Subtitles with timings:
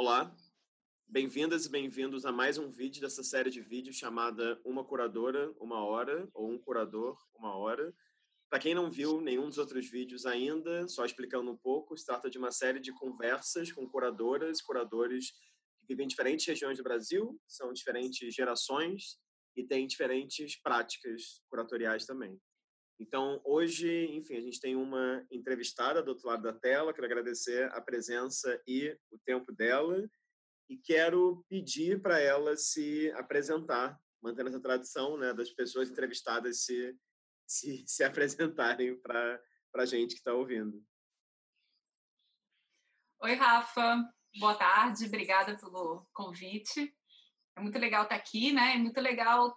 [0.00, 0.32] Olá,
[1.08, 5.84] bem-vindas e bem-vindos a mais um vídeo dessa série de vídeos chamada Uma Curadora, Uma
[5.84, 7.92] Hora, ou Um Curador, Uma Hora.
[8.48, 12.30] Para quem não viu nenhum dos outros vídeos ainda, só explicando um pouco, se trata
[12.30, 15.32] de uma série de conversas com curadoras curadores
[15.80, 19.18] que vivem em diferentes regiões do Brasil, são diferentes gerações
[19.56, 22.40] e têm diferentes práticas curatoriais também.
[23.00, 26.92] Então, hoje, enfim, a gente tem uma entrevistada do outro lado da tela.
[26.92, 30.08] Quero agradecer a presença e o tempo dela.
[30.68, 36.98] E quero pedir para ela se apresentar, mantendo essa tradição né, das pessoas entrevistadas se,
[37.46, 39.40] se, se apresentarem para
[39.76, 40.84] a gente que está ouvindo.
[43.22, 44.04] Oi, Rafa.
[44.40, 45.06] Boa tarde.
[45.06, 46.92] Obrigada pelo convite.
[47.56, 48.74] É muito legal estar aqui, né?
[48.74, 49.56] É muito legal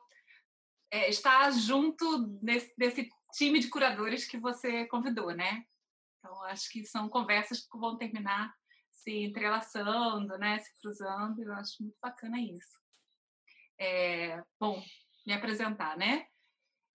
[0.92, 5.66] é, estar junto desse, desse time de curadores que você convidou, né?
[6.20, 8.54] Então, acho que são conversas que vão terminar
[8.92, 10.60] se entrelaçando, né?
[10.60, 11.42] Se cruzando.
[11.42, 12.80] Eu acho muito bacana isso.
[13.80, 14.84] É, bom,
[15.26, 16.28] me apresentar, né?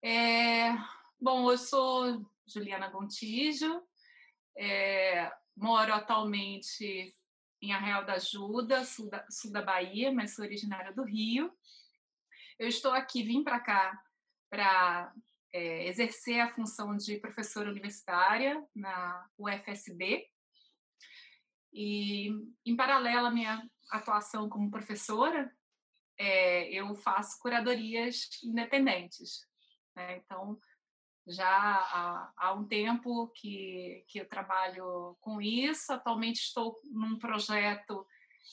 [0.03, 0.73] É,
[1.21, 3.83] bom, eu sou Juliana Gontijo,
[4.57, 7.13] é, moro atualmente
[7.61, 11.53] em Arraial da Ajuda, sul da, sul da Bahia, mas sou originária do Rio.
[12.59, 14.01] Eu estou aqui, vim para cá
[14.49, 15.13] para
[15.57, 20.29] é, exercer a função de professora universitária na UFSB.
[21.73, 22.29] E,
[22.65, 25.51] em paralelo à minha atuação como professora,
[26.19, 29.47] é, eu faço curadorias independentes.
[29.95, 30.19] Né?
[30.19, 30.59] Então,
[31.27, 35.91] já há, há, um tempo que, que eu trabalho com isso.
[35.91, 38.07] Atualmente estou num projeto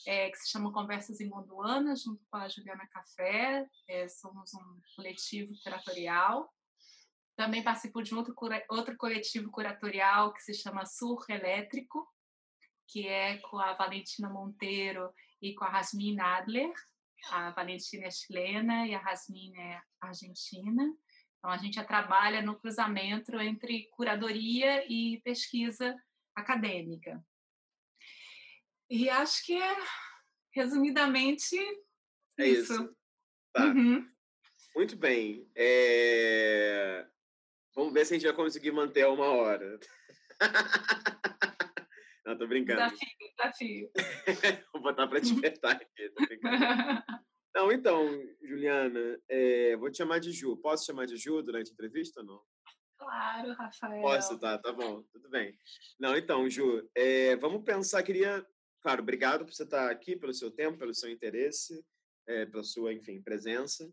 [0.06, 3.66] é, que se chama Conversas em Monduana, junto com a Juliana Café.
[3.88, 6.50] É, somos um coletivo curatorial.
[7.36, 8.34] Também participo de outro,
[8.68, 12.08] outro coletivo curatorial que se chama Sur Elétrico,
[12.86, 16.72] que é com a Valentina Monteiro e com a Rasmin Adler.
[17.30, 20.84] A Valentina é chilena e a Rasmin é argentina.
[21.38, 25.94] Então, a gente já trabalha no cruzamento entre curadoria e pesquisa
[26.34, 27.22] acadêmica.
[28.88, 29.76] E acho que é,
[30.54, 31.56] resumidamente,
[32.38, 32.72] é isso.
[32.72, 32.96] isso.
[33.52, 33.64] Tá.
[33.66, 34.08] Uhum.
[34.74, 35.50] Muito bem.
[35.54, 37.06] É...
[37.74, 39.78] Vamos ver se a gente vai conseguir manter uma hora.
[42.24, 42.80] Não, tô brincando.
[42.80, 43.90] Desafio, desafio.
[44.72, 47.02] Vou botar para despertar aqui, tô brincando.
[47.54, 48.08] Não, então,
[48.42, 50.56] Juliana, é, vou te chamar de Ju.
[50.56, 52.42] Posso chamar de Ju durante a entrevista ou não?
[52.98, 54.02] Claro, Rafael.
[54.02, 55.56] Posso, tá, tá bom, tudo bem.
[56.00, 58.44] Não, então, Ju, é, vamos pensar, queria,
[58.80, 61.84] claro, obrigado por você estar aqui, pelo seu tempo, pelo seu interesse,
[62.26, 63.88] é, pela sua, enfim, presença.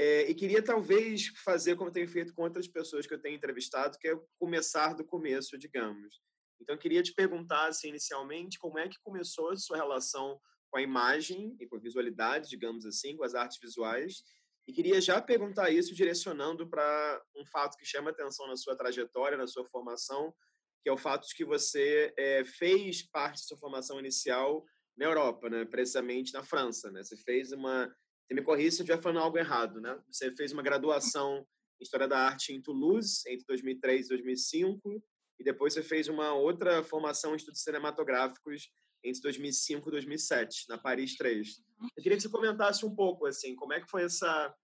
[0.00, 3.98] É, e queria talvez fazer como tenho feito com outras pessoas que eu tenho entrevistado,
[3.98, 6.20] que é começar do começo, digamos.
[6.60, 10.82] Então, queria te perguntar, assim, inicialmente, como é que começou a sua relação com a
[10.82, 14.22] imagem e com a visualidade, digamos assim, com as artes visuais.
[14.68, 19.36] E queria já perguntar isso direcionando para um fato que chama atenção na sua trajetória,
[19.36, 20.32] na sua formação,
[20.80, 24.64] que é o fato de que você é, fez parte da sua formação inicial
[24.96, 25.64] na Europa, né?
[25.64, 26.88] precisamente na França.
[26.88, 27.02] Né?
[27.02, 27.92] Você fez uma
[28.28, 29.98] você me corrija se eu estiver falando algo errado, né?
[30.12, 31.46] Você fez uma graduação
[31.80, 35.02] em História da Arte em Toulouse entre 2003 e 2005
[35.40, 38.70] e depois você fez uma outra formação em Estudos Cinematográficos
[39.02, 41.48] entre 2005 e 2007, na Paris 3.
[41.48, 41.88] Uhum.
[41.96, 44.54] Eu queria que você comentasse um pouco, assim, como é que foi essa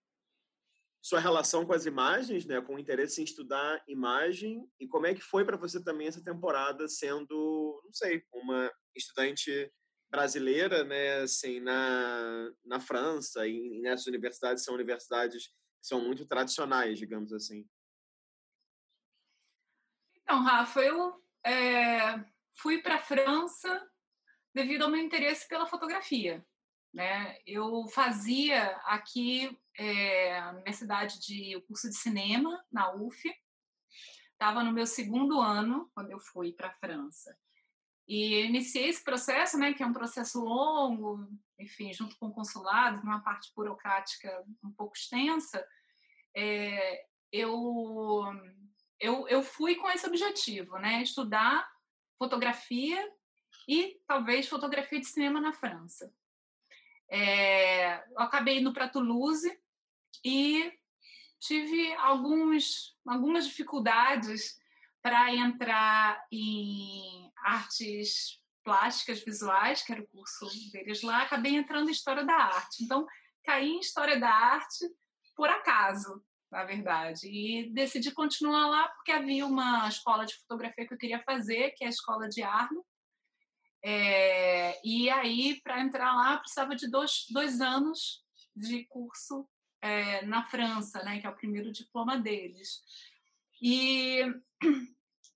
[1.01, 5.15] sua relação com as imagens, né, com o interesse em estudar imagem e como é
[5.15, 9.71] que foi para você também essa temporada sendo, não sei, uma estudante
[10.15, 15.53] brasileira, né, assim, na, na França e nessas universidades são universidades que
[15.83, 17.69] são muito tradicionais, digamos assim.
[20.23, 22.25] Então, Rafa, eu é,
[22.57, 23.91] fui para a França
[24.55, 26.47] devido ao meu interesse pela fotografia.
[26.93, 27.37] Né?
[27.45, 33.21] Eu fazia aqui é, na minha cidade de o curso de cinema na UF.
[34.33, 37.37] Estava no meu segundo ano quando eu fui para a França.
[38.07, 41.27] E iniciei esse processo, né, que é um processo longo,
[41.59, 45.67] enfim, junto com o consulado, uma parte burocrática um pouco extensa,
[46.37, 48.23] é, eu,
[49.01, 51.69] eu, eu fui com esse objetivo, né, estudar
[52.19, 53.11] fotografia
[53.67, 56.13] e talvez fotografia de cinema na França.
[57.11, 59.51] É, eu acabei indo para Toulouse
[60.25, 60.73] e
[61.41, 64.59] tive alguns, algumas dificuldades
[65.05, 71.93] para entrar em artes plásticas visuais, que era o curso deles lá, acabei entrando em
[71.93, 72.83] História da Arte.
[72.83, 73.07] Então,
[73.45, 74.87] caí em História da Arte
[75.37, 77.29] por acaso, na verdade.
[77.29, 81.85] E decidi continuar lá porque havia uma escola de fotografia que eu queria fazer, que
[81.85, 82.83] é a Escola de Arno.
[83.85, 88.25] É, e aí, para entrar lá, precisava de dois, dois anos
[88.57, 89.47] de curso
[89.83, 92.83] é, na França, né, que é o primeiro diploma deles.
[93.65, 94.21] E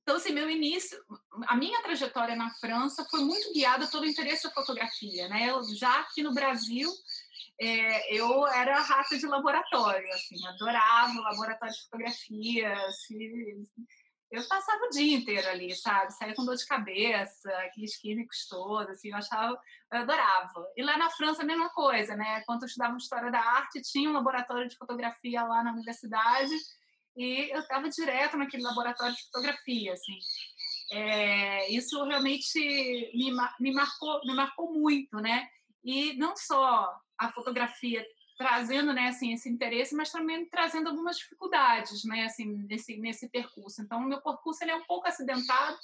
[0.02, 0.98] então, assim, meu início,
[1.46, 5.50] a minha trajetória na França foi muito guiada pelo interesse da fotografia, né?
[5.50, 6.90] Eu, já aqui no Brasil,
[7.58, 13.66] é, eu era rata de laboratório, assim, adorava o laboratório de fotografia, assim,
[14.30, 16.12] eu passava o dia inteiro ali, sabe?
[16.12, 19.58] Saía com dor de cabeça, aqueles químicos todos, assim, eu achava,
[19.92, 20.66] eu adorava.
[20.76, 22.42] E lá na França a mesma coisa, né?
[22.46, 26.54] Quando eu estudava História da Arte, tinha um laboratório de fotografia lá na universidade
[27.18, 30.18] e eu estava direto naquele laboratório de fotografia, assim.
[30.92, 32.58] É, isso realmente
[33.12, 35.48] me, me, marcou, me marcou muito, né?
[35.84, 38.06] E não só a fotografia
[38.38, 43.82] trazendo né, assim, esse interesse, mas também trazendo algumas dificuldades né, assim, nesse, nesse percurso.
[43.82, 45.76] Então, o meu percurso ele é um pouco acidentado,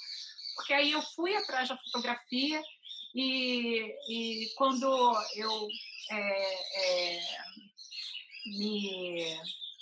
[0.55, 2.63] porque aí eu fui atrás da fotografia
[3.13, 4.85] e, e quando
[5.35, 5.67] eu
[6.11, 7.21] é, é,
[8.45, 9.37] me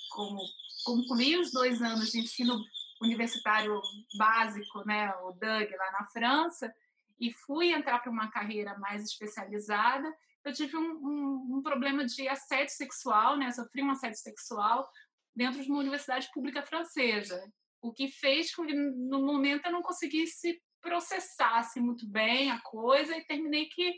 [0.10, 0.42] como,
[0.84, 2.60] concluí os dois anos de ensino
[3.02, 3.82] universitário
[4.18, 6.74] básico, né, o DUG, lá na França,
[7.20, 10.12] e fui entrar para uma carreira mais especializada,
[10.44, 13.50] eu tive um, um, um, problema de assédio sexual, né?
[13.52, 14.90] Sofri um assédio sexual
[15.34, 17.42] dentro de uma universidade pública francesa,
[17.82, 23.16] o que fez com que no momento eu não conseguisse processasse muito bem a coisa
[23.16, 23.96] e terminei que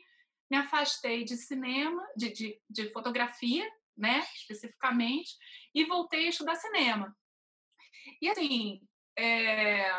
[0.49, 3.67] me afastei de cinema, de, de, de fotografia,
[3.97, 5.35] né, especificamente,
[5.73, 7.15] e voltei a estudar cinema.
[8.21, 8.81] E assim,
[9.17, 9.89] é...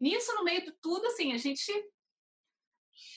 [0.00, 1.72] nisso no meio de tudo, assim, a gente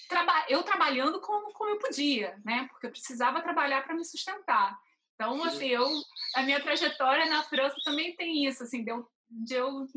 [0.08, 2.68] traba eu trabalhando como, como eu podia, né?
[2.70, 4.78] Porque eu precisava trabalhar para me sustentar.
[5.16, 5.88] Então, assim, eu,
[6.36, 9.88] a minha trajetória na França também tem isso, assim, de eu, de eu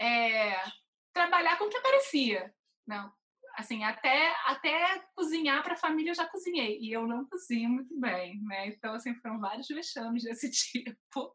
[0.00, 0.62] é,
[1.12, 2.54] trabalhar com o que aparecia.
[2.86, 3.12] Não,
[3.56, 7.98] assim, até, até cozinhar para a família eu já cozinhei, e eu não cozinho muito
[7.98, 8.68] bem, né?
[8.68, 11.34] Então, assim, foram vários vexames desse tipo.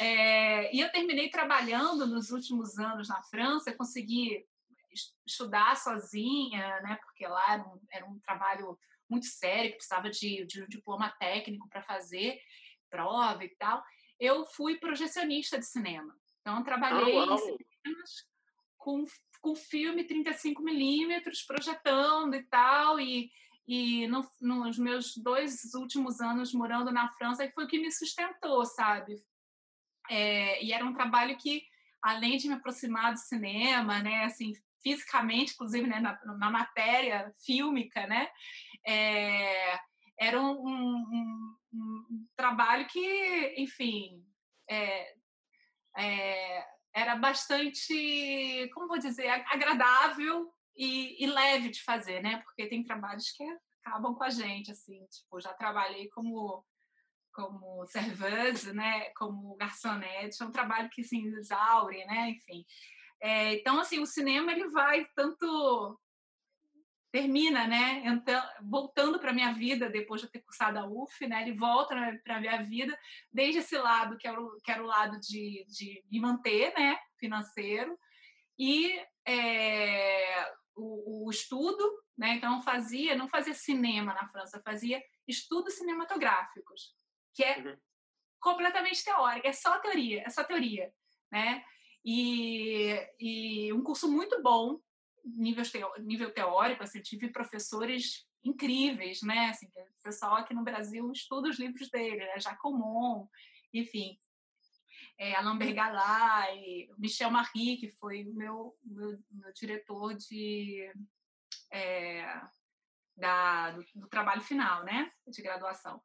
[0.00, 4.46] É, e eu terminei trabalhando nos últimos anos na França, consegui
[5.26, 6.98] estudar sozinha, né?
[7.04, 8.78] Porque lá era um, era um trabalho
[9.08, 12.40] muito sério, que precisava de, de um diploma técnico para fazer
[12.90, 13.82] prova e tal.
[14.18, 16.16] Eu fui projecionista de cinema.
[16.40, 18.26] Então, trabalhei oh, em cinemas
[18.78, 19.04] com,
[19.46, 23.30] com filme 35 milímetros, projetando e tal, e,
[23.64, 28.64] e no, nos meus dois últimos anos morando na França, foi o que me sustentou,
[28.64, 29.22] sabe?
[30.10, 31.62] É, e era um trabalho que,
[32.02, 34.52] além de me aproximar do cinema, né, assim,
[34.82, 38.28] fisicamente, inclusive né, na, na matéria fílmica, né?
[38.84, 39.78] É,
[40.18, 44.24] era um, um, um, trabalho que, enfim,
[44.68, 45.14] é,
[45.96, 46.66] é,
[46.96, 52.38] era bastante, como vou dizer, agradável e, e, leve de fazer, né?
[52.38, 53.44] Porque tem trabalhos que
[53.84, 56.64] acabam com a gente, assim, tipo, já trabalhei como
[57.32, 62.64] como serveuse, né, como garçonete, é um trabalho que se assim, exaure, né, enfim.
[63.20, 66.00] É, então, assim, o cinema ele vai tanto
[67.16, 68.02] termina, né?
[68.04, 71.40] Então, voltando para minha vida depois de ter cursado a UF, né?
[71.40, 72.98] Ele volta para a minha vida
[73.32, 76.98] desde esse lado que era o, que era o lado de, de me manter, né?
[77.18, 77.98] Financeiro
[78.58, 81.82] e é, o, o, estudo,
[82.18, 82.34] né?
[82.34, 86.94] Então fazia, não fazia cinema na França, fazia estudos cinematográficos,
[87.34, 87.76] que é uhum.
[88.38, 90.92] completamente teórico, é só teoria, é só teoria,
[91.32, 91.64] né?
[92.04, 94.78] E, e um curso muito bom,
[95.26, 95.64] nível,
[95.98, 99.50] nível teórico, assim, tive professores incríveis, né?
[99.50, 102.38] Assim, o pessoal aqui no Brasil estuda os livros dele, né?
[102.38, 103.26] Jacomon,
[103.72, 104.18] enfim,
[105.18, 110.92] é, Alain Bergalai, Michel Marie, que foi meu, meu, meu diretor de,
[111.72, 112.40] é,
[113.16, 115.10] da, do, do, trabalho final, né?
[115.26, 116.02] De graduação.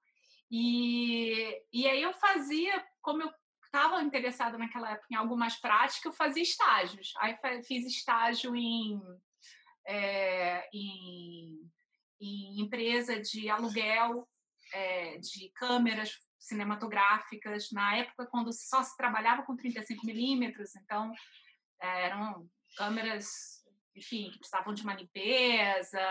[0.50, 3.32] E, e aí eu fazia, como eu
[3.72, 7.14] estava interessada naquela época em algo mais prático, eu fazia estágios.
[7.18, 9.02] Aí fiz estágio em,
[9.88, 11.72] é, em,
[12.20, 14.28] em, empresa de aluguel
[14.74, 21.14] é, de câmeras cinematográficas, na época quando só se trabalhava com 35 milímetros, então
[21.80, 23.64] eram câmeras,
[23.96, 26.02] enfim, que precisavam de uma limpeza,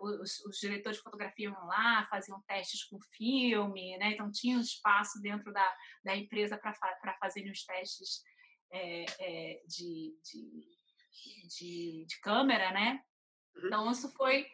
[0.00, 4.12] os, os, diretores de fotografia iam lá, faziam testes com filme, né?
[4.12, 8.22] então tinha um espaço dentro da, da empresa para fazerem os testes
[8.72, 13.02] é, é, de, de, de, de, câmera, né?
[13.54, 13.66] Uhum.
[13.66, 14.46] Então isso foi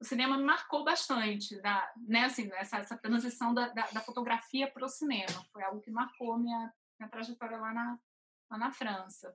[0.00, 2.24] o cinema me marcou bastante, da, né?
[2.24, 6.38] Assim, essa, essa transição da, da, da fotografia para o cinema foi algo que marcou
[6.38, 7.98] minha, minha trajetória lá na,
[8.50, 9.34] lá na França.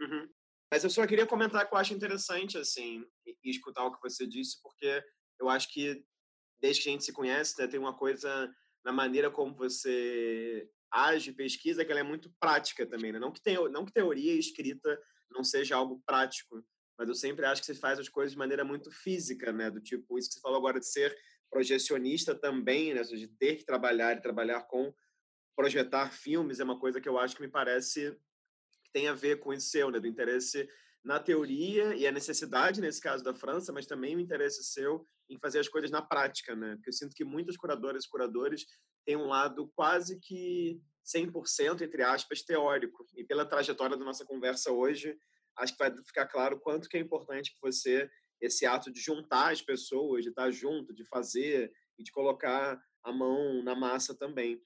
[0.00, 0.28] Uhum.
[0.70, 4.26] Mas eu só queria comentar que eu acho interessante, assim, e escutar o que você
[4.26, 5.02] disse, porque
[5.40, 6.04] eu acho que
[6.60, 8.52] desde que a gente se conhece, né, tem uma coisa
[8.84, 13.18] na maneira como você age, pesquisa, que ela é muito prática também, né?
[13.18, 16.64] Não que, teo, não que teoria escrita não seja algo prático,
[16.98, 19.70] mas eu sempre acho que você faz as coisas de maneira muito física, né?
[19.70, 21.16] Do tipo, isso que você falou agora de ser
[21.50, 23.02] projecionista também, né?
[23.02, 24.92] De ter que trabalhar e trabalhar com
[25.54, 28.16] projetar filmes é uma coisa que eu acho que me parece
[28.88, 30.00] que tem a ver com isso seu, né?
[30.00, 30.68] Do interesse
[31.04, 35.38] na teoria e a necessidade, nesse caso da França, mas também o interesse seu em
[35.38, 36.74] fazer as coisas na prática, né?
[36.74, 38.66] Porque eu sinto que muitas curadoras e curadores
[39.06, 43.06] têm um lado quase que 100%, entre aspas, teórico.
[43.16, 45.16] E pela trajetória da nossa conversa hoje,
[45.56, 49.52] acho que vai ficar claro quanto que é importante que você esse ato de juntar
[49.52, 54.62] as pessoas, de estar junto, de fazer e de colocar a mão na massa também.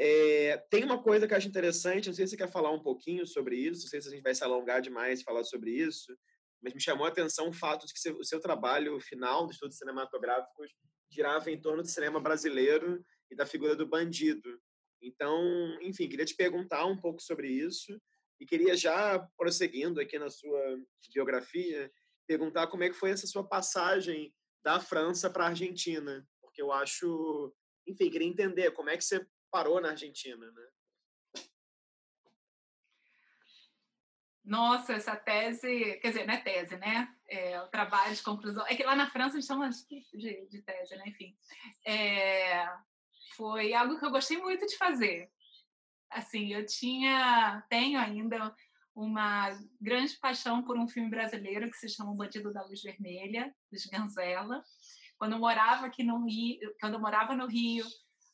[0.00, 2.80] É, tem uma coisa que eu acho interessante, não sei se você quer falar um
[2.80, 5.72] pouquinho sobre isso, não sei se a gente vai se alongar demais e falar sobre
[5.72, 6.16] isso,
[6.62, 9.76] mas me chamou a atenção o fato de que o seu trabalho final dos estudos
[9.76, 10.70] cinematográficos
[11.10, 14.60] girava em torno do cinema brasileiro e da figura do bandido.
[15.02, 18.00] Então, enfim, queria te perguntar um pouco sobre isso
[18.40, 20.78] e queria já prosseguindo aqui na sua
[21.12, 21.90] biografia,
[22.24, 26.70] perguntar como é que foi essa sua passagem da França para a Argentina, porque eu
[26.70, 27.52] acho,
[27.86, 30.68] enfim, queria entender como é que você parou na Argentina, né?
[34.48, 37.14] Nossa, essa tese, quer dizer, não é tese, né?
[37.28, 38.66] É, o trabalho de conclusão.
[38.66, 41.04] É que lá na França a gente chama de, de tese, né?
[41.06, 41.36] Enfim.
[41.86, 42.66] É,
[43.36, 45.30] foi algo que eu gostei muito de fazer.
[46.10, 48.54] Assim, eu tinha, tenho ainda
[48.94, 53.54] uma grande paixão por um filme brasileiro que se chama O Bandido da Luz Vermelha,
[53.70, 54.64] de Ganzella.
[55.18, 57.84] Quando eu morava aqui no Rio, quando eu morava no Rio,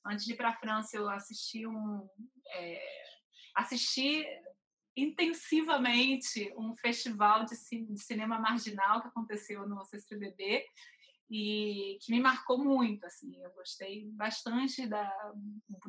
[0.06, 2.08] antes de ir para a França, eu assisti um
[2.50, 3.04] é,
[3.54, 4.26] assisti
[4.96, 7.56] intensivamente um festival de,
[7.96, 10.64] cinema marginal que aconteceu no CCBB
[11.30, 15.10] e que me marcou muito, assim, eu gostei bastante da,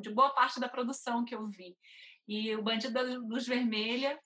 [0.00, 1.76] de boa parte da produção que eu vi.
[2.26, 4.18] E o Bandido da Luz Vermelha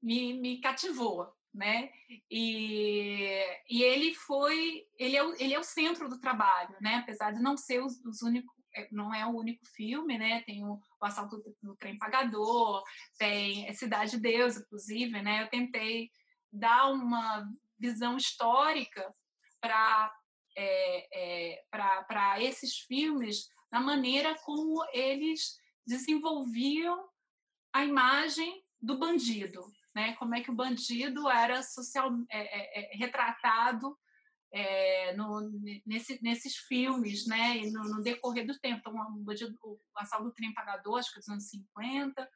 [0.00, 1.90] me, me cativou, né?
[2.30, 6.96] E, e ele foi, ele é, o, ele é o centro do trabalho, né?
[6.96, 10.42] Apesar de não ser os, os únicos é, não é o único filme, né?
[10.42, 12.84] Tem o, o Assalto do, do, Trem Pagador,
[13.18, 15.42] tem Cidade de Deus, inclusive, né?
[15.42, 16.10] Eu tentei
[16.52, 17.48] dar uma
[17.78, 19.14] visão histórica
[19.60, 20.12] para
[20.58, 27.08] é, é, para esses filmes na maneira como eles desenvolviam
[27.72, 29.60] a imagem do bandido,
[29.96, 30.14] né?
[30.16, 33.96] Como é que o bandido era social é, é, é retratado
[34.52, 35.50] é, no,
[35.86, 37.56] nesse, nesses filmes, né?
[37.56, 38.78] E no, no, decorrer do tempo.
[38.80, 42.28] Então, o, bandido, o assalto do trem pagador, acho que dos anos 50,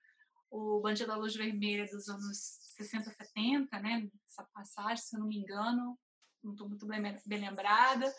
[0.51, 2.39] o Bandido da Luz Vermelha dos anos
[2.79, 4.09] 60, 70, né?
[4.27, 5.99] Essa passagem, se não me engano,
[6.43, 8.11] não estou muito bem, bem lembrada.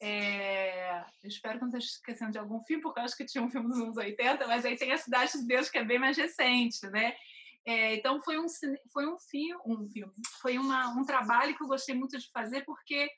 [0.00, 3.42] É, eu espero que não esteja esquecendo de algum filme, porque eu acho que tinha
[3.42, 5.98] um filme dos anos 80, mas aí tem A Cidade de Deus, que é bem
[5.98, 7.16] mais recente, né?
[7.66, 8.46] É, então foi um,
[8.92, 12.64] foi um, filme, um filme, foi uma, um trabalho que eu gostei muito de fazer,
[12.64, 13.10] porque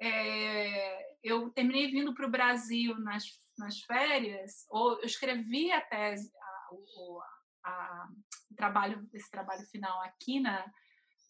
[0.00, 3.24] é, eu terminei vindo para o Brasil nas,
[3.58, 7.22] nas férias, ou eu escrevi a tese, a, o,
[7.64, 8.08] a,
[8.50, 10.64] o trabalho, esse trabalho final aqui na,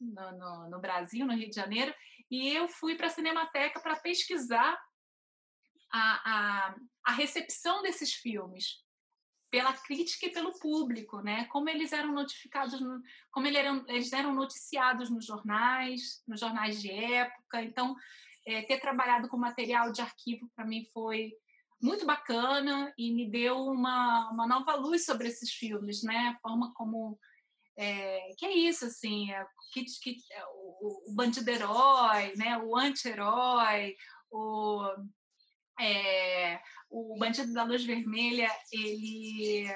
[0.01, 1.95] no, no, no Brasil, no Rio de Janeiro,
[2.31, 4.81] e eu fui para a Cinemateca para pesquisar
[5.93, 8.82] a, a, a recepção desses filmes
[9.53, 11.45] pela crítica e pelo público, né?
[11.53, 16.81] Como eles eram notificados, no, como eles eram, eles eram noticiados nos jornais, nos jornais
[16.81, 17.63] de época.
[17.63, 17.95] Então,
[18.47, 21.35] é, ter trabalhado com material de arquivo para mim foi
[21.83, 26.35] muito bacana e me deu uma, uma nova luz sobre esses filmes, né?
[26.35, 27.19] A forma como
[27.77, 32.57] é, que é isso assim, é, que, que, é, o, o bandido herói, né?
[32.57, 33.95] O anti-herói,
[34.31, 34.95] o
[35.81, 36.61] é,
[36.91, 39.67] o bandido da luz vermelha ele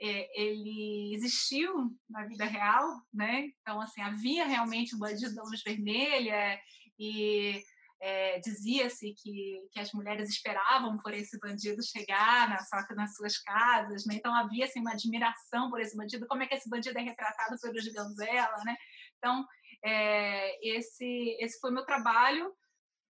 [0.00, 1.72] é, ele existiu
[2.08, 3.48] na vida real, né?
[3.60, 6.60] Então assim havia realmente um bandido da luz vermelha
[6.98, 7.62] e
[8.00, 13.38] é, dizia-se que, que as mulheres esperavam por esse bandido chegar na, sua, nas suas
[13.38, 14.16] casas, né?
[14.16, 17.56] então havia assim, uma admiração por esse bandido, como é que esse bandido é retratado
[17.60, 18.76] pelo Ganzella, né?
[19.16, 19.44] Então,
[19.82, 22.52] é, esse, esse foi meu trabalho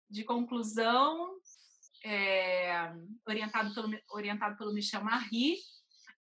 [0.09, 1.37] de conclusão,
[2.07, 2.93] é,
[3.27, 5.57] orientado, pelo, orientado pelo Michel Marie,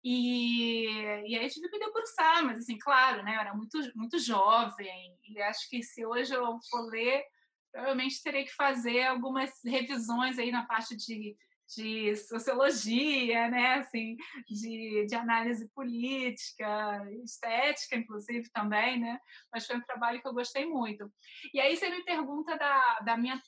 [0.02, 0.86] e,
[1.26, 5.40] e aí tive que debruçar, mas assim, claro, né, eu era muito, muito jovem, e
[5.42, 7.24] acho que se hoje eu for ler
[7.72, 11.36] provavelmente terei que fazer algumas revisões aí na parte de
[11.74, 14.16] de sociologia, né, assim,
[14.48, 19.18] de, de análise política, estética, inclusive, também, né,
[19.52, 21.10] mas foi um trabalho que eu gostei muito.
[21.52, 23.40] E aí você me pergunta da, da minha...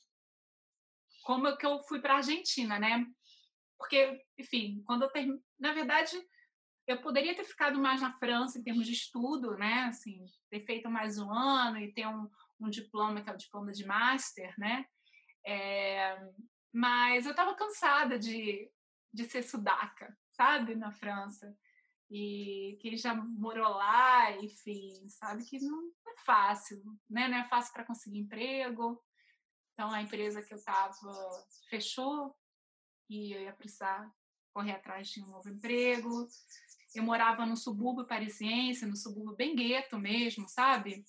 [1.29, 3.05] como é que eu fui para a Argentina, né,
[3.77, 5.39] porque, enfim, quando eu termino...
[5.61, 6.17] Na verdade,
[6.87, 10.89] eu poderia ter ficado mais na França em termos de estudo, né, assim, ter feito
[10.89, 14.87] mais um ano e ter um, um diploma, que é o diploma de master, né,
[15.47, 16.19] é,
[16.73, 18.67] mas eu estava cansada de,
[19.13, 21.55] de ser sudaca, sabe, na França.
[22.11, 27.29] E quem já morou lá, enfim, sabe que não é fácil, né?
[27.29, 28.99] Não é fácil para conseguir emprego.
[29.79, 32.35] Então, a empresa que eu estava fechou
[33.09, 34.13] e eu ia precisar
[34.53, 36.27] correr atrás de um novo emprego.
[36.97, 41.05] Eu morava no subúrbio parisiense, no subúrbio bem gueto mesmo, sabe?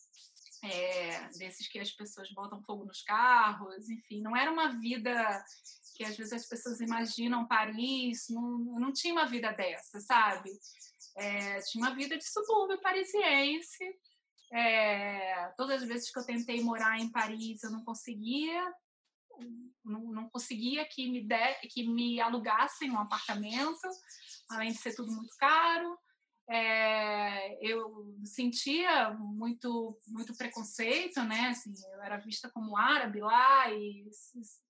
[0.64, 5.44] é, desses que as pessoas botam fogo nos carros, enfim, não era uma vida
[5.96, 10.52] que às vezes as pessoas imaginam Paris, não, não tinha uma vida dessa, sabe?
[11.18, 13.84] É, tinha uma vida de subúrbio parisiense.
[14.52, 18.74] É, todas as vezes que eu tentei morar em Paris, eu não conseguia,
[19.86, 23.88] não, não conseguia que me, de, que me alugassem um apartamento,
[24.50, 25.98] além de ser tudo muito caro
[26.50, 31.50] é, eu sentia muito muito preconceito, né?
[31.50, 34.10] Assim, eu era vista como árabe lá e,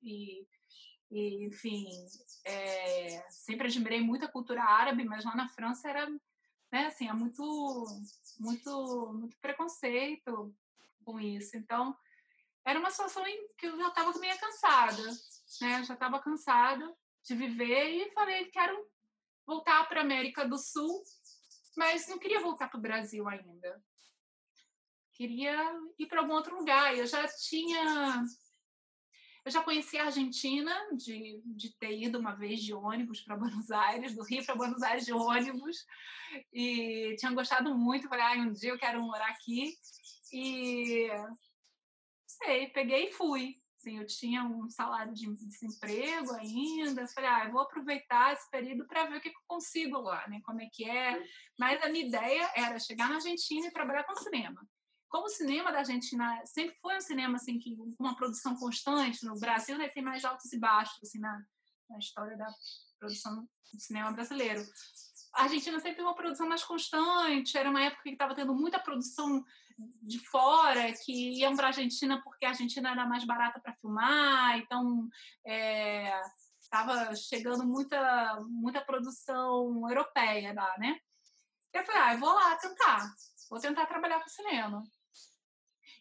[0.03, 0.45] e,
[1.09, 1.87] e enfim,
[2.45, 6.05] é, sempre admirei muito a cultura árabe, mas lá na França era,
[6.71, 6.87] né?
[6.87, 7.85] Assim, há muito
[8.39, 10.55] muito muito preconceito
[11.03, 11.57] com isso.
[11.57, 11.95] Então
[12.65, 15.03] era uma situação em que eu já estava meio cansada,
[15.61, 15.83] né?
[15.83, 18.87] Já estava cansada de viver e falei quero
[19.45, 21.03] voltar para a América do Sul
[21.79, 23.81] mas não queria voltar para o Brasil ainda.
[25.13, 25.55] Queria
[25.97, 26.93] ir para algum outro lugar.
[26.93, 28.25] Eu já tinha.
[29.49, 33.71] Eu já conheci a Argentina, de, de ter ido uma vez de ônibus para Buenos
[33.71, 35.87] Aires, do Rio para Buenos Aires de ônibus,
[36.53, 38.07] e tinha gostado muito.
[38.07, 39.73] Falei, ah, um dia eu quero morar aqui.
[40.31, 41.07] E
[42.27, 43.55] sei, peguei e fui.
[43.79, 47.07] Assim, eu tinha um salário de desemprego ainda.
[47.07, 50.27] Falei, ah, eu vou aproveitar esse período para ver o que, que eu consigo lá,
[50.27, 50.39] né?
[50.45, 51.23] Como é que é.
[51.57, 54.61] Mas a minha ideia era chegar na Argentina e trabalhar com cinema.
[55.09, 59.39] Como o cinema da Argentina sempre foi um cinema assim que uma produção constante no
[59.39, 61.43] Brasil, né, tem mais altos e baixos assim na,
[61.89, 62.47] na história da
[62.99, 64.63] produção do cinema brasileiro
[65.33, 69.43] a Argentina sempre uma produção mais constante, era uma época que estava tendo muita produção
[70.01, 74.57] de fora que iam para a Argentina porque a Argentina era mais barata para filmar,
[74.57, 75.07] então
[76.59, 80.99] estava é, chegando muita, muita produção europeia lá, né?
[81.73, 83.13] Eu falei, ah, eu vou lá tentar,
[83.49, 84.83] vou tentar trabalhar com cinema.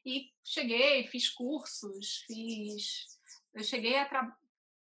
[0.08, 3.06] E cheguei, fiz cursos, fiz.
[3.52, 4.34] Eu cheguei a, tra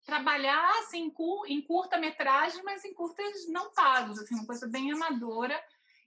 [0.05, 1.11] trabalhar assim,
[1.49, 5.59] em curta-metragem, mas em curtas não pagos, assim, uma coisa bem amadora.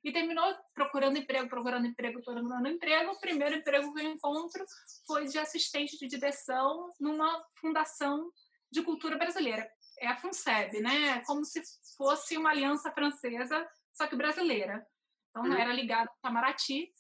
[0.04, 3.12] E terminou procurando emprego, procurando emprego, procurando emprego.
[3.12, 4.64] O primeiro emprego que eu encontro
[5.08, 8.32] foi de assistente de direção numa fundação
[8.72, 9.68] de cultura brasileira.
[10.00, 11.24] É a FUNSEB, né?
[11.26, 11.60] Como se
[11.98, 14.86] fosse uma aliança francesa, só que brasileira.
[15.32, 15.58] Então, uhum.
[15.58, 16.94] era ligado ao Itamaraty.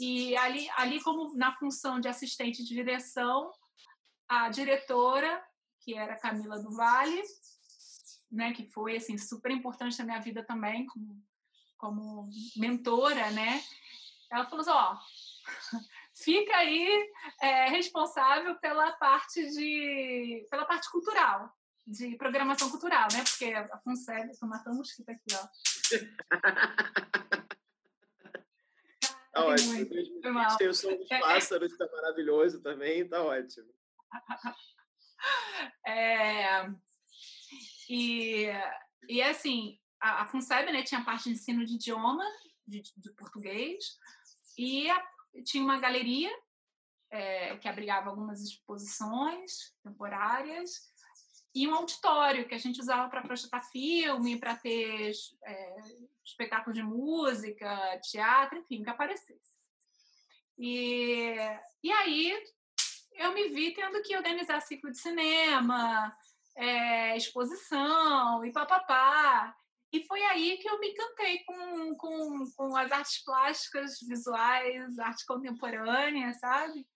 [0.00, 3.52] E ali, ali, como na função de assistente de direção,
[4.26, 5.44] a diretora
[5.80, 7.22] que era Camila do Vale,
[8.30, 11.22] né, que foi assim super importante na minha vida também como
[11.76, 13.62] como mentora, né?
[14.30, 14.98] Ela falou assim, ó,
[16.14, 17.10] fica aí
[17.40, 21.50] é, responsável pela parte de pela parte cultural,
[21.86, 23.24] de programação cultural, né?
[23.24, 25.48] Porque a FUNSEB, estou matando um mosquito aqui, ó.
[29.32, 29.86] Tá ótimo.
[30.58, 31.20] Tem o som dos é, é.
[31.20, 33.68] pássaros, que tá maravilhoso também, tá ótimo.
[35.86, 36.66] É,
[37.90, 38.46] e,
[39.06, 42.24] e assim, a, a FUNSEB né, tinha parte de ensino de idioma,
[42.66, 43.84] de, de português,
[44.56, 45.06] e a,
[45.44, 46.30] tinha uma galeria
[47.10, 50.89] é, que abrigava algumas exposições temporárias
[51.54, 55.12] e um auditório que a gente usava para projetar filme, para ter
[55.44, 55.76] é,
[56.24, 59.58] espetáculo de música, teatro, enfim, que aparecesse.
[60.56, 61.34] E,
[61.82, 62.38] e aí
[63.14, 66.16] eu me vi tendo que organizar ciclo de cinema,
[66.56, 69.56] é, exposição e papapá.
[69.92, 75.26] E foi aí que eu me encantei com, com, com as artes plásticas, visuais, arte
[75.26, 76.86] contemporânea, sabe?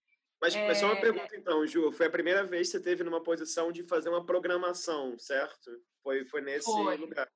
[0.45, 0.75] Mas, é...
[0.75, 1.91] só uma pergunta então, Ju.
[1.91, 5.71] Foi a primeira vez que você teve numa posição de fazer uma programação, certo?
[6.03, 6.97] Foi, foi nesse foi.
[6.99, 7.33] lugar?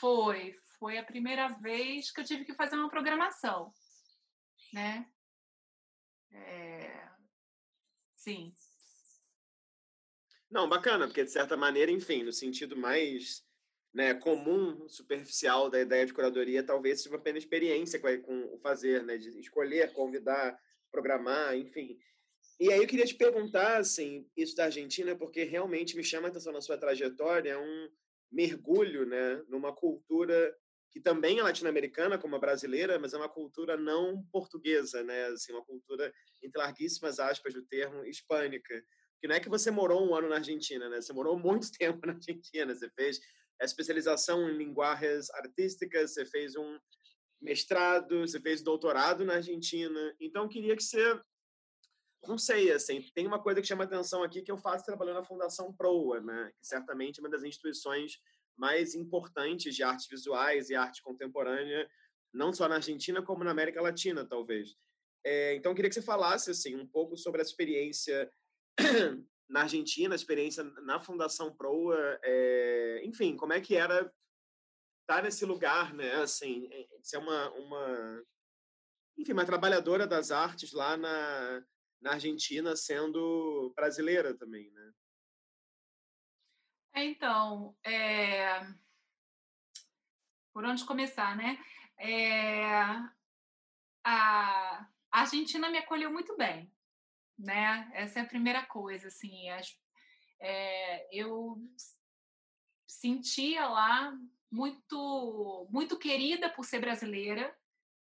[0.00, 0.56] Foi.
[0.78, 3.70] Foi a primeira vez que eu tive que fazer uma programação,
[4.72, 5.06] né?
[6.32, 7.06] É...
[8.16, 8.50] Sim.
[10.50, 13.44] Não, bacana, porque de certa maneira, enfim, no sentido mais
[13.92, 19.18] né, comum, superficial da ideia de curadoria, talvez seja apenas experiência com o fazer, né,
[19.18, 20.58] de escolher, convidar,
[20.90, 21.98] programar, enfim.
[22.60, 26.30] E aí eu queria te perguntar, assim, isso da Argentina, porque realmente me chama a
[26.30, 27.88] atenção na sua trajetória, é um
[28.30, 30.54] mergulho, né, numa cultura
[30.90, 35.52] que também é latino-americana, como a brasileira, mas é uma cultura não portuguesa, né, assim,
[35.52, 38.82] uma cultura, entre larguíssimas aspas do termo, hispânica.
[39.20, 42.06] Que não é que você morou um ano na Argentina, né, você morou muito tempo
[42.06, 43.20] na Argentina, você fez
[43.60, 46.78] a especialização em linguagens artísticas, você fez um
[47.40, 50.14] mestrado, você fez doutorado na Argentina.
[50.20, 51.20] Então, queria que você
[52.26, 55.24] não sei, assim, tem uma coisa que chama atenção aqui que eu faço trabalhando na
[55.24, 56.50] Fundação Proa, né?
[56.58, 58.18] Que certamente é uma das instituições
[58.56, 61.88] mais importantes de artes visuais e arte contemporânea,
[62.34, 64.74] não só na Argentina como na América Latina, talvez.
[65.24, 68.30] É, então, queria que você falasse assim um pouco sobre a experiência
[69.48, 74.12] na Argentina, a experiência na Fundação Proa, é, enfim, como é que era
[75.08, 76.16] estar nesse lugar, né?
[76.16, 78.24] Assim, é, ser uma, uma,
[79.16, 81.64] enfim, uma trabalhadora das artes lá na
[82.00, 84.92] na Argentina sendo brasileira também, né?
[86.94, 88.60] É, então, é...
[90.52, 91.58] por onde começar, né?
[91.98, 92.64] É...
[94.04, 94.88] A...
[95.10, 96.72] Argentina me acolheu muito bem,
[97.36, 97.90] né?
[97.94, 99.48] Essa é a primeira coisa, assim.
[99.50, 99.76] As...
[100.40, 101.08] É...
[101.12, 101.56] Eu
[102.86, 104.16] sentia lá
[104.50, 107.54] muito muito querida por ser brasileira,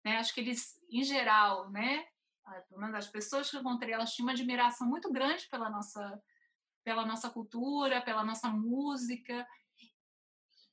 [0.04, 0.18] né?
[0.18, 2.06] Acho que eles, em geral, né?
[2.68, 6.22] pelo menos as pessoas que eu encontrei, elas tinham uma admiração muito grande pela nossa,
[6.84, 9.46] pela nossa cultura, pela nossa música,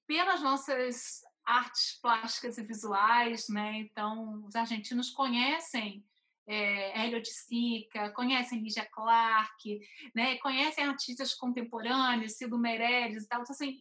[0.05, 3.79] pelas nossas artes plásticas e visuais, né?
[3.79, 6.05] Então, os argentinos conhecem
[6.49, 9.79] é, Elliot Sica, conhecem Lígia Clark,
[10.15, 10.37] né?
[10.39, 13.41] Conhecem artistas contemporâneos, Cido Meirelles e tal.
[13.41, 13.77] Então, assim,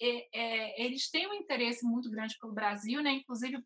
[0.00, 3.12] é, é, eles têm um interesse muito grande pelo Brasil, né?
[3.12, 3.64] Inclusive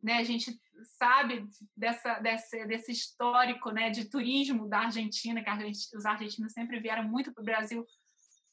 [0.00, 0.56] né, a gente
[0.96, 1.44] sabe
[1.76, 5.50] dessa, desse histórico né, de turismo da Argentina, que
[5.96, 7.84] os argentinos sempre vieram muito para o Brasil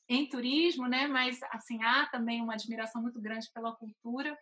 [0.10, 4.36] em turismo, né, mas assim há também uma admiração muito grande pela cultura.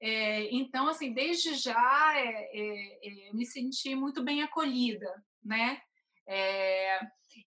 [0.00, 5.10] É, então, assim, desde já é, é, é me senti muito bem acolhida,
[5.42, 5.80] né?
[6.26, 7.00] É,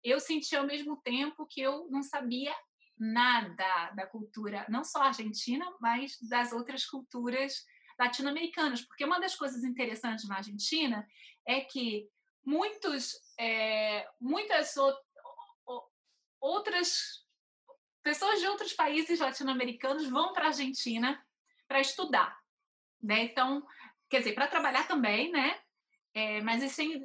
[0.02, 2.54] eu senti ao mesmo tempo que eu não sabia
[2.98, 7.64] nada da cultura, não só argentina, mas das outras culturas
[7.98, 11.06] latino-americanos, porque uma das coisas interessantes na Argentina
[11.46, 12.08] é que
[12.44, 14.74] muitos, é, muitas
[16.40, 17.24] outras
[18.02, 21.20] pessoas de outros países latino-americanos vão para a Argentina
[21.68, 22.38] para estudar,
[23.02, 23.24] né?
[23.24, 23.66] Então,
[24.08, 25.58] quer dizer, para trabalhar também, né?
[26.14, 27.04] É, mas existem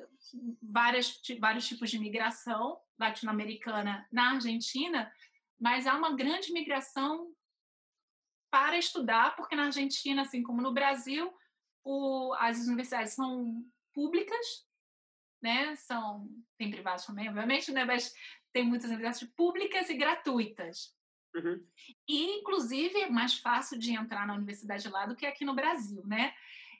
[0.62, 5.12] várias, vários tipos de migração latino-americana na Argentina,
[5.60, 7.34] mas há uma grande migração
[8.52, 11.34] para estudar, porque na Argentina, assim como no Brasil,
[11.84, 14.68] o, as universidades são públicas,
[15.42, 15.76] né?
[15.76, 17.86] São tem privadas também, obviamente, né?
[17.86, 18.14] Mas
[18.54, 20.96] tem muitas universidades públicas e gratuitas.
[21.36, 21.64] Uhum.
[22.08, 26.04] E, inclusive, é mais fácil de entrar na universidade lá do que aqui no Brasil,
[26.06, 26.34] né?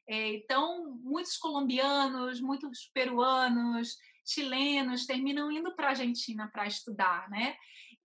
[0.08, 7.56] É, então, muitos colombianos, muitos peruanos, chilenos terminam indo para a Argentina para estudar, né?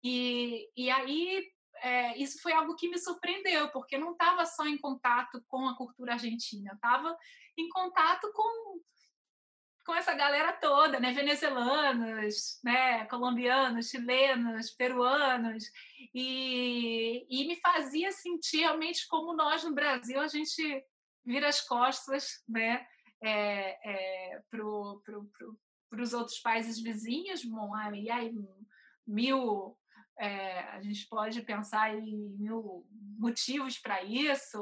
[0.02, 1.42] E, e aí
[1.82, 5.76] é, isso foi algo que me surpreendeu, porque não estava só em contato com a
[5.76, 7.16] cultura argentina, estava
[7.58, 8.80] em contato com
[9.84, 15.64] com essa galera toda, né, venezuelanos, né, colombianos, chilenos, peruanos,
[16.14, 20.84] e, e me fazia sentir realmente como nós no Brasil a gente
[21.24, 22.86] vira as costas, né,
[23.22, 25.58] é, é, para pro, pro,
[26.00, 28.32] os outros países vizinhos, bom, aí, aí
[29.06, 29.76] mil
[30.18, 32.86] é, a gente pode pensar em mil
[33.18, 34.58] motivos para isso,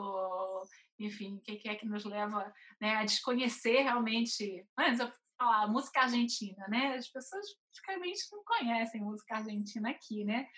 [0.98, 2.52] enfim, o que, é que nos leva
[2.82, 4.66] né, a desconhecer realmente.
[4.76, 6.96] Antes eu falar música argentina, né?
[6.96, 10.48] As pessoas praticamente não conhecem música argentina aqui, né?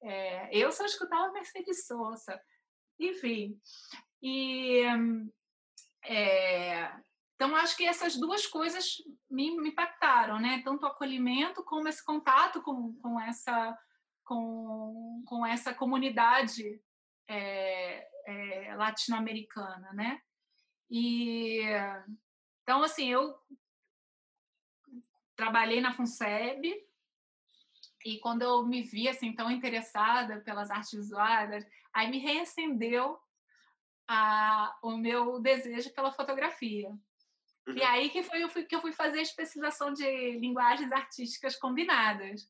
[0.00, 2.40] É, eu só escutava Mercedes Sosa,
[3.00, 3.60] enfim.
[4.22, 4.80] E
[6.04, 6.92] é,
[7.34, 8.98] então acho que essas duas coisas
[9.28, 10.62] me, me impactaram, né?
[10.64, 13.76] Tanto o acolhimento como esse contato com, com essa
[14.24, 16.80] com, com essa comunidade
[17.28, 18.08] é,
[18.76, 20.20] latino-americana, né?
[20.90, 21.62] E
[22.62, 23.36] então assim eu
[25.34, 26.64] trabalhei na Funseb
[28.04, 33.18] e quando eu me vi assim tão interessada pelas artes visuais, aí me reacendeu
[34.08, 36.88] a, o meu desejo pela fotografia.
[37.66, 37.76] Uhum.
[37.76, 41.56] E aí que foi eu fui, que eu fui fazer a especialização de linguagens artísticas
[41.56, 42.48] combinadas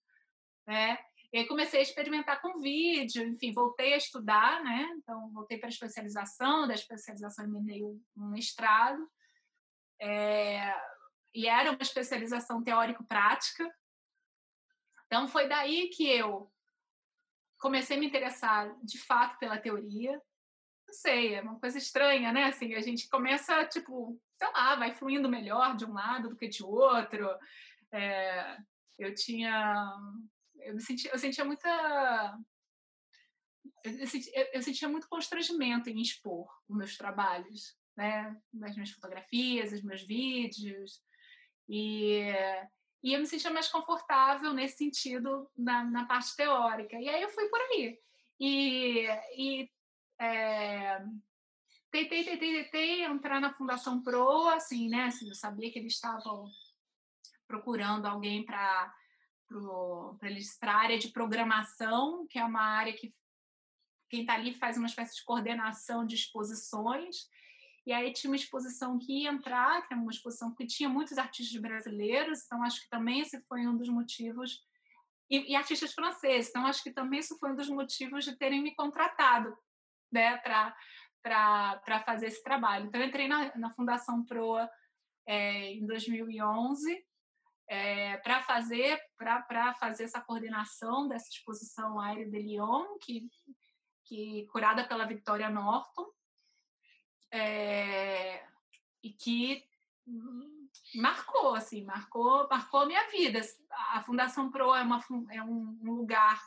[0.66, 0.98] né?
[1.32, 4.88] E aí comecei a experimentar com vídeo, enfim, voltei a estudar, né?
[4.96, 9.10] Então, voltei para a especialização, da especialização emendei um mestrado.
[10.00, 10.74] É,
[11.34, 13.70] e era uma especialização teórico-prática.
[15.06, 16.50] Então, foi daí que eu
[17.58, 20.12] comecei a me interessar, de fato, pela teoria.
[20.86, 22.44] Não sei, é uma coisa estranha, né?
[22.44, 26.48] Assim, a gente começa, tipo, sei lá, vai fluindo melhor de um lado do que
[26.48, 27.28] de outro.
[27.92, 28.56] É,
[28.98, 29.92] eu tinha
[30.60, 32.38] eu me sentia, eu sentia muita
[33.84, 39.72] eu sentia, eu sentia muito constrangimento em expor os meus trabalhos, né, as minhas fotografias,
[39.72, 41.00] os meus vídeos
[41.68, 42.32] e
[43.02, 46.98] e eu me sentia mais confortável nesse sentido na, na parte teórica.
[46.98, 47.96] E aí eu fui por aí.
[48.40, 49.70] E, e
[50.20, 51.04] é,
[51.90, 55.04] tentei, tentei, tentei entrar na Fundação Pro, assim, né?
[55.04, 56.50] Assim, eu sabia que eles estavam
[57.46, 58.92] procurando alguém para
[60.58, 63.14] para a área de programação, que é uma área que
[64.08, 67.28] quem está ali faz uma espécie de coordenação de exposições.
[67.86, 71.18] E aí tinha uma exposição que ia entrar, que era uma exposição que tinha muitos
[71.18, 74.64] artistas brasileiros, então acho que também esse foi um dos motivos.
[75.28, 78.62] E, e artistas franceses, então acho que também isso foi um dos motivos de terem
[78.62, 79.56] me contratado
[80.12, 82.86] né, para fazer esse trabalho.
[82.86, 84.70] Então eu entrei na, na Fundação Proa
[85.26, 87.04] é, em 2011
[87.68, 93.28] é, para fazer para fazer essa coordenação dessa exposição Aire de Lyon, que,
[94.04, 96.06] que curada pela Victoria Norton,
[97.30, 98.46] é,
[99.02, 99.64] e que
[100.94, 103.40] marcou assim marcou marcou a minha vida.
[103.92, 106.40] A Fundação Pro é, uma, é um lugar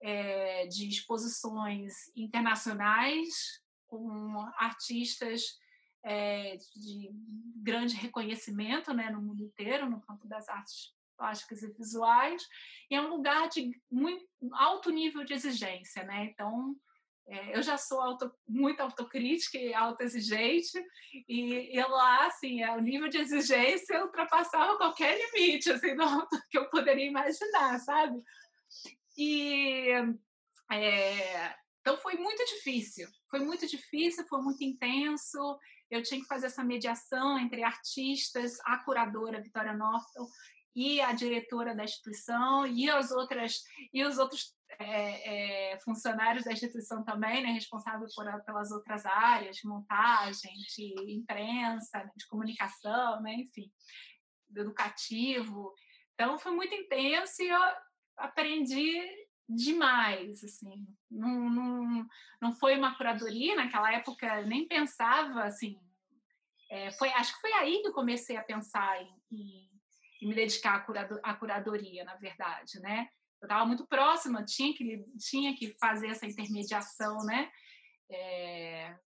[0.00, 5.60] é, de exposições internacionais com artistas
[6.04, 7.10] é, de
[7.56, 12.42] grande reconhecimento né, no mundo inteiro, no campo das artes plásticas e visuais,
[12.90, 16.02] e é um lugar de muito alto nível de exigência.
[16.02, 16.24] Né?
[16.24, 16.74] Então,
[17.28, 20.72] é, eu já sou auto, muito autocrítica e autoexigente,
[21.28, 26.58] e, e lá, assim, é, o nível de exigência ultrapassava qualquer limite assim, do, que
[26.58, 28.20] eu poderia imaginar, sabe?
[29.16, 29.88] E
[30.70, 35.58] é, então foi muito difícil, foi muito difícil, foi muito intenso
[35.92, 40.26] eu tinha que fazer essa mediação entre artistas, a curadora Vitória Norton
[40.74, 46.52] e a diretora da instituição e as outras e os outros é, é, funcionários da
[46.52, 53.34] instituição também, né, responsáveis por, pelas outras áreas, de montagem, de imprensa, de comunicação, né,
[53.34, 53.70] enfim,
[54.56, 55.74] educativo.
[56.14, 57.60] Então foi muito intenso e eu
[58.16, 58.98] aprendi
[59.54, 60.86] demais, assim.
[61.10, 62.06] Não, não,
[62.40, 65.78] não foi uma curadoria, naquela época nem pensava, assim.
[66.70, 69.70] É, foi, acho que foi aí que eu comecei a pensar em, em,
[70.22, 73.08] em me dedicar à, curado, à curadoria, na verdade, né?
[73.40, 77.50] Eu estava muito próxima, tinha que, tinha que fazer essa intermediação, né?
[78.10, 78.96] É,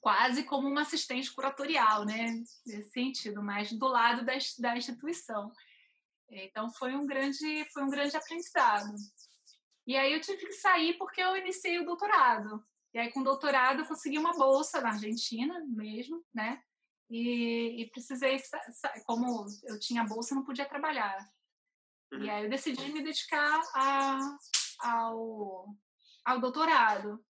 [0.00, 2.42] quase como uma assistente curatorial, né?
[2.66, 5.52] Nesse sentido, mas do lado da, da instituição.
[6.30, 8.94] Então foi um grande foi um grande aprendizado.
[9.86, 12.62] E aí eu tive que sair porque eu iniciei o doutorado.
[12.92, 16.62] E aí com o doutorado eu consegui uma bolsa na Argentina mesmo, né?
[17.10, 18.38] E, e precisei
[19.06, 21.16] como eu tinha bolsa não podia trabalhar.
[22.12, 22.22] Uhum.
[22.22, 24.38] E aí eu decidi me dedicar a,
[24.80, 25.74] ao
[26.24, 27.24] ao doutorado.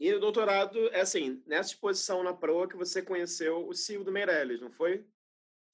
[0.00, 4.60] E o doutorado é assim, nessa exposição na proa que você conheceu o Silvio Meirelles,
[4.60, 5.06] não foi?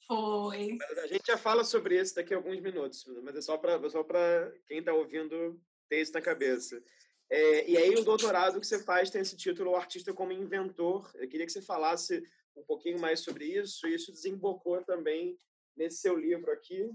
[0.07, 0.79] Foi.
[1.03, 4.05] A gente já fala sobre isso daqui a alguns minutos, mas é só para só
[4.67, 6.81] quem está ouvindo ter isso na cabeça.
[7.29, 11.11] É, e aí o doutorado que você faz tem esse título, o artista como inventor.
[11.17, 12.23] Eu queria que você falasse
[12.57, 13.87] um pouquinho mais sobre isso.
[13.87, 15.37] E isso desembocou também
[15.77, 16.89] nesse seu livro aqui,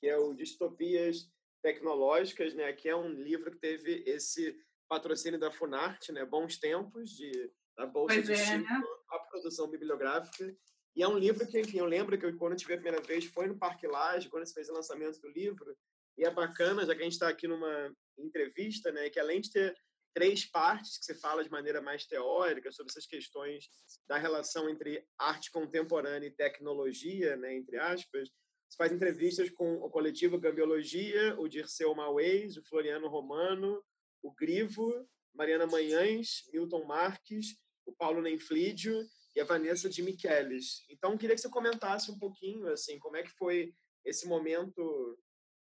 [0.00, 1.28] que é o Distopias
[1.60, 2.72] Tecnológicas, né?
[2.72, 4.56] Que é um livro que teve esse
[4.88, 6.24] patrocínio da Funarte, né?
[6.24, 8.82] Bons tempos de da bolsa pois de é, né?
[9.08, 10.54] a produção bibliográfica
[10.94, 13.00] e é um livro que, enfim, eu lembro que eu, quando eu tive a primeira
[13.02, 15.76] vez foi no Parque Lage, quando você fez o lançamento do livro.
[16.18, 19.50] E é bacana, já que a gente está aqui numa entrevista, né, que além de
[19.50, 19.74] ter
[20.14, 23.70] três partes que você fala de maneira mais teórica sobre essas questões
[24.06, 28.28] da relação entre arte contemporânea e tecnologia, né, entre aspas,
[28.68, 33.82] você faz entrevistas com o coletivo Gambiologia, o Dirceu Mauês, o Floriano Romano,
[34.22, 39.02] o Grivo, Mariana Manhães, Milton Marques, o Paulo Nenflídio
[39.34, 40.84] e a Vanessa de Michelis.
[40.90, 45.18] Então, queria que você comentasse um pouquinho, assim, como é que foi esse momento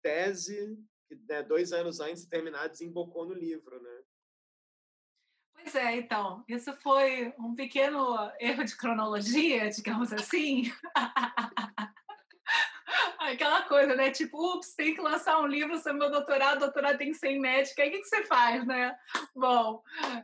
[0.02, 0.78] tese,
[1.28, 4.02] né, dois anos antes de terminar, desembocou no livro, né?
[5.54, 10.72] Pois é, então, isso foi um pequeno erro de cronologia, digamos assim.
[13.18, 14.10] Aquela coisa, né?
[14.10, 17.40] Tipo, ups, tem que lançar um livro sobre meu doutorado, doutorado tem que ser em
[17.40, 17.82] médica.
[17.82, 18.96] Aí o que, que você faz, né?
[19.34, 19.82] Bom,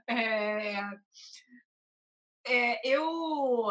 [0.08, 0.82] é,
[2.48, 3.66] é, eu.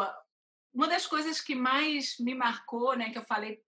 [0.72, 3.60] Uma das coisas que mais me marcou, né, que eu falei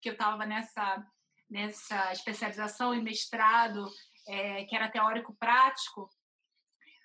[0.00, 1.06] que eu estava nessa,
[1.48, 3.86] nessa especialização e mestrado,
[4.26, 6.08] é, que era teórico-prático,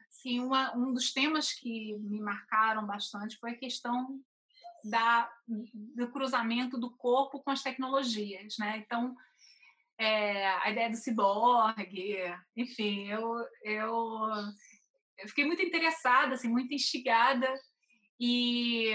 [0.10, 4.20] assim, uma, um dos temas que me marcaram bastante foi a questão
[4.84, 8.78] da, do cruzamento do corpo com as tecnologias, né?
[8.78, 9.16] Então,
[9.98, 12.18] é, a ideia do ciborgue,
[12.56, 14.20] enfim, eu, eu,
[15.24, 17.48] eu fiquei muito interessada, assim, muito instigada
[18.20, 18.92] e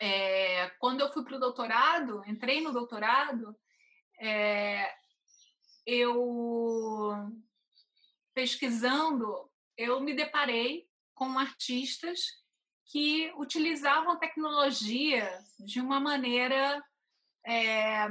[0.00, 3.54] é, quando eu fui para o doutorado, entrei no doutorado,
[4.18, 4.90] é,
[5.86, 7.32] eu
[8.32, 12.20] pesquisando, eu me deparei com artistas
[12.86, 16.82] que utilizavam tecnologia de uma maneira,
[17.46, 18.08] é,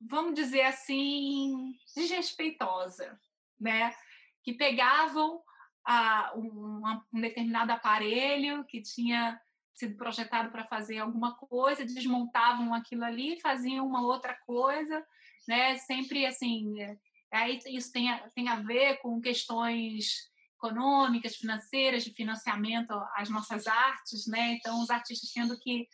[0.00, 3.18] vamos dizer assim, desrespeitosa,
[3.58, 3.94] né?
[4.42, 5.42] Que pegavam
[5.84, 9.40] a, um, um determinado aparelho que tinha
[9.74, 15.04] sido projetado para fazer alguma coisa, desmontavam aquilo ali, faziam uma outra coisa,
[15.48, 15.76] né?
[15.78, 16.96] Sempre assim, é,
[17.32, 23.66] aí isso tem a, tem a ver com questões econômicas, financeiras, de financiamento às nossas
[23.66, 24.52] artes, né?
[24.52, 25.86] Então, os artistas tendo que,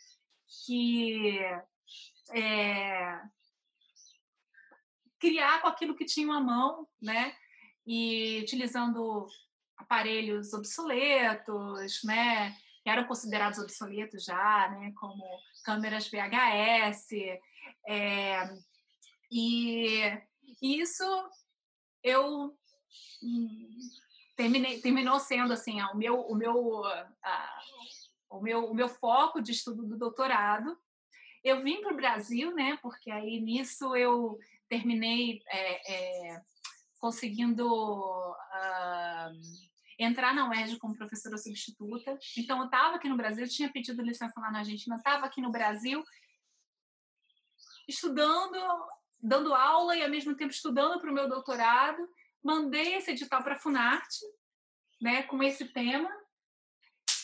[0.65, 1.39] que
[2.33, 3.19] é,
[5.19, 7.35] criar com aquilo que tinham à mão, né?
[7.85, 9.27] E utilizando
[9.81, 12.55] aparelhos obsoletos, né?
[12.85, 14.93] Eram considerados obsoletos já, né?
[14.99, 15.23] Como
[15.63, 17.09] câmeras VHS.
[17.87, 18.49] É,
[19.31, 20.19] e
[20.61, 21.03] isso
[22.03, 22.55] eu
[24.35, 26.83] terminei, terminou sendo assim o meu o meu
[28.29, 30.77] o meu o meu foco de estudo do doutorado
[31.43, 36.41] eu vim para o Brasil né porque aí nisso eu terminei é, é,
[36.99, 39.31] conseguindo uh,
[40.03, 42.17] entrar na UERJ como professora substituta.
[42.37, 45.51] Então eu estava aqui no Brasil tinha pedido licença lá na Argentina estava aqui no
[45.51, 46.03] Brasil
[47.87, 48.57] estudando
[49.21, 52.09] dando aula e ao mesmo tempo estudando para o meu doutorado.
[52.43, 54.25] Mandei esse edital para a Funarte,
[54.99, 56.09] né, com esse tema,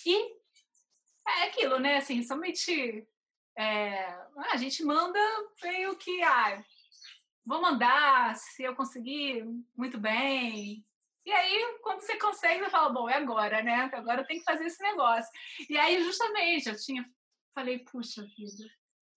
[0.06, 0.38] e
[1.28, 3.08] é aquilo, né, assim, somente
[3.58, 4.06] é,
[4.52, 5.20] a gente manda
[5.64, 6.64] meio que, ah,
[7.44, 9.44] vou mandar, se eu conseguir,
[9.76, 10.86] muito bem.
[11.28, 13.92] E aí, quando você consegue, você fala, bom, é agora, né?
[13.94, 15.30] Agora eu tenho que fazer esse negócio.
[15.70, 17.06] E aí, justamente, eu tinha,
[17.54, 18.64] falei, puxa vida,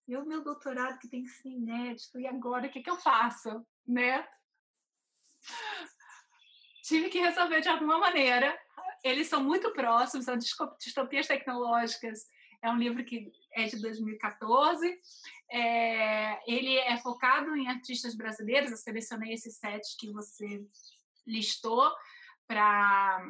[0.09, 3.65] eu, meu doutorado que tem que ser inédito, e agora, o que, que eu faço,
[3.87, 4.27] né?
[6.83, 8.59] tive que resolver de alguma maneira.
[9.05, 12.27] Eles são muito próximos, são distopias tecnológicas.
[12.61, 14.99] É um livro que é de 2014.
[15.49, 18.73] É, ele é focado em artistas brasileiros.
[18.73, 20.67] Eu selecionei esses sete que você
[21.31, 21.91] listou
[22.47, 23.23] para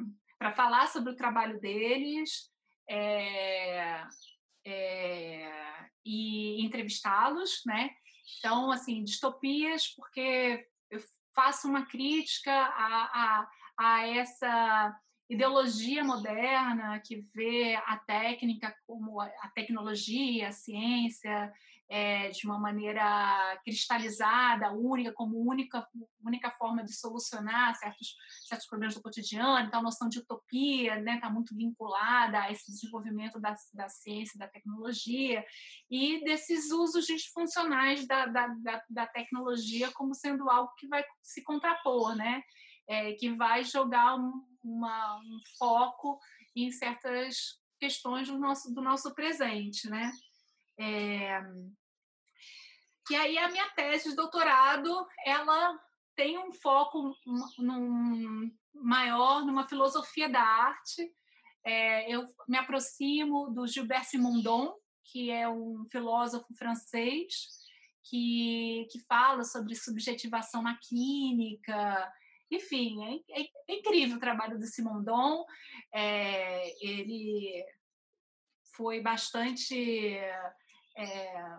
[0.56, 2.50] falar sobre o trabalho deles
[2.88, 4.02] é,
[4.66, 7.90] é, e entrevistá-los, né?
[8.38, 10.66] Então, assim, distopias, porque
[11.34, 19.48] faça uma crítica a, a, a essa ideologia moderna que vê a técnica como a
[19.54, 21.52] tecnologia, a ciência,
[21.90, 25.84] é, de uma maneira cristalizada, única, como única,
[26.24, 28.14] única forma de solucionar certos,
[28.46, 29.66] certos problemas do cotidiano.
[29.66, 33.88] Então, a noção de utopia está né, tá muito vinculada a esse desenvolvimento da, da
[33.88, 35.44] ciência da tecnologia
[35.90, 41.42] e desses usos disfuncionais da, da, da, da tecnologia como sendo algo que vai se
[41.42, 42.40] contrapor, né?
[42.88, 46.20] É, que vai jogar um, uma, um foco
[46.54, 50.12] em certas questões do nosso, do nosso presente, né?
[50.80, 51.42] É,
[53.10, 55.78] e aí a minha tese de doutorado, ela
[56.16, 57.14] tem um foco
[57.58, 61.12] num maior numa filosofia da arte.
[61.64, 67.48] É, eu me aproximo do Gilbert Simondon, que é um filósofo francês
[68.04, 72.10] que, que fala sobre subjetivação na química.
[72.50, 75.44] Enfim, é, é, é incrível o trabalho do Simondon.
[75.92, 77.64] É, ele
[78.74, 80.16] foi bastante
[80.96, 81.58] é,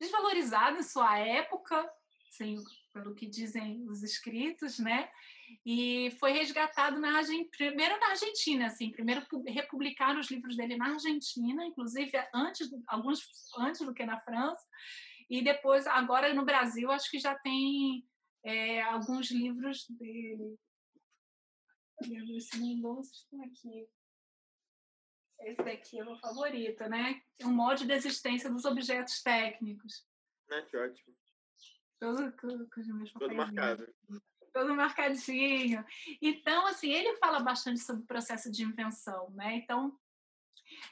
[0.00, 1.90] desvalorizado em sua época,
[2.28, 2.56] assim,
[2.92, 5.10] pelo que dizem os escritos, né?
[5.64, 10.92] E foi resgatado na Argentina, primeiro na Argentina, assim, primeiro republicaram os livros dele na
[10.92, 13.20] Argentina, inclusive antes alguns
[13.58, 14.64] antes do que na França,
[15.28, 18.06] e depois agora no Brasil acho que já tem
[18.44, 20.58] é, alguns livros dele.
[22.02, 23.88] Livros estão aqui.
[25.44, 27.22] Esse daqui é o meu favorito, né?
[27.38, 30.06] É um modo de existência dos objetos técnicos.
[30.48, 31.14] Né, que ótimo.
[31.98, 32.34] Todo,
[32.94, 33.94] meus Todo marcado.
[34.52, 35.84] Todo marcadinho.
[36.20, 39.56] Então, assim, ele fala bastante sobre o processo de invenção, né?
[39.56, 39.98] Então,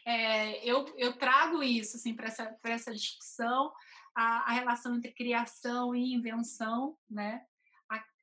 [0.05, 3.73] é, eu, eu trago isso, assim, para essa, essa discussão,
[4.15, 7.47] a, a relação entre criação e invenção, né?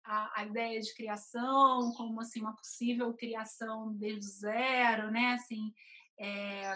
[0.09, 5.33] a, a, ideia de criação como assim uma possível criação desde zero, né?
[5.33, 5.71] Assim,
[6.19, 6.73] é,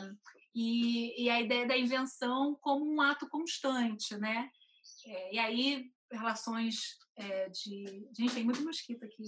[0.55, 4.49] e, e, a ideia da invenção como um ato constante, né?
[5.05, 9.23] É, e aí relações é, de gente tem muito mosquito aqui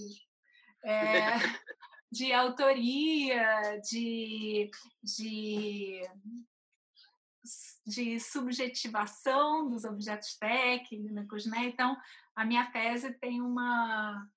[2.10, 4.70] de autoria, de,
[5.02, 6.00] de
[7.86, 11.66] de subjetivação dos objetos técnicos, né?
[11.66, 11.96] Então,
[12.34, 14.28] a minha tese tem uma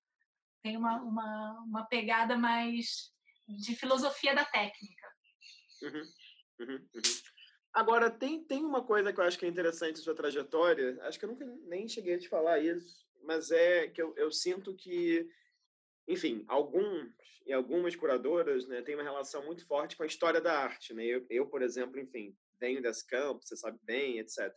[0.62, 3.12] tem uma, uma, uma pegada mais
[3.48, 4.99] de filosofia da técnica.
[5.82, 6.04] Uhum,
[6.60, 7.02] uhum, uhum.
[7.74, 11.20] Agora, tem, tem uma coisa que eu acho que é interessante em sua trajetória, acho
[11.20, 14.76] que eu nunca nem cheguei a te falar isso, mas é que eu, eu sinto
[14.76, 15.30] que,
[16.08, 17.14] enfim, alguns
[17.46, 20.94] e algumas curadoras né, têm uma relação muito forte com a história da arte.
[20.94, 21.06] Né?
[21.06, 24.54] Eu, eu por exemplo, enfim, venho desse campo, você sabe bem, etc.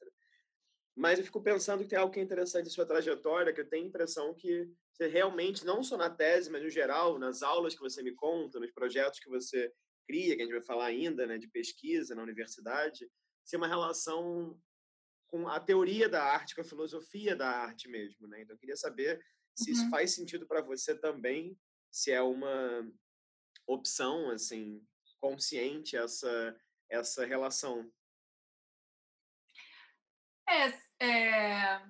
[0.94, 3.68] Mas eu fico pensando que tem algo que é interessante em sua trajetória, que eu
[3.68, 7.74] tenho a impressão que você realmente, não só na tese, mas no geral, nas aulas
[7.74, 9.72] que você me conta, nos projetos que você
[10.06, 13.10] cria, que a gente vai falar ainda, né, de pesquisa na universidade,
[13.44, 14.58] ser uma relação
[15.28, 18.42] com a teoria da arte, com a filosofia da arte mesmo, né?
[18.42, 19.24] Então eu queria saber
[19.54, 19.76] se uhum.
[19.76, 21.58] isso faz sentido para você também,
[21.90, 22.90] se é uma
[23.66, 24.84] opção assim
[25.20, 26.56] consciente essa
[26.90, 27.90] essa relação.
[30.46, 30.68] É,
[31.02, 31.82] é,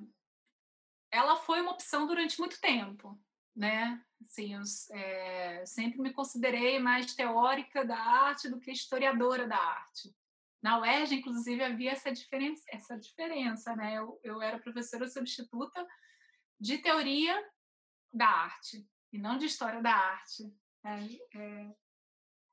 [1.11, 3.21] ela foi uma opção durante muito tempo,
[3.57, 4.01] né?
[4.27, 4.63] Assim, eu
[4.97, 10.15] é, sempre me considerei mais teórica da arte do que historiadora da arte.
[10.63, 13.99] Na UERJ, inclusive, havia essa diferença, essa diferença né?
[13.99, 15.87] Eu, eu era professora substituta
[16.61, 17.37] de teoria
[18.13, 20.55] da arte e não de história da arte.
[20.85, 21.75] É, é,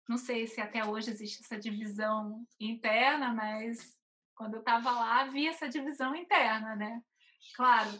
[0.07, 3.95] não sei se até hoje existe essa divisão interna, mas
[4.35, 7.03] quando eu estava lá havia essa divisão interna, né?
[7.55, 7.91] Claro,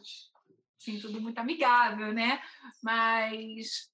[0.80, 2.42] sim, tudo muito amigável, né?
[2.82, 3.92] Mas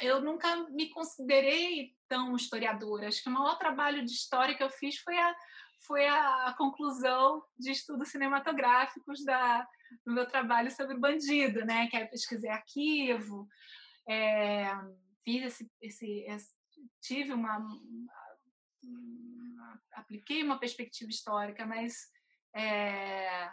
[0.00, 3.08] eu nunca me considerei tão historiadora.
[3.08, 5.36] Acho que o maior trabalho de história que eu fiz foi a,
[5.86, 9.66] foi a conclusão de estudos cinematográficos da,
[10.06, 11.88] do meu trabalho sobre bandido, né?
[11.88, 13.46] Que é pesquisei arquivo,
[14.08, 14.70] é,
[15.24, 16.54] fiz esse, esse, esse,
[17.00, 17.58] tive uma,
[18.82, 21.94] uma, apliquei uma perspectiva histórica, mas
[22.54, 23.50] é,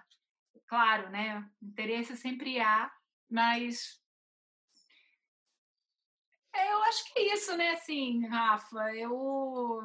[0.68, 1.50] claro, né?
[1.62, 2.92] Interesse sempre há,
[3.30, 4.00] mas
[6.54, 7.72] é, eu acho que é isso, né?
[7.72, 9.84] Assim, Rafa, eu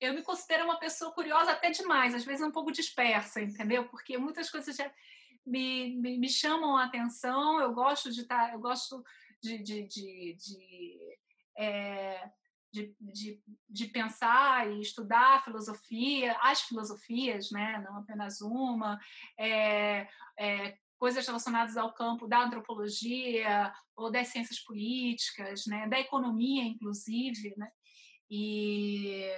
[0.00, 3.88] eu me considero uma pessoa curiosa até demais, às vezes um pouco dispersa, entendeu?
[3.88, 4.90] Porque muitas coisas já
[5.46, 7.60] me, me, me chamam a atenção.
[7.60, 9.04] Eu gosto de estar, tá, eu gosto
[9.40, 11.18] de, de, de, de
[11.56, 12.30] é,
[12.74, 17.80] de, de, de, pensar e estudar filosofia, as filosofias, né?
[17.84, 18.98] não apenas uma,
[19.38, 25.88] é, é, coisas relacionadas ao campo da antropologia ou das ciências políticas, né?
[25.88, 27.54] da economia, inclusive.
[27.56, 27.70] Né?
[28.28, 29.30] E,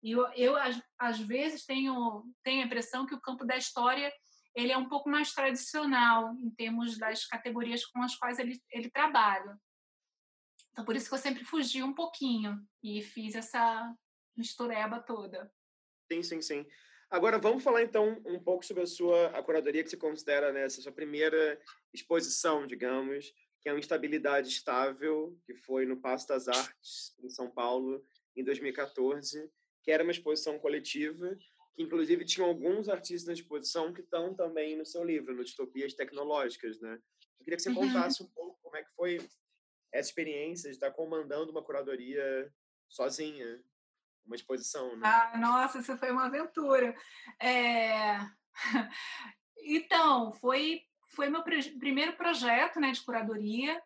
[0.00, 4.12] eu, eu às, às, vezes, tenho, tenho a impressão que o campo da história
[4.54, 8.88] ele é um pouco mais tradicional em termos das categorias com as quais ele, ele
[8.88, 9.58] trabalha.
[10.74, 13.94] Então, por isso que eu sempre fugi um pouquinho e fiz essa
[14.36, 15.48] mistureba toda.
[16.10, 16.66] Sim, sim, sim.
[17.08, 20.64] Agora, vamos falar então um pouco sobre a sua a curadoria que você considera né,
[20.64, 21.60] essa sua primeira
[21.92, 27.48] exposição, digamos, que é uma Instabilidade Estável, que foi no Passo das Artes, em São
[27.48, 28.04] Paulo,
[28.36, 29.48] em 2014,
[29.84, 31.38] que era uma exposição coletiva,
[31.76, 35.94] que inclusive tinha alguns artistas na exposição que estão também no seu livro, no Distopias
[35.94, 36.98] Tecnológicas, né?
[37.38, 37.76] Eu queria que você uhum.
[37.76, 39.20] contasse um pouco como é que foi
[39.94, 42.52] essa experiência de estar comandando uma curadoria
[42.88, 43.62] sozinha,
[44.26, 44.96] uma exposição.
[44.96, 45.02] Né?
[45.06, 46.96] Ah, nossa, isso foi uma aventura.
[47.40, 48.18] É...
[49.58, 53.80] então, foi, foi meu primeiro projeto né, de curadoria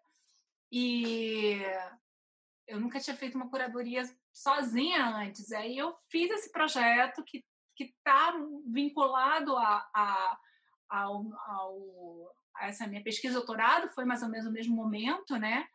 [0.72, 1.60] e
[2.66, 4.02] eu nunca tinha feito uma curadoria
[4.32, 5.52] sozinha antes.
[5.52, 7.44] Aí eu fiz esse projeto que
[7.78, 8.34] está
[8.66, 10.38] vinculado a, a,
[10.88, 15.68] ao, ao, a essa minha pesquisa doutorado, foi mais ou menos no mesmo momento, né?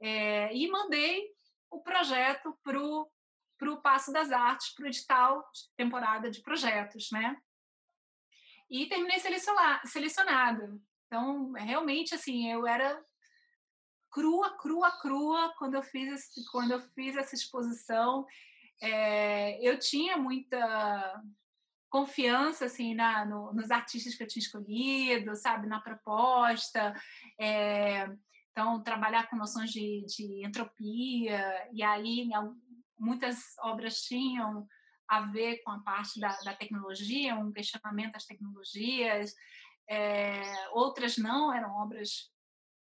[0.00, 1.28] É, e mandei
[1.70, 7.36] o projeto para o Passo das Artes, para o edital de temporada de projetos, né?
[8.70, 9.18] E terminei
[9.84, 10.78] selecionada.
[11.06, 13.02] Então, realmente, assim, eu era
[14.10, 18.26] crua, crua, crua quando eu fiz, esse, quando eu fiz essa exposição.
[18.80, 21.22] é, eu tinha muita
[21.90, 26.94] confiança assim na, no, nos artistas que eu tinha escolhido, sabe, na proposta.
[27.40, 28.08] É,
[28.58, 32.28] então, trabalhar com noções de, de entropia, e aí
[32.98, 34.66] muitas obras tinham
[35.08, 39.32] a ver com a parte da, da tecnologia, um questionamento às tecnologias,
[39.88, 40.42] é,
[40.72, 42.32] outras não, eram obras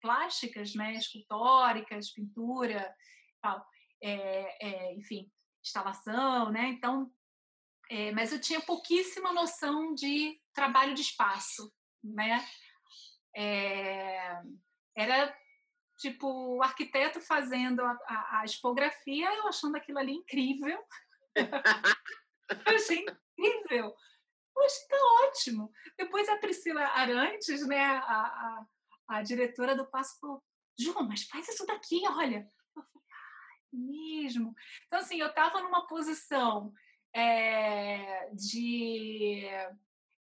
[0.01, 2.95] plásticas, né, escultóricas, pintura,
[3.41, 3.61] tal,
[4.01, 5.29] é, é, enfim,
[5.61, 6.69] instalação, né?
[6.69, 7.11] Então,
[7.91, 11.69] é, mas eu tinha pouquíssima noção de trabalho de espaço,
[12.01, 12.47] né?
[13.35, 14.41] É,
[14.95, 15.37] era
[15.99, 20.81] tipo o arquiteto fazendo a, a, a expografia, eu achando aquilo ali incrível.
[22.65, 23.05] eu achei
[23.37, 23.93] incrível.
[24.53, 24.97] Poxa, tá
[25.27, 25.71] ótimo.
[25.97, 28.65] Depois a Priscila Arantes, né, a, a,
[29.09, 30.43] a diretora do Passo, falou:
[30.77, 32.49] Ju, mas faz isso daqui, olha.
[32.75, 34.55] Eu falei, ah, mesmo.
[34.87, 36.73] Então, assim, eu estava numa posição
[37.13, 39.45] é, de,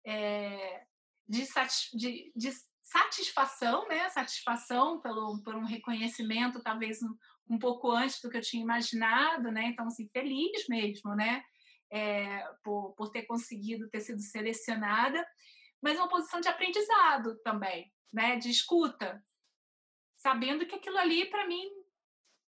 [0.05, 0.85] é,
[1.29, 1.47] de,
[1.95, 2.51] de, de,
[2.91, 4.09] satisfação, né?
[4.09, 7.15] Satisfação pelo, por um reconhecimento, talvez um,
[7.49, 9.67] um pouco antes do que eu tinha imaginado, né?
[9.67, 11.43] Então, assim, feliz mesmo, né?
[11.91, 15.27] É, por, por ter conseguido ter sido selecionada,
[15.81, 18.37] mas uma posição de aprendizado também, né?
[18.37, 19.23] De escuta,
[20.17, 21.69] sabendo que aquilo ali para mim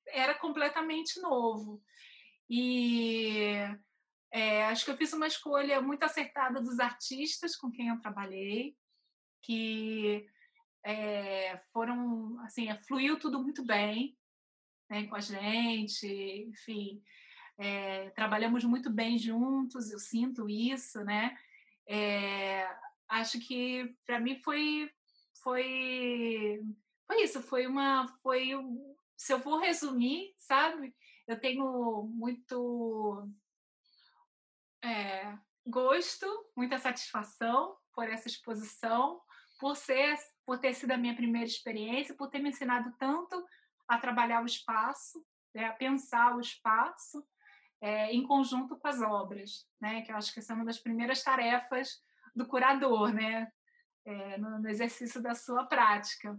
[0.09, 1.83] era completamente novo.
[2.49, 3.57] E
[4.31, 8.77] é, acho que eu fiz uma escolha muito acertada dos artistas com quem eu trabalhei,
[9.47, 10.27] que
[10.85, 14.19] é, foram, assim, fluiu tudo muito bem
[14.91, 16.07] né, com a gente,
[16.49, 17.03] enfim,
[17.59, 21.37] é, trabalhamos muito bem juntos, eu sinto isso, né?
[21.89, 22.69] É,
[23.09, 24.91] acho que para mim foi,
[25.43, 26.61] foi,
[27.07, 28.51] foi isso, foi uma, foi,
[29.17, 30.95] se eu for resumir, sabe?
[31.27, 33.29] Eu tenho muito
[35.67, 36.27] gosto,
[36.57, 39.21] muita satisfação por essa exposição,
[39.59, 43.45] por ser, por ter sido a minha primeira experiência, por ter me ensinado tanto
[43.89, 47.27] a trabalhar o espaço, né, a pensar o espaço
[47.81, 50.79] é, em conjunto com as obras, né, que eu acho que essa é uma das
[50.79, 52.03] primeiras tarefas
[52.35, 53.51] do curador, né,
[54.05, 56.39] é, no, no exercício da sua prática.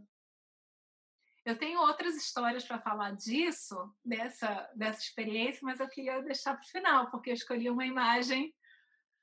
[1.46, 6.64] Eu tenho outras histórias para falar disso, dessa, dessa experiência, mas eu queria deixar para
[6.64, 8.54] o final, porque eu escolhi uma imagem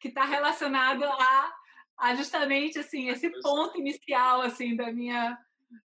[0.01, 1.55] que está relacionada a,
[1.97, 5.39] a, justamente assim esse ponto inicial assim da minha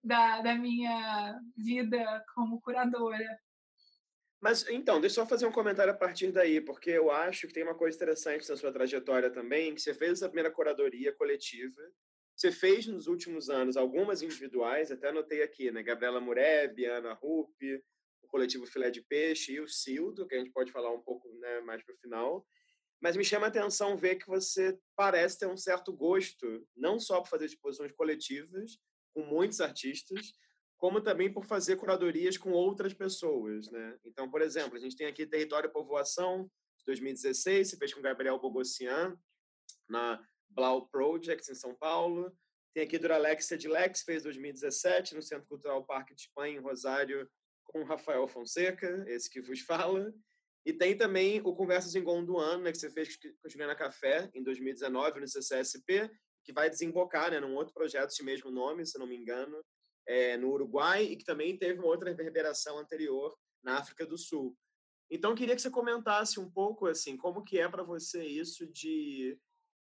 [0.03, 3.39] da, da minha vida como curadora.
[4.41, 7.53] Mas então, deixa eu só fazer um comentário a partir daí, porque eu acho que
[7.53, 11.83] tem uma coisa interessante na sua trajetória também, que você fez essa primeira curadoria coletiva
[12.39, 15.83] você fez nos últimos anos algumas individuais, até anotei aqui, né?
[15.83, 17.83] Gabriela Mureb, Ana Rupi,
[18.23, 21.29] o coletivo Filé de Peixe e o Cildo, que a gente pode falar um pouco
[21.41, 22.47] né, mais para o final.
[23.01, 27.21] Mas me chama a atenção ver que você parece ter um certo gosto, não só
[27.21, 28.79] por fazer exposições coletivas
[29.15, 30.33] com muitos artistas,
[30.77, 33.99] como também por fazer curadorias com outras pessoas, né?
[34.05, 38.01] Então, por exemplo, a gente tem aqui Território e Povoação, de 2016, você fez com
[38.01, 39.19] Gabriel Bogossian,
[39.89, 42.33] na Blau Projects, em São Paulo.
[42.73, 47.29] Tem aqui Duralexia de Lex, fez 2017, no Centro Cultural Parque de Espanha, em Rosário,
[47.65, 50.13] com Rafael Fonseca, esse que vos fala.
[50.69, 54.31] E tem também o Conversas em Gondwana, né, que você fez com a Juliana Café,
[54.35, 56.11] em 2019, no CCSP,
[56.45, 59.65] que vai desembocar né, num outro projeto de mesmo nome, se não me engano,
[60.07, 64.55] é, no Uruguai, e que também teve uma outra reverberação anterior na África do Sul.
[65.11, 69.39] Então, queria que você comentasse um pouco, assim, como que é para você isso de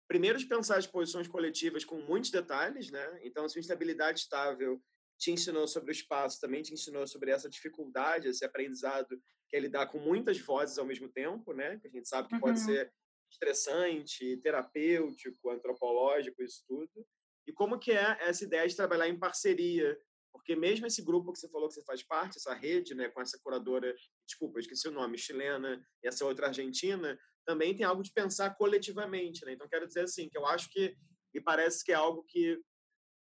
[0.08, 3.20] primeiro de pensar as posições coletivas com muitos detalhes, né?
[3.22, 4.82] Então, a sua instabilidade estável
[5.18, 9.60] te ensinou sobre o espaço, também te ensinou sobre essa dificuldade, esse aprendizado que é
[9.60, 11.78] lidar com muitas vozes ao mesmo tempo, né?
[11.78, 12.40] Que a gente sabe que uhum.
[12.40, 12.92] pode ser
[13.30, 17.06] estressante, terapêutico, antropológico, isso tudo.
[17.46, 19.98] E como que é essa ideia de trabalhar em parceria?
[20.32, 23.20] Porque mesmo esse grupo que você falou que você faz parte, essa rede, né, com
[23.20, 23.94] essa curadora,
[24.26, 29.44] desculpa, esqueci o nome, chilena, e essa outra argentina, também tem algo de pensar coletivamente,
[29.44, 29.52] né?
[29.52, 30.94] Então quero dizer assim que eu acho que
[31.34, 32.60] e parece que é algo que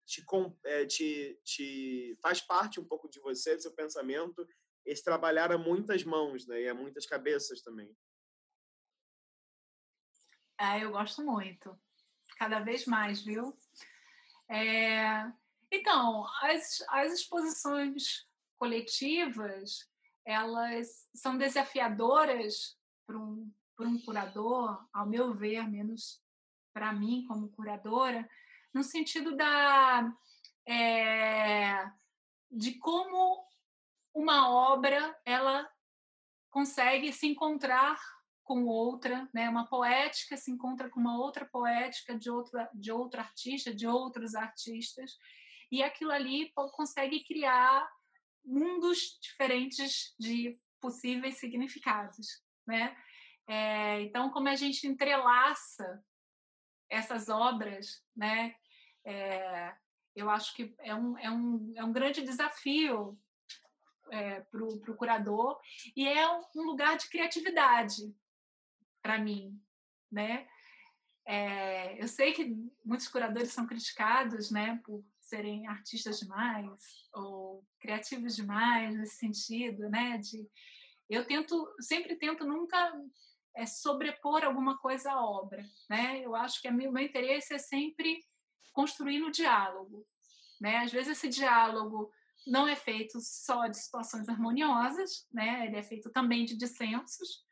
[0.05, 0.23] te,
[0.65, 4.47] é, te, te faz parte um pouco de você, do seu pensamento,
[4.85, 6.61] esse trabalhar a muitas mãos, né?
[6.61, 7.95] E a muitas cabeças também.
[10.57, 11.77] Ah, eu gosto muito,
[12.37, 13.57] cada vez mais, viu?
[14.49, 15.31] É...
[15.71, 18.27] Então, as, as exposições
[18.57, 19.89] coletivas,
[20.25, 26.21] elas são desafiadoras para um, por um curador, ao meu ver, menos
[26.73, 28.27] para mim como curadora,
[28.73, 30.11] no sentido da
[30.67, 31.85] é,
[32.49, 33.45] de como
[34.13, 35.69] uma obra ela
[36.49, 37.99] consegue se encontrar
[38.43, 39.49] com outra, né?
[39.49, 44.35] Uma poética se encontra com uma outra poética de outro de outro artista, de outros
[44.35, 45.17] artistas,
[45.71, 47.89] e aquilo ali consegue criar
[48.45, 52.27] mundos diferentes de possíveis significados,
[52.67, 52.95] né?
[53.47, 56.03] É, então, como a gente entrelaça
[56.89, 58.55] essas obras, né?
[59.05, 59.75] É,
[60.15, 63.17] eu acho que é um, é um, é um grande desafio
[64.11, 65.59] é, para o curador
[65.95, 68.13] e é um lugar de criatividade
[69.01, 69.59] para mim,
[70.11, 70.47] né?
[71.25, 78.35] É, eu sei que muitos curadores são criticados, né, por serem artistas demais ou criativos
[78.35, 80.17] demais nesse sentido, né?
[80.17, 80.47] De
[81.09, 82.93] eu tento, sempre tento nunca
[83.55, 86.19] é, sobrepor alguma coisa à obra, né?
[86.23, 88.19] Eu acho que o meu interesse é sempre
[88.73, 90.05] construir no diálogo,
[90.59, 90.77] né?
[90.79, 92.11] Às vezes esse diálogo
[92.45, 95.65] não é feito só de situações harmoniosas, né?
[95.67, 97.45] Ele é feito também de dissensos,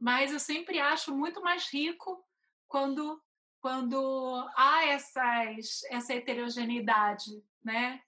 [0.00, 2.24] mas eu sempre acho muito mais rico
[2.66, 3.20] quando
[3.60, 7.30] quando há essas, essa heterogeneidade,
[7.64, 7.98] né?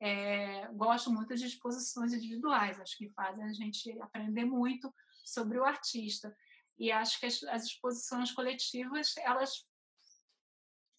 [0.00, 4.92] É, gosto muito de exposições individuais, acho que fazem a gente aprender muito
[5.24, 6.36] sobre o artista.
[6.76, 9.64] E acho que as, as exposições coletivas, elas,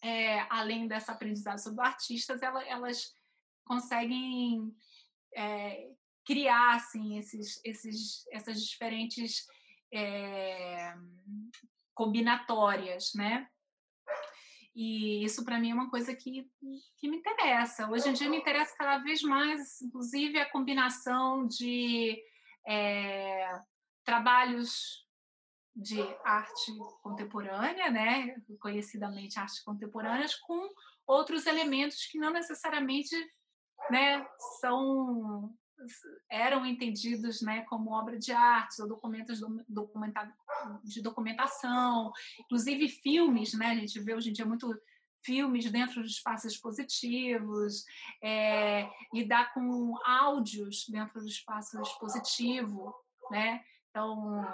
[0.03, 3.15] é, além dessa aprendizado sobre artistas, elas, elas
[3.65, 4.75] conseguem
[5.35, 5.89] é,
[6.25, 9.45] criar assim, esses, esses, essas diferentes
[9.93, 10.93] é,
[11.93, 13.47] combinatórias, né?
[14.75, 16.49] E isso para mim é uma coisa que,
[16.97, 17.89] que me interessa.
[17.89, 22.21] Hoje em dia me interessa cada vez mais, inclusive, a combinação de
[22.67, 23.61] é,
[24.03, 25.04] trabalhos
[25.75, 26.71] de arte
[27.01, 30.69] contemporânea, né, conhecidamente arte contemporâneas, com
[31.05, 33.15] outros elementos que não necessariamente
[33.89, 34.25] né,
[34.61, 35.53] são
[36.31, 39.41] eram entendidos né, como obra de arte ou documentos
[40.83, 43.71] de documentação, inclusive filmes, né?
[43.71, 44.73] A gente vê hoje em dia muito
[45.23, 47.83] filmes dentro de espaços expositivos,
[48.23, 52.95] é, lidar com áudios dentro do espaço expositivo,
[53.31, 53.61] né?
[53.89, 54.45] Então,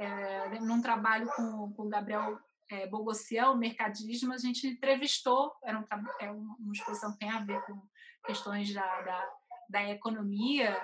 [0.00, 2.38] é, num trabalho com, com o Gabriel
[2.70, 5.84] é, Bogossian, Mercadismo, a gente entrevistou, era um,
[6.20, 7.80] é uma exposição que tem a ver com
[8.24, 9.28] questões da, da
[9.70, 10.76] da economia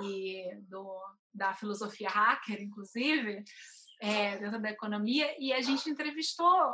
[0.00, 1.02] e do,
[1.34, 3.44] da filosofia hacker, inclusive,
[4.00, 6.72] é, dentro da economia, e a gente entrevistou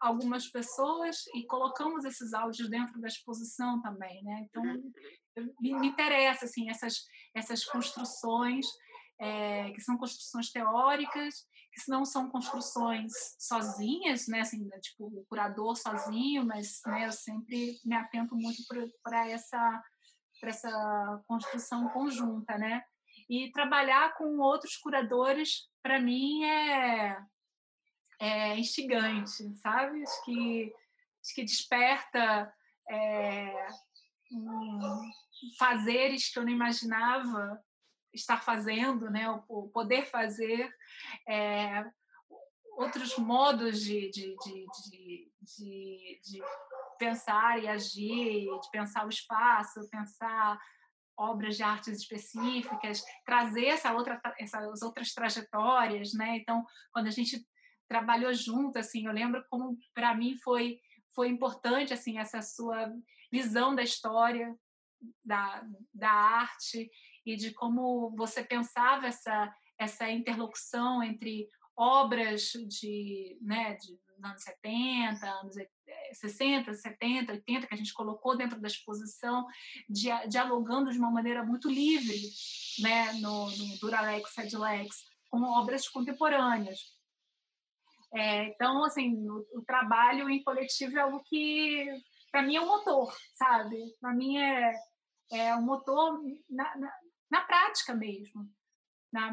[0.00, 4.46] algumas pessoas e colocamos esses áudios dentro da exposição também, né?
[4.48, 4.62] Então
[5.60, 8.66] me, me interessa assim essas essas construções
[9.20, 14.40] é, que são construções teóricas, que não são construções sozinhas, né?
[14.40, 18.62] Assim, né, tipo o curador sozinho, mas né, eu sempre me atento muito
[19.02, 19.82] para essa
[20.44, 22.82] essa construção conjunta, né?
[23.28, 27.16] E trabalhar com outros curadores, para mim, é,
[28.20, 30.02] é instigante, sabe?
[30.02, 30.74] Acho que,
[31.22, 32.52] acho que desperta
[32.90, 33.66] é,
[34.32, 34.80] um,
[35.58, 37.62] fazeres que eu não imaginava
[38.12, 39.28] estar fazendo, né?
[39.48, 40.72] o, poder fazer,
[41.28, 41.84] é,
[42.76, 46.42] outros modos de, de, de, de,
[46.98, 50.58] pensar e agir, de pensar o espaço, pensar
[51.16, 56.36] obras de artes específicas, trazer essa outra, essas outras trajetórias, né?
[56.36, 57.44] Então, quando a gente
[57.88, 60.80] trabalhou junto, assim, eu lembro como para mim foi
[61.14, 62.90] foi importante assim essa sua
[63.30, 64.56] visão da história,
[65.24, 66.90] da, da arte
[67.24, 75.26] e de como você pensava essa essa interlocução entre obras de, né, de anos 70,
[75.26, 75.54] anos
[76.12, 79.46] 60, 70, 80, que a gente colocou dentro da exposição,
[80.28, 82.20] dialogando de uma maneira muito livre
[82.80, 86.78] né, no, no Duralex, Sedlex, com obras contemporâneas.
[88.14, 91.86] É, então, assim, o, o, trabalho em coletivo é algo que,
[92.30, 93.78] para mim, é um motor, sabe?
[93.98, 94.72] Para mim, é,
[95.32, 96.76] é um motor na,
[97.32, 98.48] na prática mesmo
[99.12, 99.30] na,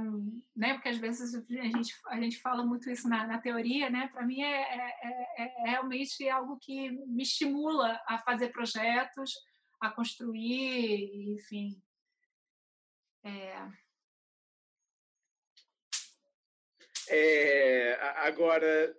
[0.56, 4.10] né, porque às vezes a gente, a gente fala muito isso na, na teoria, né?
[4.12, 9.32] Para mim é, é, é, é, realmente algo que me estimula a fazer projetos,
[9.80, 11.82] a construir, enfim.
[13.24, 13.90] É...
[17.12, 18.96] É, agora,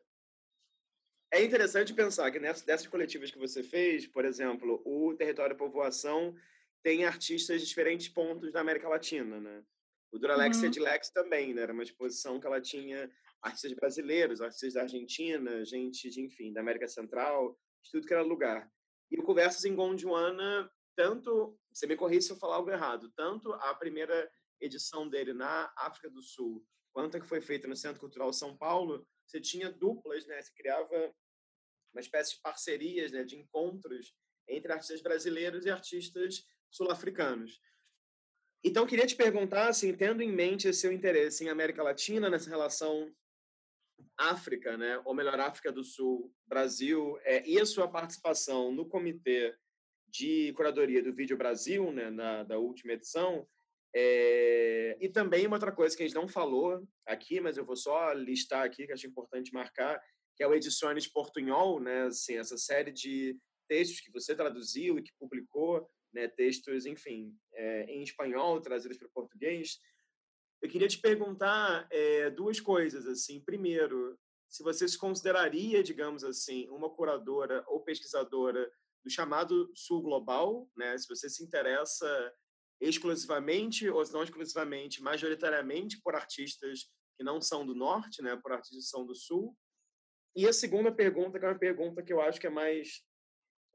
[1.31, 6.35] é interessante pensar que nessas, dessas coletivas que você fez, por exemplo, o Território Povoação
[6.83, 9.65] tem artistas de diferentes pontos da América Latina, né?
[10.13, 10.67] O Duralex uhum.
[10.67, 11.63] Edilex também, né?
[11.63, 13.11] Era uma exposição que ela tinha
[13.43, 18.23] artistas brasileiros, artistas da Argentina, gente de, enfim, da América Central, de tudo que era
[18.23, 18.71] lugar.
[19.11, 23.53] E o Conversas em Gondwana, tanto, você me corrija se eu falar algo errado, tanto
[23.53, 28.01] a primeira edição dele na África do Sul, quanto a que foi feita no Centro
[28.01, 30.43] Cultural São Paulo, você tinha duplas, né?
[30.43, 31.15] Você criava
[31.93, 33.25] uma espécie de parcerias, né?
[33.25, 34.13] De encontros
[34.49, 37.61] entre artistas brasileiros e artistas sul-africanos.
[38.63, 42.51] Então, queria te perguntar, assim, tendo em mente esse seu interesse em América Latina, nessa
[42.51, 43.11] relação
[44.17, 49.55] África, né, ou melhor, África do Sul, Brasil, é, e a sua participação no comitê
[50.07, 53.47] de curadoria do Vídeo Brasil, né, na, da última edição,
[53.95, 57.77] é, e também uma outra coisa que a gente não falou aqui, mas eu vou
[57.77, 60.01] só listar aqui, que acho importante marcar,
[60.37, 63.37] que é o Edições Portunhol, né, assim, essa série de
[63.69, 69.07] textos que você traduziu e que publicou, né, textos, enfim, é, em espanhol, trazidos para
[69.07, 69.79] o português.
[70.63, 73.07] Eu queria te perguntar é, duas coisas.
[73.07, 73.41] assim.
[73.41, 78.71] Primeiro, se você se consideraria, digamos assim, uma curadora ou pesquisadora
[79.05, 80.99] do chamado Sul Global, né?
[80.99, 82.35] se você se interessa
[82.81, 88.37] exclusivamente, ou não exclusivamente, majoritariamente por artistas que não são do Norte, né?
[88.37, 89.57] por artistas que são do Sul.
[90.35, 93.03] E a segunda pergunta, que é uma pergunta que eu acho que é mais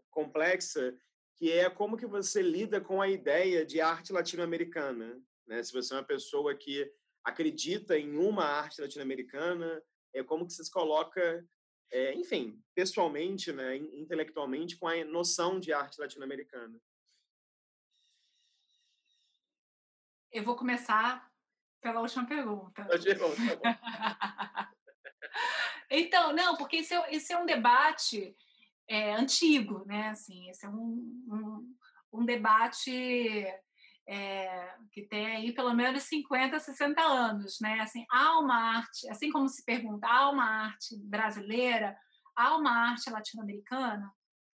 [0.09, 0.97] complexa,
[1.35, 5.21] que é como que você lida com a ideia de arte latino-americana.
[5.45, 5.61] Né?
[5.61, 6.89] Se você é uma pessoa que
[7.23, 9.83] acredita em uma arte latino-americana,
[10.13, 11.45] é como que você se coloca,
[11.91, 16.79] é, enfim, pessoalmente, né, intelectualmente, com a noção de arte latino-americana.
[20.31, 21.29] Eu vou começar
[21.81, 22.85] pela última pergunta.
[22.85, 22.95] Tá
[25.89, 28.35] então, não, porque esse é, esse é um debate
[28.87, 30.09] é, antigo, né?
[30.09, 31.75] Assim, esse é um, um,
[32.13, 32.91] um debate
[34.07, 37.79] é, que tem aí pelo menos 50, 60 anos, né?
[37.81, 41.97] Assim, há uma arte, assim como se pergunta, há uma arte brasileira,
[42.35, 44.11] há uma arte latino-americana,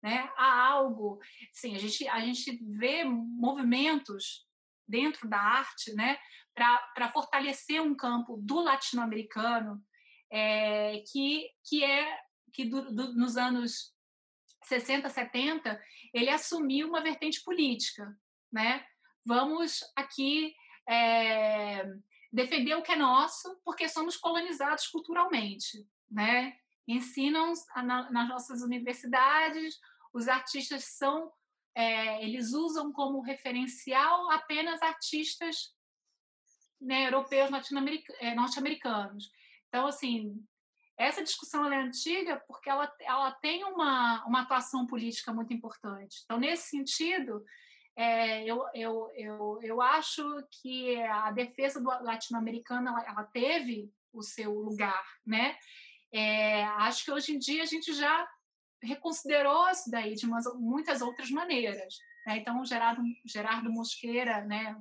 [0.02, 0.30] né?
[0.36, 1.20] Há algo,
[1.52, 4.46] sim, a gente a gente vê movimentos
[4.86, 6.18] dentro da arte, né?
[6.54, 9.80] Para fortalecer um campo do latino-americano
[10.30, 12.18] é, que que é
[12.52, 13.94] que do, do, nos anos
[14.66, 15.80] 60, 70,
[16.12, 18.16] ele assumiu uma vertente política,
[18.52, 18.84] né?
[19.24, 20.54] Vamos aqui
[20.88, 21.84] é,
[22.32, 26.56] defender o que é nosso, porque somos colonizados culturalmente, né?
[26.86, 27.52] Ensinam
[27.84, 29.80] nas nossas universidades,
[30.12, 31.32] os artistas são,
[31.74, 35.74] é, eles usam como referencial apenas artistas
[36.80, 37.50] né, europeus,
[38.20, 39.30] é, norte-americanos.
[39.68, 40.44] Então, assim,
[40.98, 46.22] essa discussão é antiga porque ela, ela tem uma, uma atuação política muito importante.
[46.24, 47.44] Então, nesse sentido,
[47.96, 50.22] é, eu, eu, eu, eu acho
[50.62, 55.56] que a defesa do latino-americano ela, ela, teve o seu lugar, né?
[56.12, 58.26] É, acho que hoje em dia a gente já
[58.82, 61.96] reconsiderou isso daí de umas, muitas outras maneiras.
[62.26, 62.38] Né?
[62.38, 64.76] Então, o Gerardo, Gerardo Mosqueira, né,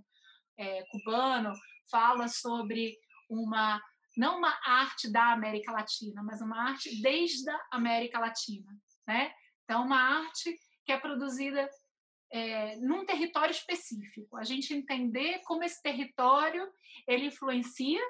[0.57, 1.53] é, cubano,
[1.89, 2.97] fala sobre
[3.29, 3.81] uma
[4.15, 8.71] não uma arte da América Latina, mas uma arte desde a América Latina,
[9.07, 9.33] né?
[9.63, 11.69] Então, uma arte que é produzida
[12.31, 14.37] é, num território específico.
[14.37, 16.71] A gente entender como esse território
[17.07, 18.01] ele influencia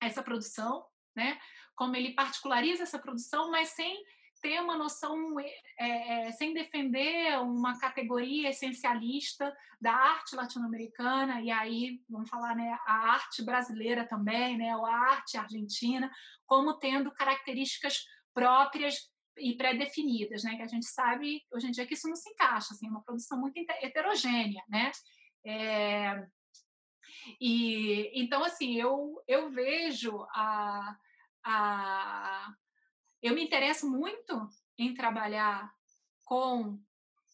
[0.00, 1.38] essa produção, né?
[1.74, 4.02] Como ele particulariza essa produção, mas sem
[4.40, 5.36] ter uma noção,
[5.78, 13.12] é, sem defender uma categoria essencialista da arte latino-americana, e aí, vamos falar, né, a
[13.12, 16.10] arte brasileira também, né, ou a arte argentina,
[16.46, 21.94] como tendo características próprias e pré-definidas, né, que a gente sabe hoje em dia que
[21.94, 24.90] isso não se encaixa, assim, é uma produção muito heterogênea, né,
[25.44, 26.26] é,
[27.40, 30.96] e então assim eu eu vejo a,
[31.44, 32.54] a
[33.22, 34.48] eu me interesso muito
[34.78, 35.72] em trabalhar
[36.24, 36.78] com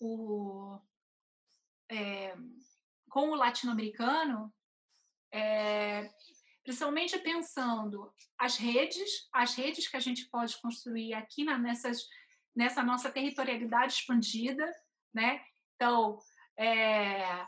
[0.01, 0.79] o,
[1.91, 2.35] é,
[3.09, 4.53] com o latino-americano,
[5.33, 6.11] é,
[6.65, 12.09] principalmente pensando as redes, as redes que a gente pode construir aqui na, nessas,
[12.55, 14.67] nessa nossa territorialidade expandida,
[15.15, 15.41] né?
[15.75, 16.19] Então,
[16.59, 17.47] é,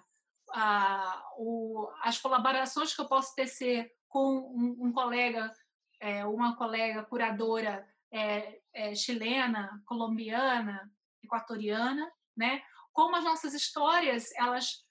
[0.53, 5.53] a, o, as colaborações que eu posso tecer com um, um colega,
[6.01, 10.91] é, uma colega curadora é, é, chilena, colombiana,
[11.23, 12.63] equatoriana, né?
[12.93, 14.85] Como as nossas histórias elas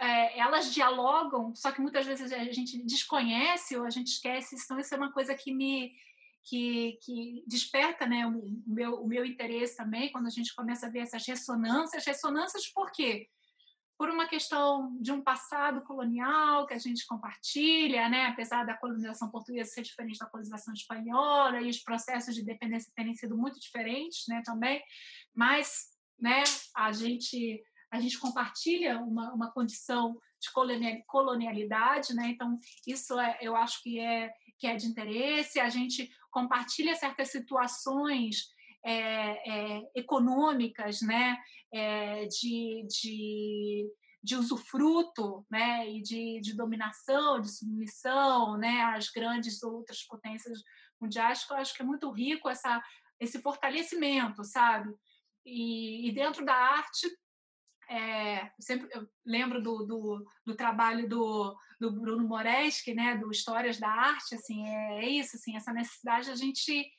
[0.00, 4.56] é, elas dialogam, só que muitas vezes a gente desconhece ou a gente esquece.
[4.56, 5.92] Então isso é uma coisa que me
[6.44, 10.90] que, que desperta né, o, meu, o meu interesse também quando a gente começa a
[10.90, 12.06] ver essas ressonâncias.
[12.06, 13.28] Ressonâncias por quê?
[13.98, 18.26] Por uma questão de um passado colonial que a gente compartilha, né?
[18.26, 23.12] apesar da colonização portuguesa ser diferente da colonização espanhola e os processos de dependência terem
[23.16, 24.80] sido muito diferentes né, também,
[25.34, 25.88] mas
[26.18, 26.44] né,
[26.76, 30.50] a gente a gente compartilha uma, uma condição de
[31.06, 32.28] colonialidade, né?
[32.28, 35.58] Então isso é, eu acho que é que é de interesse.
[35.58, 38.50] A gente compartilha certas situações
[38.84, 41.38] é, é, econômicas, né?
[41.72, 43.86] É, de, de
[44.22, 50.60] de usufruto, né, e de, de dominação, de submissão, né, às grandes outras potências
[51.00, 52.82] mundiais, que eu acho que é muito rico essa,
[53.20, 54.92] esse fortalecimento, sabe?
[55.46, 57.08] E, e dentro da arte,
[57.88, 63.78] é, sempre eu lembro do, do, do, trabalho do, do Bruno Moreschi, né, do Histórias
[63.78, 66.90] da Arte, assim, é, é isso, assim, essa necessidade de a gente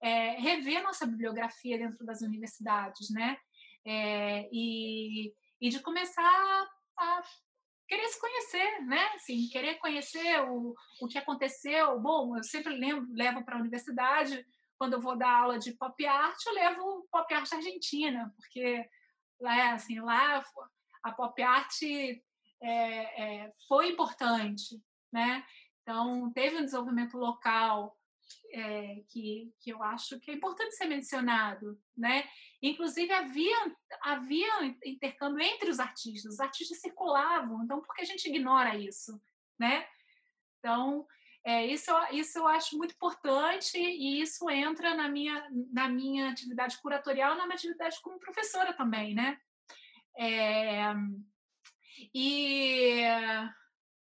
[0.00, 3.36] é, rever nossa bibliografia dentro das universidades, né,
[3.84, 6.68] é, e, e de começar
[6.98, 7.22] a
[7.88, 9.02] querer se conhecer, né?
[9.14, 11.98] Assim, querer conhecer o, o que aconteceu.
[11.98, 14.44] Bom, eu sempre lembro, levo para a universidade,
[14.76, 18.86] quando eu vou dar aula de pop art, eu levo pop art argentina, porque
[19.40, 20.44] lá, assim, lá
[21.02, 22.12] a pop art é,
[22.62, 24.80] é, foi importante,
[25.10, 25.44] né?
[25.82, 27.97] Então, teve um desenvolvimento local
[28.52, 32.28] é, que, que eu acho que é importante ser mencionado, né?
[32.62, 38.28] Inclusive havia havia intercâmbio entre os artistas, os artistas circulavam, então por que a gente
[38.28, 39.20] ignora isso,
[39.58, 39.86] né?
[40.58, 41.06] Então
[41.44, 46.78] é, isso, isso eu acho muito importante e isso entra na minha, na minha atividade
[46.82, 49.38] curatorial, na minha atividade como professora também, né?
[50.18, 50.92] É,
[52.14, 53.02] e,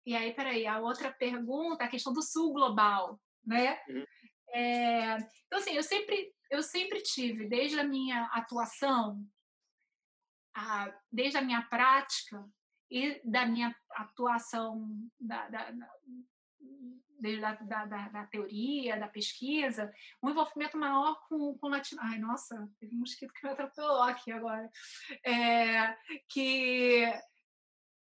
[0.06, 3.80] e aí, peraí, a outra pergunta, a questão do sul global, né?
[3.88, 4.06] Uhum.
[4.54, 9.26] É, então, assim, eu sempre, eu sempre tive, desde a minha atuação,
[10.56, 12.44] a, desde a minha prática
[12.90, 14.90] e da minha atuação
[15.20, 15.88] da, da, da
[17.20, 17.54] desde da,
[17.86, 19.92] da, da, teoria, da pesquisa,
[20.22, 22.02] um envolvimento maior com, com latino.
[22.04, 24.70] Ai, nossa, teve um mosquito que me atropelou aqui agora.
[25.26, 25.98] É,
[26.30, 27.06] que,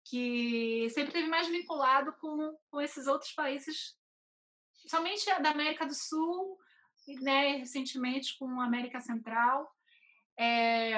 [0.05, 3.95] que sempre teve mais vinculado com, com esses outros países
[4.87, 6.57] somente da América do Sul,
[7.21, 9.71] né, recentemente com a América Central.
[10.37, 10.97] É,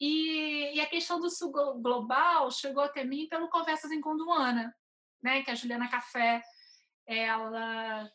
[0.00, 4.72] e, e, a questão do sul global chegou até mim pelo Conversas em Conduana,
[5.22, 6.40] né, que a Juliana Café,
[7.06, 8.08] ela,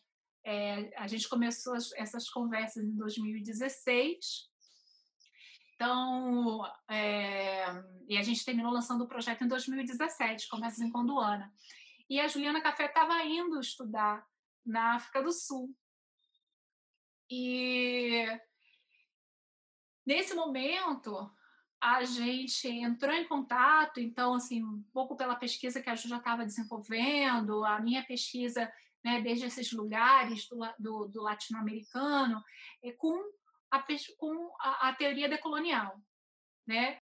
[0.45, 4.49] é, a gente começou essas conversas em 2016.
[5.75, 7.65] Então, é,
[8.07, 11.51] e a gente terminou lançando o projeto em 2017, Conversas em Conduana.
[12.09, 14.25] E a Juliana Café estava indo estudar
[14.69, 15.75] na África do Sul.
[17.29, 18.25] E
[20.05, 21.29] nesse momento
[21.81, 26.17] a gente entrou em contato, então assim, um pouco pela pesquisa que a Ju já
[26.17, 28.71] estava desenvolvendo, a minha pesquisa,
[29.03, 32.43] né, desde esses lugares do, do, do latino-americano,
[32.83, 33.17] é com
[33.71, 33.83] a,
[34.17, 36.01] com a, a teoria decolonial,
[36.67, 36.99] né?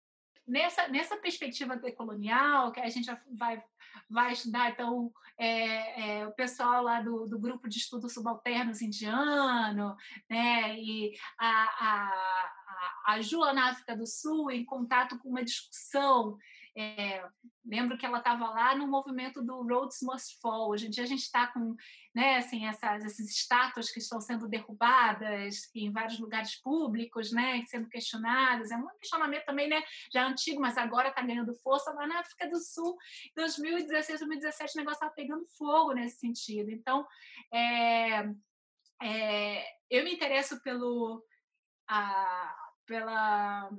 [0.47, 3.63] Nessa, nessa perspectiva decolonial, que a gente vai
[4.09, 9.97] vai estudar, então, é, é, o pessoal lá do, do grupo de estudos subalternos indiano,
[10.31, 16.39] né, e a, a, a Ju na África do Sul em contato com uma discussão
[16.77, 17.27] é,
[17.65, 20.69] lembro que ela estava lá no movimento do Roads Must Fall.
[20.69, 21.75] Hoje em dia a gente está com
[22.15, 27.89] né, assim, essas, essas estátuas que estão sendo derrubadas em vários lugares públicos, né, sendo
[27.89, 28.71] questionadas.
[28.71, 31.93] É um questionamento também né, já antigo, mas agora está ganhando força.
[31.93, 32.97] Lá na África do Sul,
[33.31, 36.71] em 2016, 2017, o negócio estava pegando fogo nesse sentido.
[36.71, 37.07] Então,
[37.53, 38.29] é,
[39.03, 41.25] é, eu me interesso pelo.
[41.89, 43.71] A, pela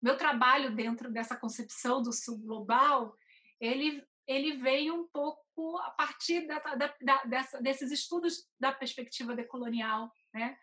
[0.00, 3.16] meu trabalho dentro dessa concepção do sul global,
[3.60, 9.34] ele ele veio um pouco a partir da, da, da, dessa, desses estudos da perspectiva
[9.34, 10.56] decolonial, né?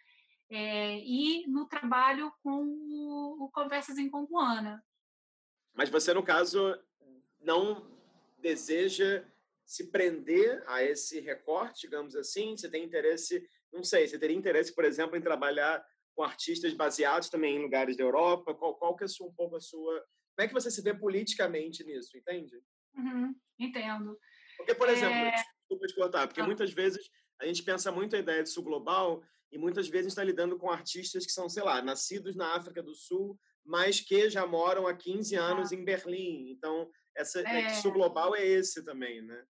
[0.49, 4.83] É, e no trabalho com o, o Conversas em Conguana.
[5.73, 6.75] Mas você, no caso,
[7.39, 7.85] não
[8.37, 9.23] deseja
[9.63, 12.57] se prender a esse recorte, digamos assim?
[12.57, 15.85] Você tem interesse, não sei, você teria interesse, por exemplo, em trabalhar
[16.19, 18.53] com artistas baseados também em lugares da Europa?
[18.53, 19.93] Qual, qual que é sua, um pouco a sua...
[20.35, 22.61] Como é que você se vê politicamente nisso, entende?
[22.93, 24.19] Uhum, entendo.
[24.57, 25.31] Porque, por exemplo, é...
[25.31, 26.45] desculpa te cortar, porque ah.
[26.45, 27.09] muitas vezes
[27.39, 30.69] a gente pensa muito a ideia de sul global e muitas vezes está lidando com
[30.69, 34.93] artistas que são, sei lá, nascidos na África do Sul, mas que já moram há
[34.93, 35.75] 15 anos ah.
[35.75, 36.49] em Berlim.
[36.51, 37.61] Então, essa é...
[37.61, 39.45] É, sul global é esse também, né?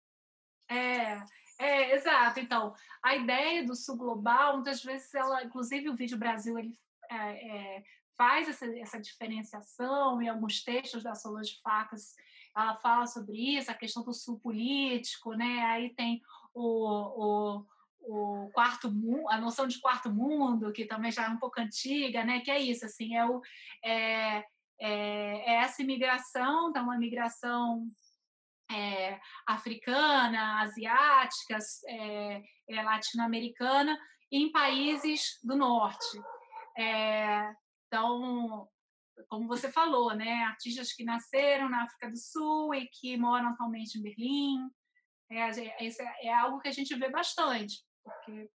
[0.70, 1.22] É,
[1.58, 2.40] é, exato.
[2.40, 6.74] Então, a ideia do sul global, muitas vezes, ela, inclusive o Vídeo Brasil, ele
[7.10, 7.84] é, é,
[8.16, 12.14] faz essa, essa diferenciação em alguns textos da Solange Facas,
[12.56, 15.64] ela fala sobre isso, a questão do sul político, né?
[15.66, 17.74] Aí tem o, o
[18.06, 18.92] o quarto
[19.30, 22.60] a noção de quarto mundo que também já é um pouco antiga né que é
[22.60, 23.40] isso assim é o
[23.82, 24.44] é,
[24.78, 27.88] é, é essa imigração, então uma migração
[28.74, 31.58] é, africana, asiática,
[31.88, 33.98] é, é, latino-americana,
[34.30, 36.20] em países do norte.
[36.76, 37.54] É,
[37.86, 38.68] então,
[39.28, 43.98] como você falou, né, artistas que nasceram na África do Sul e que moram atualmente
[43.98, 44.68] em Berlim,
[45.30, 45.50] é,
[45.86, 48.50] é, é algo que a gente vê bastante, porque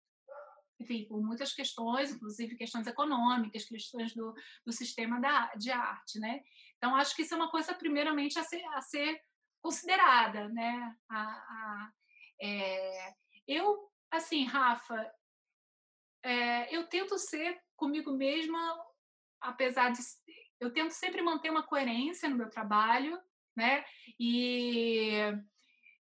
[0.79, 4.33] enfim, por muitas questões, inclusive questões econômicas, questões do,
[4.65, 6.39] do sistema da, de arte, né?
[6.77, 9.19] Então, acho que isso é uma coisa, primeiramente, a ser, a ser
[9.67, 10.95] considerada, né?
[11.09, 11.91] A, a,
[12.41, 13.13] é,
[13.45, 15.13] eu, assim, Rafa,
[16.23, 18.57] é, eu tento ser comigo mesma,
[19.41, 19.99] apesar de...
[20.57, 23.21] Eu tento sempre manter uma coerência no meu trabalho,
[23.55, 23.83] né?
[24.17, 25.11] E...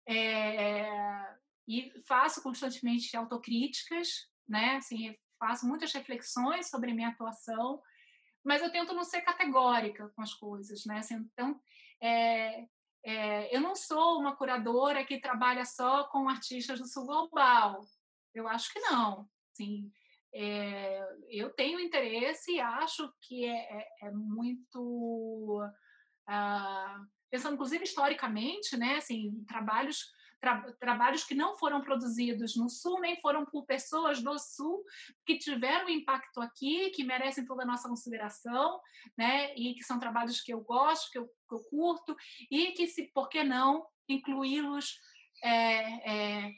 [0.05, 4.75] É, e faço constantemente autocríticas, né?
[4.75, 7.81] Assim, faço muitas reflexões sobre minha atuação,
[8.43, 10.97] mas eu tento não ser categórica com as coisas, né?
[10.97, 11.57] Assim, então,
[12.01, 12.67] é,
[13.05, 17.81] é, eu não sou uma curadora que trabalha só com artistas do sul global.
[18.33, 19.27] Eu acho que não.
[19.51, 19.91] Assim,
[20.33, 25.61] é, eu tenho interesse e acho que é, é, é muito
[26.29, 28.95] uh, pensando inclusive historicamente, né?
[28.95, 30.11] Assim, trabalhos
[30.43, 34.83] tra trabalhos que não foram produzidos no Sul, nem foram por pessoas do Sul,
[35.25, 38.81] que tiveram impacto aqui, que merecem toda a nossa consideração,
[39.17, 39.55] né?
[39.55, 42.13] E que são trabalhos que eu gosto, que eu, que eu curto,
[42.51, 44.99] e que, se, por que não, incluí-los
[45.41, 46.51] é, é,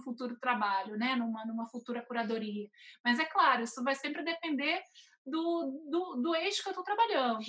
[0.00, 1.14] futuro trabalho, né?
[1.14, 2.68] numa, numa futura curadoria.
[3.04, 4.82] Mas é claro, isso vai sempre depender
[5.24, 7.44] do, do, do eixo que eu estou trabalhando.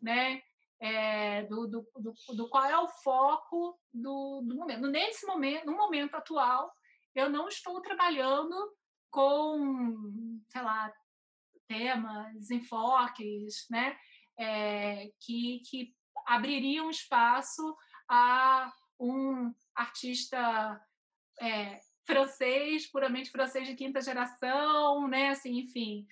[0.00, 0.40] Né?
[0.80, 4.86] É, do, do, do, do, qual é o foco do, do momento.
[4.86, 6.72] Nesse momento, no momento atual,
[7.14, 8.56] eu não estou trabalhando
[9.10, 10.92] com, sei lá,
[11.68, 13.96] temas, enfoques, né,
[14.38, 15.94] é, que, que
[16.26, 17.76] abririam espaço
[18.08, 20.80] a um artista
[21.40, 26.06] é, francês, puramente francês de quinta geração, né, assim, enfim.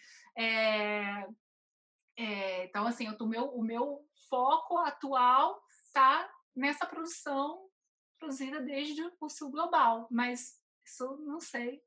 [2.16, 7.68] Então, assim, o meu, o meu foco atual está nessa produção
[8.18, 11.82] produzida desde o Sul Global, mas isso não sei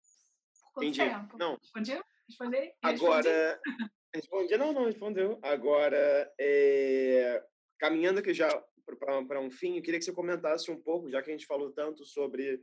[0.62, 1.10] por quanto Entendi.
[1.10, 1.38] tempo.
[1.38, 1.58] Não.
[1.58, 2.04] Respondeu?
[2.28, 2.74] Respondei?
[2.82, 3.62] Agora,
[4.14, 5.39] respondi, não, não respondeu.
[5.44, 7.44] Agora, é...
[7.78, 8.50] caminhando aqui já
[9.28, 11.72] para um fim, eu queria que você comentasse um pouco, já que a gente falou
[11.72, 12.62] tanto sobre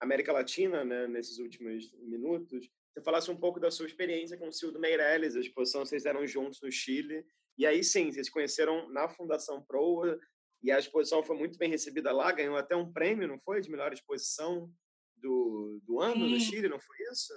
[0.00, 4.52] América Latina, né, nesses últimos minutos, você falasse um pouco da sua experiência com o
[4.52, 7.26] Cildo Meirelles, a exposição vocês eram juntos no Chile,
[7.56, 10.18] e aí sim, vocês se conheceram na Fundação Proa
[10.62, 13.60] e a exposição foi muito bem recebida lá, ganhou até um prêmio, não foi?
[13.60, 14.70] De melhor exposição
[15.16, 16.32] do, do ano sim.
[16.32, 17.32] no Chile, não foi isso?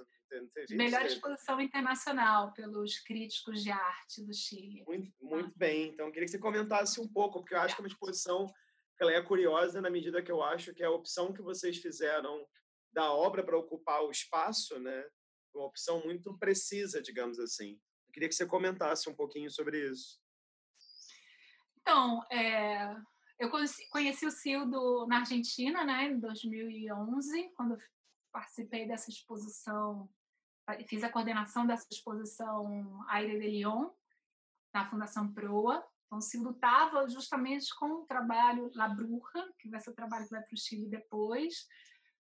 [0.71, 4.83] Melhor exposição internacional pelos críticos de arte do Chile.
[4.85, 5.57] Muito, muito ah.
[5.57, 5.89] bem.
[5.89, 8.47] Então, eu queria que você comentasse um pouco, porque eu acho que é uma exposição
[8.99, 12.45] ela é curiosa na medida que eu acho que a opção que vocês fizeram
[12.91, 17.79] da obra para ocupar o espaço, né, é uma opção muito precisa, digamos assim.
[18.09, 20.19] Eu queria que você comentasse um pouquinho sobre isso.
[21.79, 22.95] Então, é,
[23.37, 27.77] eu conheci, o Cildo na Argentina, né, em 2011, quando
[28.31, 30.09] participei dessa exposição,
[30.87, 33.91] fiz a coordenação dessa exposição Aire de Lyon,
[34.73, 35.85] na Fundação Proa.
[36.07, 40.31] Então, Cildo estava justamente com o trabalho La Bruja, que vai ser o trabalho que
[40.31, 41.67] vai para o Chile depois,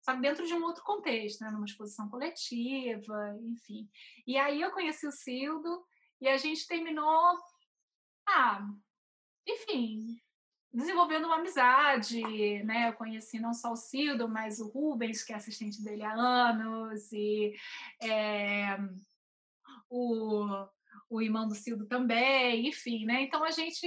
[0.00, 1.50] só dentro de um outro contexto, né?
[1.50, 3.88] numa exposição coletiva, enfim.
[4.26, 5.84] E aí eu conheci o Cildo
[6.20, 7.38] e a gente terminou,
[8.26, 8.66] ah,
[9.46, 10.20] enfim,
[10.72, 12.22] desenvolvendo uma amizade,
[12.64, 12.88] né?
[12.88, 17.10] Eu conheci não só o Cildo, mas o Rubens, que é assistente dele há anos,
[17.12, 17.54] e
[18.02, 18.76] é,
[19.88, 20.66] o,
[21.08, 23.22] o irmão do Cildo também, enfim, né?
[23.22, 23.86] Então a gente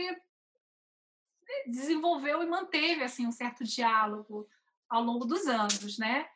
[1.67, 4.47] desenvolveu e manteve assim um certo diálogo
[4.91, 6.27] ao longo dos anos, né?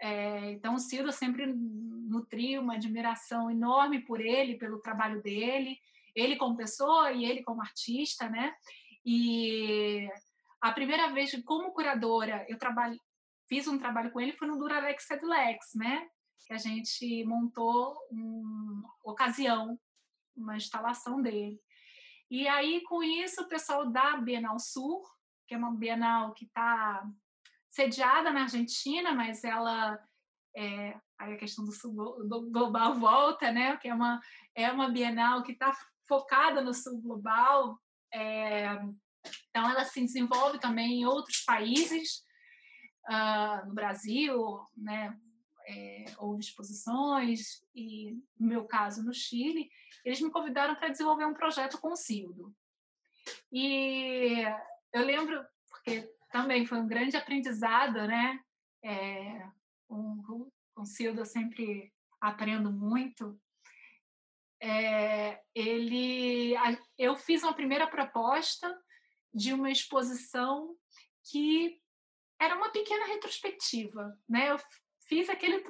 [0.00, 5.78] É, então, Ciro sempre nutriu uma admiração enorme por ele, pelo trabalho dele,
[6.14, 8.54] ele como pessoa e ele como artista, né?
[9.04, 10.08] E
[10.60, 12.98] a primeira vez como curadora eu trabalho,
[13.48, 16.08] fiz um trabalho com ele foi no Duralex Edulex, né?
[16.46, 19.78] Que a gente montou uma ocasião,
[20.34, 21.60] uma instalação dele.
[22.30, 25.02] E aí, com isso, o pessoal da Bienal Sur,
[25.46, 27.06] que é uma Bienal que está
[27.72, 29.98] sediada na Argentina, mas ela
[30.54, 31.92] é, a questão do, sul,
[32.28, 33.76] do global volta, né?
[33.78, 34.20] Que é uma
[34.54, 35.72] é uma Bienal que está
[36.06, 37.80] focada no sul global.
[38.12, 38.74] É,
[39.48, 42.22] então ela se desenvolve também em outros países,
[43.08, 45.18] uh, no Brasil, né?
[45.66, 49.70] É, houve exposições e no meu caso no Chile
[50.04, 52.52] eles me convidaram para desenvolver um projeto com o Cildo
[53.52, 54.44] E
[54.92, 58.40] eu lembro, porque também foi um grande aprendizado, né?
[58.84, 59.46] É,
[59.86, 60.22] com,
[60.74, 63.38] com o Cildo eu sempre aprendo muito.
[64.60, 66.54] É, ele,
[66.96, 68.72] eu fiz uma primeira proposta
[69.34, 70.74] de uma exposição
[71.30, 71.80] que
[72.40, 74.50] era uma pequena retrospectiva, né?
[74.50, 74.56] Eu
[75.08, 75.64] fiz aquele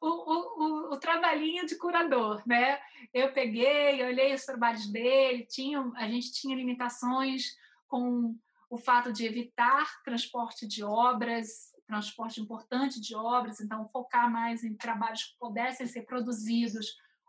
[0.00, 2.80] o, o, o, trabalhinho de curador, né?
[3.12, 7.56] Eu peguei, olhei os trabalhos dele, tinha, a gente tinha limitações
[7.88, 8.38] com
[8.70, 14.76] o fato de evitar transporte de obras, transporte importante de obras, então focar mais em
[14.76, 16.86] trabalhos que pudessem ser produzidos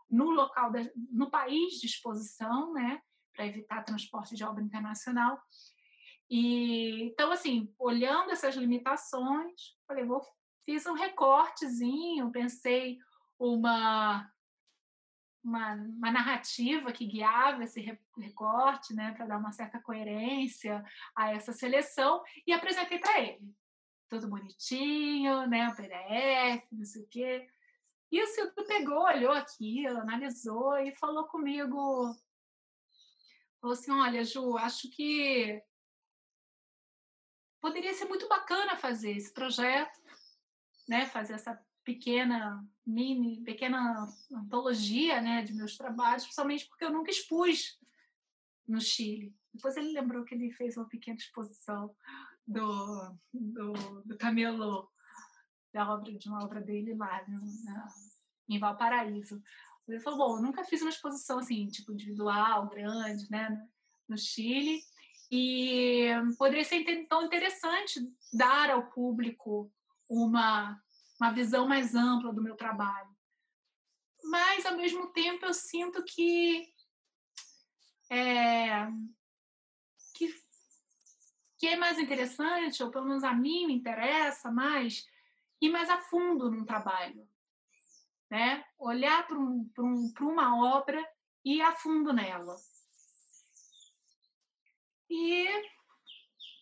[0.08, 3.02] no local, da, no país de exposição, né?
[3.34, 5.36] Para evitar transporte de obra internacional.
[6.30, 10.22] E então, assim, olhando essas limitações, falei, vou
[10.64, 12.98] fiz um recortezinho, pensei
[13.36, 14.30] uma,
[15.42, 17.80] uma, uma narrativa que guiava esse
[18.16, 20.84] recorte, né, para dar uma certa coerência
[21.16, 23.52] a essa seleção e apresentei para ele.
[24.08, 27.48] Tudo bonitinho, né, o PDF, não sei o quê.
[28.10, 32.14] E o Silvio pegou, olhou aqui, analisou e falou comigo,
[33.60, 35.62] falou assim, olha, Ju, acho que
[37.58, 39.98] poderia ser muito bacana fazer esse projeto,
[40.86, 47.10] né, fazer essa pequena mini, pequena antologia, né, de meus trabalhos, principalmente porque eu nunca
[47.10, 47.78] expus
[48.66, 49.34] no Chile.
[49.52, 51.94] Depois ele lembrou que ele fez uma pequena exposição
[52.46, 54.88] do, do, do Camelo,
[55.72, 57.86] da obra, de uma obra dele lá na,
[58.48, 59.42] em Valparaíso.
[59.88, 63.68] Ele falou, bom, eu nunca fiz uma exposição assim, tipo individual, grande, né,
[64.08, 64.80] no Chile,
[65.30, 66.08] e
[66.38, 68.00] poderia ser então interessante
[68.32, 69.72] dar ao público
[70.08, 70.78] uma,
[71.20, 73.10] uma visão mais ampla do meu trabalho.
[74.24, 76.72] Mas, ao mesmo tempo, eu sinto que,
[78.10, 78.86] é,
[80.14, 80.34] que,
[81.58, 85.06] que é mais interessante, ou pelo menos a mim me interessa mais,
[85.60, 87.28] ir mais a fundo num trabalho.
[88.30, 88.64] Né?
[88.78, 91.04] Olhar para um, um, uma obra
[91.44, 92.56] e ir a fundo nela.
[95.10, 95.46] E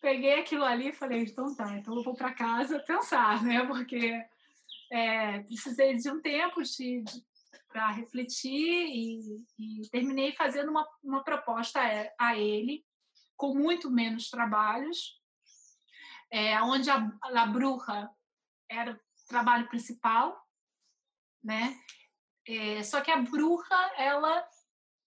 [0.01, 3.65] peguei aquilo ali e falei, então tá, então eu vou para casa pensar, né?
[3.67, 4.27] Porque
[4.91, 6.61] é, precisei de um tempo
[7.69, 11.81] para refletir e, e, terminei fazendo uma, uma proposta
[12.19, 12.85] a, ele
[13.37, 15.19] com muito menos trabalhos,
[16.31, 17.47] é, onde a, a
[18.69, 20.39] era o trabalho principal,
[21.43, 21.81] né?
[22.47, 24.47] É, só que a Bruja ela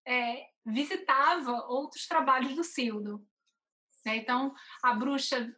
[0.08, 3.26] é, visitava outros trabalhos do Cildo.
[4.06, 4.18] Né?
[4.18, 5.54] Então, a bruxa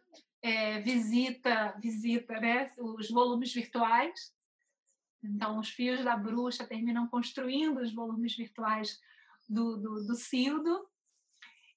[0.46, 4.32] é, visita, visita né, os volumes virtuais.
[5.20, 9.00] Então, os fios da bruxa terminam construindo os volumes virtuais
[9.48, 10.88] do, do, do Cildo.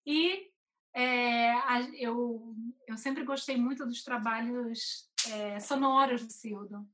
[0.05, 0.51] E
[0.93, 1.51] é,
[1.95, 2.55] eu,
[2.88, 6.88] eu sempre gostei muito dos trabalhos é, sonoros do Cildo.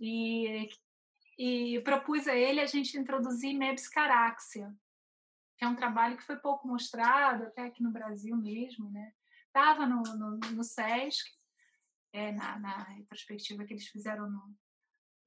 [0.00, 0.68] E,
[1.38, 4.74] e propus a ele a gente introduzir Mebs Caraxia,
[5.56, 9.12] que é um trabalho que foi pouco mostrado, até aqui no Brasil mesmo, né?
[9.54, 11.30] Estava no, no, no, SESC,
[12.12, 14.56] é, na, na, retrospectiva que eles fizeram no,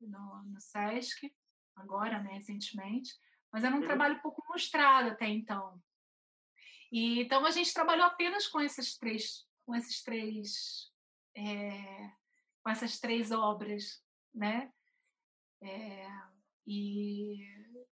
[0.01, 1.34] no, no SESC,
[1.75, 3.15] agora, né, recentemente,
[3.51, 3.86] mas era um uhum.
[3.86, 5.82] trabalho pouco mostrado até então.
[6.91, 10.91] E, então a gente trabalhou apenas com esses três, com esses três,
[11.36, 12.11] é,
[12.61, 14.03] com essas três obras,
[14.34, 14.73] né?
[15.61, 16.07] É,
[16.65, 17.47] e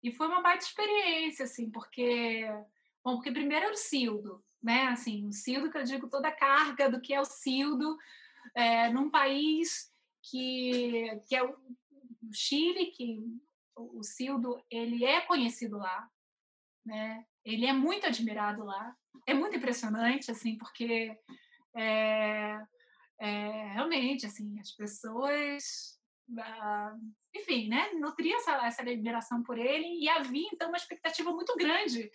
[0.05, 2.45] e foi uma baita experiência, assim, porque.
[3.03, 4.87] Bom, porque primeiro era o Cildo, né?
[4.89, 7.97] Assim, o Cildo, que eu digo toda a carga do que é o Cildo,
[8.55, 9.93] é, num país
[10.23, 11.55] que, que é o
[12.33, 13.21] Chile, que
[13.77, 16.09] o Cildo ele é conhecido lá,
[16.85, 17.25] né?
[17.45, 18.97] Ele é muito admirado lá.
[19.27, 21.17] É muito impressionante, assim, porque
[21.77, 22.59] é,
[23.21, 25.99] é, realmente, assim, as pessoas
[26.39, 26.97] ah,
[27.35, 32.11] enfim, né, nutria essa, essa admiração por ele e havia então uma expectativa muito grande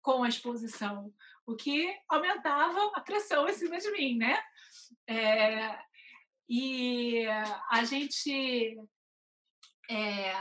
[0.00, 1.14] com a exposição,
[1.46, 4.42] o que aumentava a pressão em cima de mim, né?
[5.06, 5.78] É,
[6.48, 7.24] e
[7.70, 8.78] a gente,
[9.90, 10.32] é,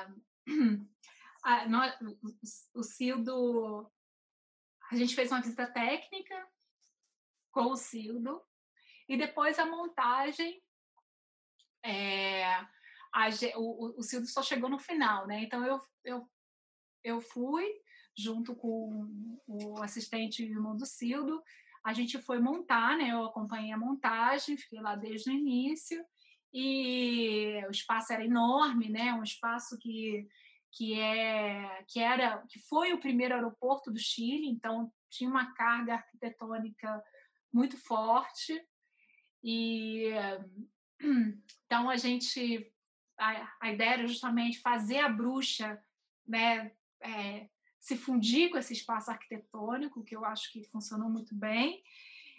[1.44, 1.96] a, nós,
[2.74, 3.92] o Cildo,
[4.92, 6.48] a gente fez uma visita técnica
[7.52, 8.42] com o Cildo
[9.08, 10.62] e depois a montagem
[11.84, 12.46] é,
[13.14, 15.42] a, o, o Cildo só chegou no final, né?
[15.44, 16.30] Então eu, eu,
[17.04, 17.81] eu fui
[18.18, 19.08] junto com
[19.48, 21.42] o assistente irmão do Cildo,
[21.84, 23.12] a gente foi montar, né?
[23.12, 26.04] Eu acompanhei a montagem, fiquei lá desde o início
[26.54, 29.14] e o espaço era enorme, né?
[29.14, 30.28] Um espaço que
[30.74, 35.96] que é que era que foi o primeiro aeroporto do Chile, então tinha uma carga
[35.96, 37.04] arquitetônica
[37.54, 38.62] muito forte
[39.44, 40.12] e
[41.66, 42.72] então a gente
[43.18, 45.84] a, a ideia era justamente fazer a bruxa
[46.26, 46.72] né,
[47.02, 47.50] é,
[47.82, 51.84] se fundir com esse espaço arquitetônico, que eu acho que funcionou muito bem.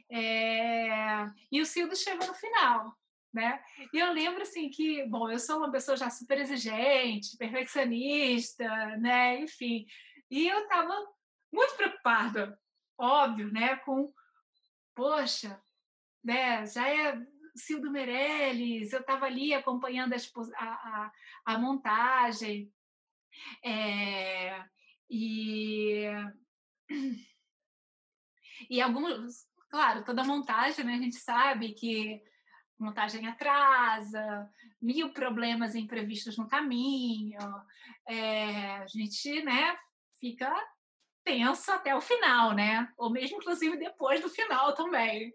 [0.08, 2.96] É, e o Cildo chegou no final.
[3.34, 3.64] Né?
[3.94, 9.40] E eu lembro assim que, bom, eu sou uma pessoa já super exigente, perfeccionista, né?
[9.40, 9.86] Enfim,
[10.30, 10.94] e eu estava
[11.50, 12.60] muito preocupada,
[12.98, 13.76] óbvio, né?
[13.76, 14.12] Com,
[14.94, 15.58] poxa,
[16.22, 16.66] né?
[16.66, 17.18] Já é
[17.56, 21.12] Cildo Meirelles, eu estava ali acompanhando a, a,
[21.46, 22.70] a montagem.
[23.64, 24.62] É,
[25.12, 26.06] e,
[28.70, 32.22] e alguns, claro, toda montagem, né, a gente sabe que
[32.78, 37.38] montagem atrasa, mil problemas imprevistos no caminho,
[38.08, 39.76] é, a gente, né,
[40.18, 40.50] fica
[41.22, 42.92] tensa até o final, né?
[42.96, 45.32] Ou mesmo, inclusive, depois do final também.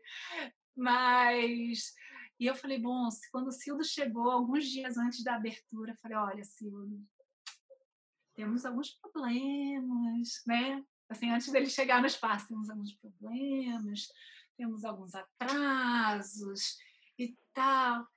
[0.75, 1.93] Mas
[2.39, 6.17] e eu falei, bom, quando o Cildo chegou, alguns dias antes da abertura, eu falei,
[6.17, 7.01] olha, Cildo,
[8.37, 10.85] temos alguns problemas, né?
[11.09, 14.07] Assim, antes dele chegar no espaço, temos alguns problemas,
[14.55, 16.77] temos alguns atrasos
[17.17, 18.07] e tal.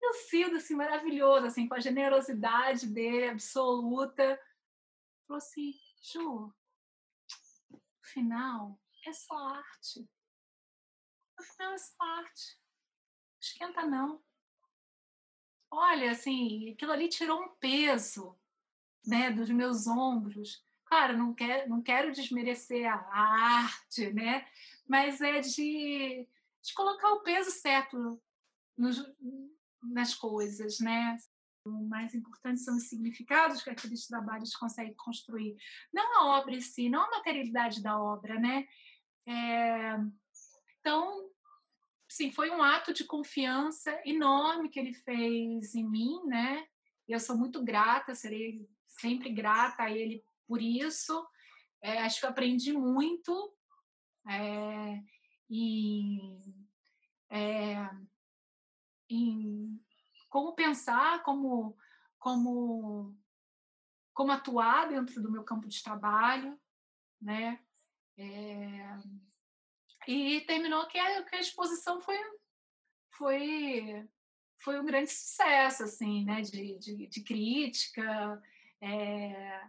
[0.00, 4.40] E o Cildo, assim, maravilhoso, assim, com a generosidade dele absoluta,
[5.26, 6.54] falou assim, Ju,
[7.70, 10.08] no final é só arte.
[11.36, 12.58] No final é só arte
[13.40, 14.22] esquenta não.
[15.70, 18.38] Olha, assim, aquilo ali tirou um peso,
[19.06, 20.62] né, dos meus ombros.
[20.84, 24.46] Claro, não quero, não quero desmerecer a, arte, né,
[24.88, 26.26] mas é de,
[26.62, 28.20] de colocar o peso certo
[28.76, 29.04] nos,
[29.82, 31.16] nas coisas, né.
[31.64, 35.56] O mais importante são os significados que aqueles trabalhos conseguem construir.
[35.92, 38.66] Não a obra em si, não a materialidade da obra, né?
[39.26, 39.98] É,
[40.80, 41.30] então,
[42.08, 46.66] sim, foi um ato de confiança enorme que ele fez em mim, né?
[47.06, 48.66] E eu sou muito grata, serei
[49.00, 51.26] sempre grata a ele por isso.
[51.82, 53.54] É, acho que aprendi muito
[54.26, 55.02] é,
[55.48, 56.66] em,
[57.30, 57.90] é,
[59.08, 59.80] em
[60.28, 61.76] como pensar, como,
[62.18, 63.16] como,
[64.12, 66.58] como atuar dentro do meu campo de trabalho,
[67.20, 67.60] né?
[68.16, 68.98] É,
[70.06, 72.16] e terminou que a, que a exposição foi,
[73.10, 74.08] foi,
[74.58, 76.42] foi um grande sucesso, assim, né?
[76.42, 78.42] De, de, de crítica.
[78.80, 79.60] É,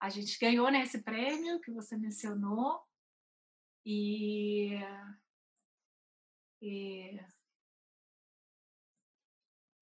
[0.00, 2.80] a gente ganhou né, esse prêmio que você mencionou.
[3.84, 4.74] E,
[6.62, 7.18] e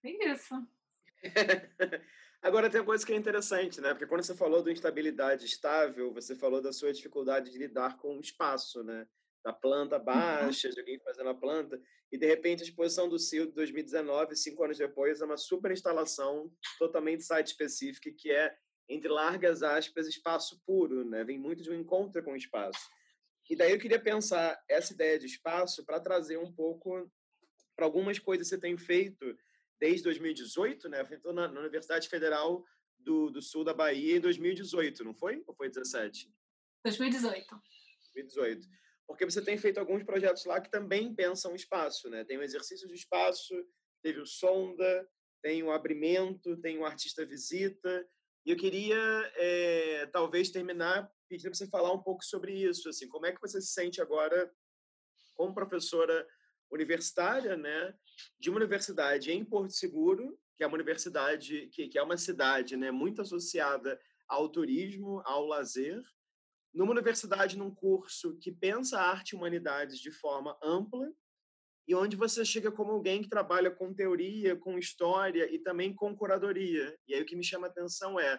[0.05, 0.55] é isso.
[2.41, 3.91] Agora tem uma coisa que é interessante, né?
[3.91, 8.17] Porque quando você falou do instabilidade estável, você falou da sua dificuldade de lidar com
[8.17, 9.07] o espaço, né?
[9.49, 10.05] Da planta uhum.
[10.05, 11.81] baixa, de alguém fazendo a planta,
[12.13, 15.71] e de repente a exposição do CIO de 2019, cinco anos depois, é uma super
[15.73, 18.55] instalação totalmente site-específica, que é,
[18.89, 21.25] entre largas aspas, espaço puro, né?
[21.25, 22.81] vem muito de um encontro com o espaço.
[23.49, 27.11] E daí eu queria pensar essa ideia de espaço para trazer um pouco
[27.75, 29.25] para algumas coisas que você tem feito
[29.81, 31.03] desde 2018, né?
[31.07, 32.63] Feito na, na Universidade Federal
[32.99, 35.43] do, do Sul da Bahia em 2018, não foi?
[35.47, 36.31] Ou foi 17?
[36.85, 37.47] 2018.
[38.15, 38.69] 2018
[39.09, 42.25] porque você tem feito alguns projetos lá que também pensam espaço, né?
[42.25, 43.55] Tem o exercício de espaço,
[44.03, 45.09] teve o Sonda,
[45.43, 48.07] tem o Abrimento, tem o Artista Visita,
[48.45, 48.97] e eu queria,
[49.37, 53.41] é, talvez, terminar pedindo para você falar um pouco sobre isso, assim, como é que
[53.41, 54.51] você se sente agora
[55.35, 56.27] como professora
[56.71, 57.95] universitária, né,
[58.39, 62.77] de uma universidade em Porto Seguro, que é uma universidade que, que é uma cidade,
[62.77, 66.03] né, muito associada ao turismo, ao lazer,
[66.73, 71.11] numa universidade, num curso que pensa arte e humanidades de forma ampla
[71.87, 76.15] e onde você chega como alguém que trabalha com teoria, com história e também com
[76.15, 76.95] curadoria.
[77.07, 78.39] E aí o que me chama a atenção é,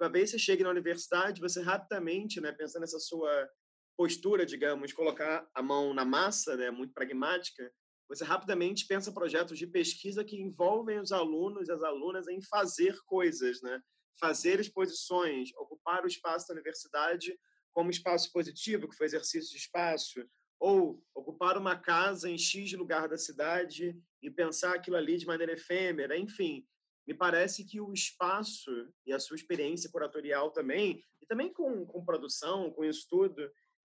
[0.00, 3.48] uma vez você chega na universidade, você rapidamente, né, pensando nessa sua
[3.96, 7.72] postura, digamos, colocar a mão na massa, né, muito pragmática,
[8.08, 12.96] você rapidamente pensa projetos de pesquisa que envolvem os alunos e as alunas em fazer
[13.04, 13.80] coisas, né?
[14.18, 17.38] Fazer exposições, ocupar o espaço da universidade
[17.78, 20.28] como espaço positivo, que foi exercício de espaço,
[20.58, 25.52] ou ocupar uma casa em X lugar da cidade e pensar aquilo ali de maneira
[25.52, 26.66] efêmera, enfim.
[27.06, 32.04] Me parece que o espaço e a sua experiência curatorial também, e também com, com
[32.04, 33.48] produção, com estudo,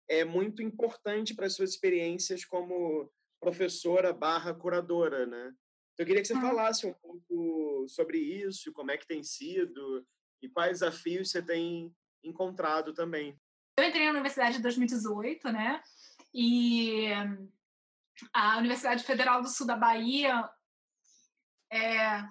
[0.08, 3.08] é muito importante para as suas experiências como
[3.40, 5.54] professora barra curadora, né?
[5.92, 10.04] Então, eu queria que você falasse um pouco sobre isso, como é que tem sido
[10.42, 11.94] e quais desafios você tem
[12.24, 13.38] encontrado também.
[13.78, 15.82] Eu entrei na universidade em 2018, né?
[16.32, 17.10] E
[18.32, 20.48] a Universidade Federal do Sul da Bahia
[21.70, 22.26] é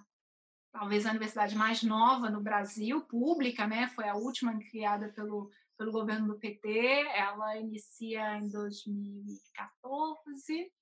[0.72, 3.89] talvez a universidade mais nova no Brasil, pública, né?
[3.89, 6.67] Foi a última criada pelo, pelo governo do PT.
[7.13, 10.73] Ela inicia em 2014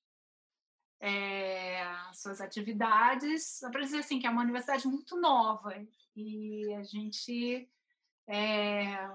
[1.01, 3.59] é, suas atividades.
[3.59, 5.75] Só para dizer assim que é uma universidade muito nova
[6.15, 7.69] e a gente
[8.27, 9.09] é,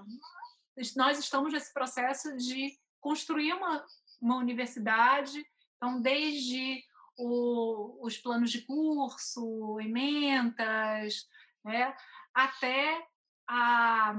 [0.95, 3.85] nós estamos nesse processo de construir uma,
[4.21, 5.45] uma universidade.
[5.77, 6.83] Então, desde
[7.17, 11.27] o, os planos de curso, ementas,
[11.63, 11.95] né,
[12.33, 13.05] até
[13.47, 14.13] a,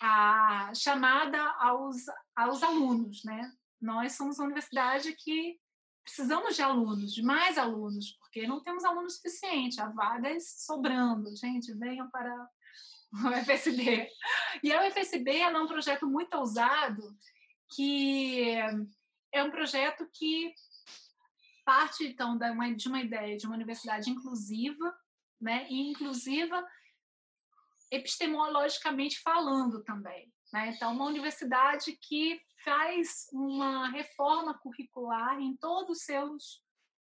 [0.00, 2.04] a chamada aos,
[2.36, 3.24] aos alunos.
[3.24, 3.52] Né?
[3.80, 5.58] Nós somos uma universidade que
[6.04, 11.34] precisamos de alunos, de mais alunos, porque não temos alunos suficientes, há vagas sobrando.
[11.36, 12.48] Gente, venham para
[13.24, 14.08] o UFSB.
[14.62, 17.16] E a UFSB é um projeto muito ousado,
[17.74, 18.54] que
[19.32, 20.52] é um projeto que
[21.64, 24.96] parte então de uma, de uma ideia de uma universidade inclusiva,
[25.40, 26.64] né, e inclusiva
[27.90, 30.32] epistemologicamente falando também.
[30.52, 30.72] Né?
[30.74, 36.62] Então, uma universidade que faz uma reforma curricular em todos os seus,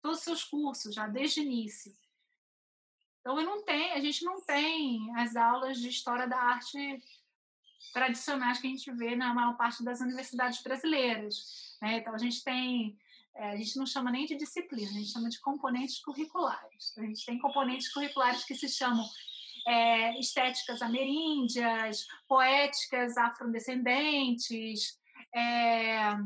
[0.02, 1.92] todos os seus cursos, já desde o início.
[3.20, 3.64] Então, eu não
[3.94, 7.02] a gente não tem as aulas de história da arte
[7.92, 11.76] tradicionais que a gente vê na maior parte das universidades brasileiras.
[11.82, 11.98] Né?
[11.98, 12.98] Então, a gente tem
[13.38, 16.92] é, a gente não chama nem de disciplina, a gente chama de componentes curriculares.
[16.98, 19.08] A gente tem componentes curriculares que se chamam
[19.66, 24.98] é, estéticas ameríndias, poéticas afrodescendentes,
[25.32, 26.16] é,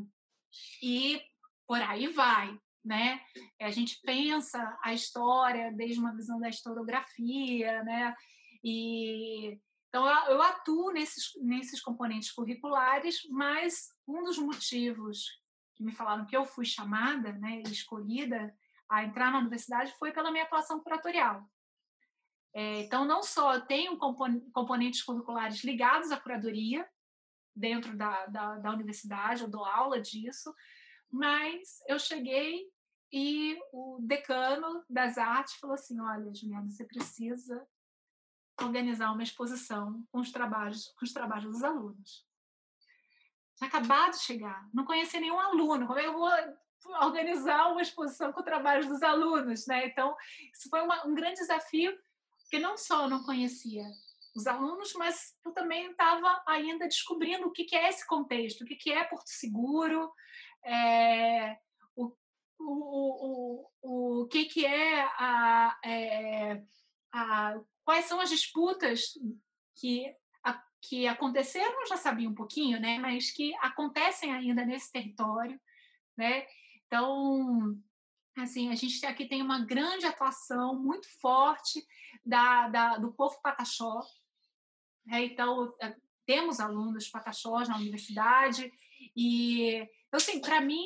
[0.83, 1.21] e
[1.67, 2.59] por aí vai.
[2.85, 3.21] Né?
[3.61, 8.15] A gente pensa a história desde uma visão da historiografia, né?
[8.65, 15.27] E então eu atuo nesses nesses componentes curriculares, mas um dos motivos
[15.77, 18.53] que me falaram que eu fui chamada, né, escolhida
[18.89, 21.43] a entrar na universidade foi pela minha atuação curatorial.
[22.55, 26.87] É, então, não só eu tenho componentes curriculares ligados à curadoria
[27.57, 30.55] dentro da, da, da universidade, eu dou aula disso,
[31.13, 32.67] mas eu cheguei
[33.13, 37.67] e o decano das artes falou assim: olha, Juliana, você precisa
[38.61, 42.27] organizar uma exposição com os trabalhos, com os trabalhos dos alunos.
[43.57, 45.87] Tinha acabado de chegar, não conhecia nenhum aluno.
[45.87, 46.31] Como é que eu vou
[47.03, 49.87] organizar uma exposição com trabalhos dos alunos, né?
[49.87, 50.17] Então,
[50.53, 51.97] isso foi uma, um grande desafio,
[52.41, 53.85] porque não só eu não conhecia
[54.35, 58.65] os alunos, mas eu também estava ainda descobrindo o que, que é esse contexto, o
[58.65, 60.11] que, que é Porto Seguro,
[60.65, 61.59] é,
[61.97, 62.13] o,
[62.61, 66.63] o, o, o que, que é a, é
[67.13, 69.13] a, quais são as disputas
[69.77, 70.15] que
[70.83, 72.99] que aconteceram, eu já sabia um pouquinho, né?
[72.99, 75.59] Mas que acontecem ainda nesse território,
[76.17, 76.45] né?
[76.87, 77.79] Então,
[78.37, 81.87] assim, a gente aqui tem uma grande atuação muito forte
[82.25, 84.01] da, da do povo pataxó.
[85.07, 85.27] Né?
[85.27, 85.73] Então,
[86.27, 88.71] temos alunos pataxós na universidade
[89.17, 90.85] e, então, assim, para mim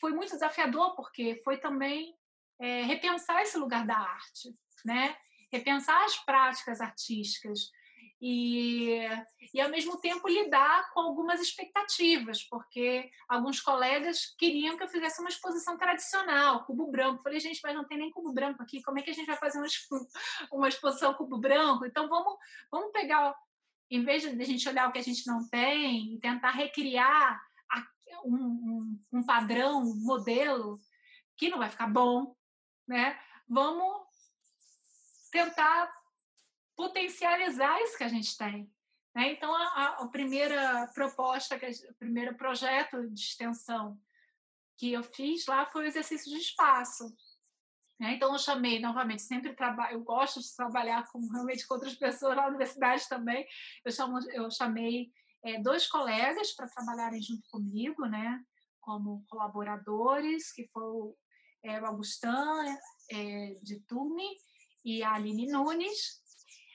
[0.00, 2.14] foi muito desafiador porque foi também
[2.60, 4.54] é, repensar esse lugar da arte,
[4.84, 5.16] né?
[5.50, 7.72] Repensar as práticas artísticas,
[8.20, 9.00] e,
[9.52, 15.20] e ao mesmo tempo lidar com algumas expectativas, porque alguns colegas queriam que eu fizesse
[15.20, 17.24] uma exposição tradicional, cubo branco.
[17.24, 19.36] Falei, gente, mas não tem nem cubo branco aqui, como é que a gente vai
[19.36, 19.66] fazer uma,
[20.52, 21.84] uma exposição cubo branco?
[21.84, 22.36] Então vamos,
[22.70, 23.34] vamos pegar,
[23.90, 27.38] em vez de a gente olhar o que a gente não tem e tentar recriar
[28.24, 30.78] um, um, um padrão, um modelo,
[31.36, 32.34] que não vai ficar bom,
[32.86, 33.18] né?
[33.48, 34.06] Vamos
[35.30, 35.92] tentar
[36.76, 38.70] potencializar isso que a gente tem.
[39.14, 39.32] Né?
[39.32, 43.98] Então, a, a, primeira proposta, o primeiro projeto de extensão
[44.76, 47.04] que eu fiz lá foi o exercício de espaço.
[47.98, 48.14] Né?
[48.14, 52.36] Então, eu chamei, novamente, sempre trabalho, eu gosto de trabalhar com, realmente com outras pessoas
[52.36, 53.46] na universidade também.
[53.84, 55.10] Eu, chamo, eu chamei
[55.46, 58.44] é, dois colegas para trabalharem junto comigo, né?
[58.86, 61.12] como colaboradores, que foram
[61.64, 62.28] é, o Augustin
[63.10, 64.28] é, de Tume
[64.84, 66.22] e a Aline Nunes,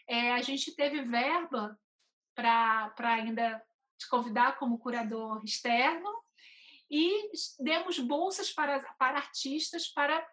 [0.08, 1.80] é, a gente teve verba
[2.36, 3.64] para ainda
[3.98, 6.10] te convidar como curador externo
[6.90, 10.28] e demos bolsas para, para artistas para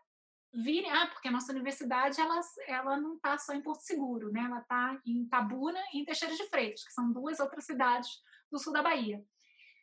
[0.52, 4.40] virem, ah, porque a nossa universidade ela, ela não está só em Porto Seguro, né?
[4.40, 8.08] ela está em Tabuna e em Teixeira de Freitas, que são duas outras cidades
[8.50, 9.22] do sul da Bahia.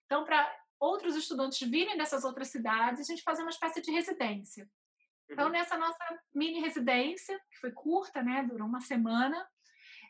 [0.06, 4.70] Então, para outros estudantes virem dessas outras cidades, a gente fazia uma espécie de residência.
[5.30, 5.52] Então, uhum.
[5.52, 5.98] nessa nossa
[6.34, 9.48] mini residência, que foi curta, né, durou uma semana,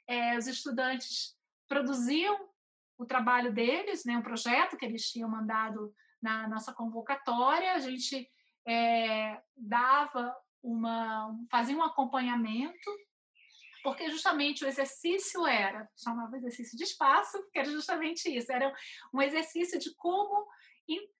[0.07, 1.36] é, os estudantes
[1.68, 2.49] produziam
[2.98, 8.30] o trabalho deles, né, o projeto que eles tinham mandado na nossa convocatória, a gente
[8.68, 12.90] é, dava uma, fazia um acompanhamento,
[13.86, 18.74] porque justamente o exercício era, chamava exercício de espaço, que era justamente isso, era
[19.14, 20.48] um exercício de como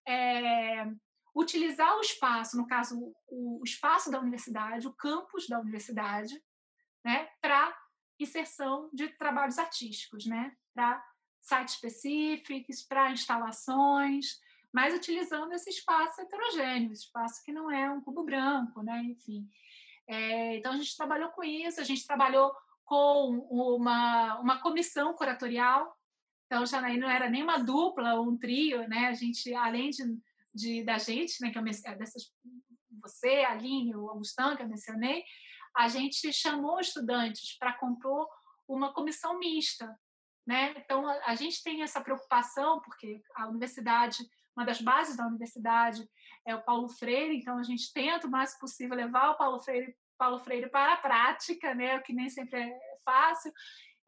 [0.04, 0.84] é,
[1.32, 6.42] utilizar o espaço, no caso, o, espaço da universidade, o campus da universidade,
[7.04, 7.72] né, para
[8.18, 11.00] inserção de trabalhos artísticos, né, para
[11.40, 14.40] sites específicos, para instalações,
[14.72, 19.00] mas utilizando esse espaço heterogêneo, espaço que não é um cubo branco, né?
[19.04, 19.48] Enfim.
[20.08, 22.54] É, então a gente trabalhou com isso, a gente trabalhou
[22.84, 25.94] com uma, uma comissão curatorial.
[26.46, 29.08] Então já não era nem uma dupla ou um trio, né?
[29.08, 30.18] A gente, além de,
[30.54, 31.50] de da gente, né?
[31.50, 31.64] Que eu,
[31.98, 32.32] dessas,
[33.02, 35.24] você, a Aline, o Augustão que eu mencionei,
[35.76, 38.28] a gente chamou estudantes para compor
[38.68, 39.96] uma comissão mista,
[40.46, 40.74] né?
[40.76, 44.18] Então a, gente tem essa preocupação porque a universidade
[44.56, 46.08] uma das bases da universidade
[46.46, 49.94] é o Paulo Freire, então a gente tenta o mais possível levar o Paulo Freire,
[50.16, 53.52] Paulo Freire para a prática, né, o que nem sempre é fácil.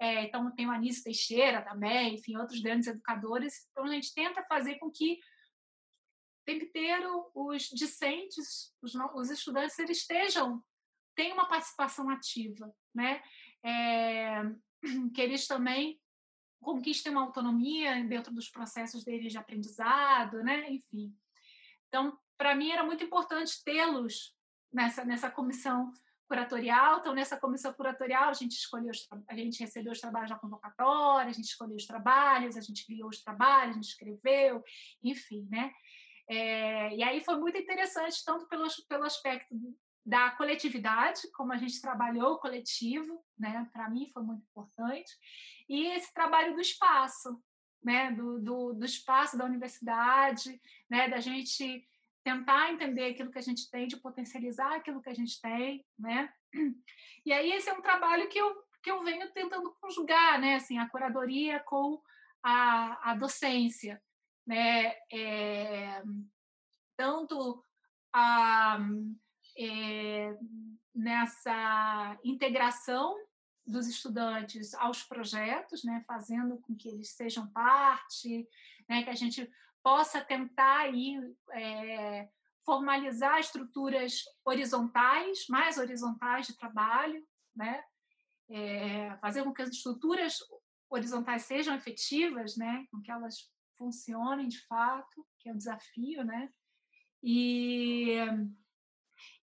[0.01, 3.69] É, então tem o Anísio Teixeira também, enfim, outros grandes educadores.
[3.71, 9.79] Então a gente tenta fazer com que o tempo inteiro os discentes, os, os estudantes,
[9.79, 10.65] eles estejam,
[11.15, 13.21] tenham uma participação ativa, né?
[13.63, 14.45] É,
[15.15, 16.01] que eles também
[16.61, 20.71] conquistem uma autonomia dentro dos processos deles de aprendizado, né?
[20.71, 21.15] Enfim.
[21.89, 24.35] Então, para mim era muito importante tê-los
[24.73, 25.93] nessa nessa comissão
[26.29, 26.99] curatorial.
[26.99, 31.31] Então, nessa comissão curatorial, a gente escolheu, os, a gente recebeu os trabalhos da convocatória,
[31.31, 34.63] a gente escolheu os trabalhos, a gente criou os trabalhos, a gente escreveu,
[35.03, 35.73] enfim, né?
[36.29, 39.55] É, e aí foi muito interessante, tanto pelo, pelo aspecto
[40.09, 43.69] da coletividade, como a gente trabalhou o coletivo, né?
[43.75, 45.13] Para mim foi muito importante,
[45.69, 47.39] e esse trabalho do espaço,
[47.85, 50.59] né, do, do, do espaço da universidade,
[50.91, 51.87] né, da gente
[52.25, 56.33] tentar entender aquilo que a gente tem, de potencializar aquilo que a gente tem, né?
[57.27, 60.79] E aí esse é um trabalho que eu, que eu venho tentando conjugar, né, assim,
[60.79, 62.01] a curadoria com
[62.43, 64.03] a, a docência,
[64.47, 64.95] né?
[65.13, 66.03] É,
[66.97, 67.63] tanto
[68.11, 68.79] a,
[69.59, 70.39] é,
[70.95, 73.17] nessa integração
[73.67, 78.49] dos estudantes aos projetos, né, fazendo com que eles sejam parte,
[78.89, 79.51] né, que a gente
[79.83, 81.21] possa tentar aí,
[81.53, 82.29] é,
[82.65, 87.83] formalizar estruturas horizontais, mais horizontais de trabalho, né,
[88.49, 90.39] é, fazer com que as estruturas
[90.89, 96.49] horizontais sejam efetivas, né, com que elas funcionem de fato, que é um desafio, né,
[97.23, 98.17] e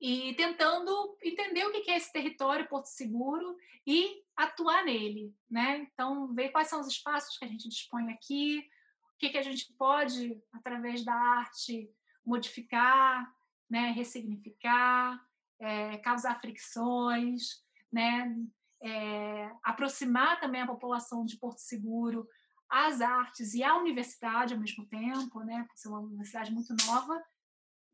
[0.01, 3.56] e tentando entender o que é esse território Porto Seguro
[3.86, 5.78] e atuar nele, né?
[5.92, 8.66] Então, ver quais são os espaços que a gente dispõe aqui,
[9.14, 11.88] o que, que a gente pode, através da arte,
[12.24, 13.32] modificar,
[13.68, 13.90] né?
[13.90, 15.20] ressignificar,
[15.59, 18.34] é, causar fricções, né?
[18.82, 22.28] É, aproximar também a população de Porto Seguro
[22.68, 25.64] às artes e à universidade ao mesmo tempo, né?
[25.68, 27.22] Por ser uma universidade muito nova,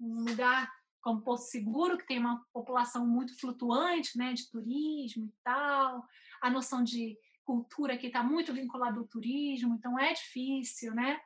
[0.00, 5.34] um lugar como Porto Seguro, que tem uma população muito flutuante, né, de turismo e
[5.42, 6.04] tal,
[6.40, 11.20] a noção de cultura que está muito vinculada ao turismo, então é difícil, né?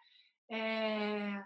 [0.50, 1.44] É,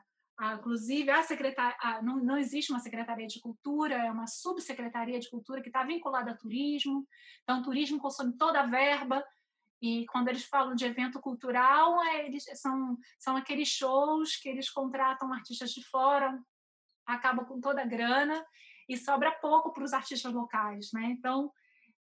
[0.54, 5.28] inclusive, a secretar, a, não, não existe uma secretaria de cultura, é uma subsecretaria de
[5.28, 7.06] cultura que está vinculada a turismo,
[7.42, 9.24] então o turismo consome toda a verba,
[9.80, 14.68] e quando eles falam de evento cultural, é, eles são, são aqueles shows que eles
[14.70, 16.38] contratam artistas de fora
[17.08, 18.46] acaba com toda a grana
[18.86, 21.04] e sobra pouco para os artistas locais, né?
[21.06, 21.50] Então,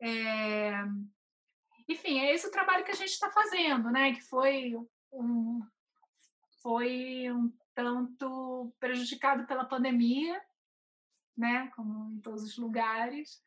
[0.00, 0.72] é...
[1.88, 4.12] enfim, é esse o trabalho que a gente está fazendo, né?
[4.14, 4.74] Que foi
[5.12, 5.60] um
[6.62, 10.40] foi um tanto prejudicado pela pandemia,
[11.36, 11.66] né?
[11.74, 13.42] Como em todos os lugares,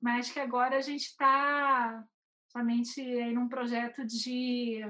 [0.00, 2.04] mas que agora a gente está
[2.48, 4.80] somente em um projeto de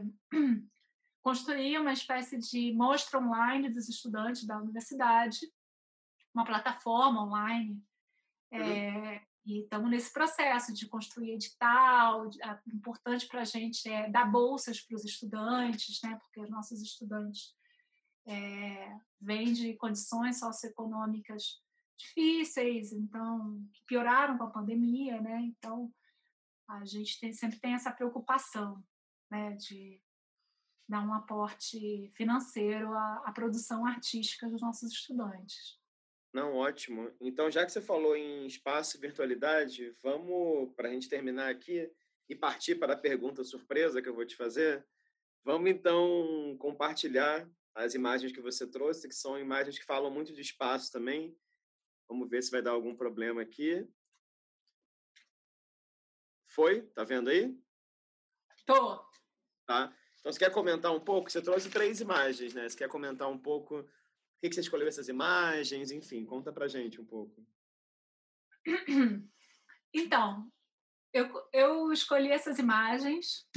[1.21, 5.41] construir uma espécie de mostra online dos estudantes da universidade
[6.35, 7.83] uma plataforma online.
[8.53, 8.61] Uhum.
[8.61, 12.29] É, e estamos nesse processo de construir edital.
[12.29, 16.17] De, a, importante para a gente é dar bolsas para os estudantes, né?
[16.17, 17.55] porque os nossos estudantes
[18.27, 21.63] é, vêm de condições socioeconômicas
[21.99, 25.41] difíceis, então que pioraram com a pandemia, né?
[25.43, 25.93] Então
[26.69, 28.85] a gente tem, sempre tem essa preocupação,
[29.31, 30.01] né, de
[30.89, 35.78] dar um aporte financeiro à, à produção artística dos nossos estudantes.
[36.33, 37.11] Não, ótimo.
[37.21, 41.91] Então, já que você falou em espaço e virtualidade, vamos, para a gente terminar aqui
[42.29, 44.87] e partir para a pergunta surpresa que eu vou te fazer,
[45.49, 50.43] Vamos então compartilhar as imagens que você trouxe, que são imagens que falam muito de
[50.43, 51.35] espaço também.
[52.07, 53.89] Vamos ver se vai dar algum problema aqui.
[56.49, 56.83] Foi?
[56.89, 57.59] Tá vendo aí?
[58.67, 58.99] Tô.
[59.65, 59.91] Tá.
[60.21, 61.31] Então, você quer comentar um pouco?
[61.31, 62.69] Você trouxe três imagens, né?
[62.69, 63.89] Você quer comentar um pouco
[64.41, 65.91] por que você escolheu essas imagens?
[65.91, 67.45] Enfim, conta pra gente um pouco.
[69.93, 70.47] Então,
[71.15, 73.49] eu, eu escolhi essas imagens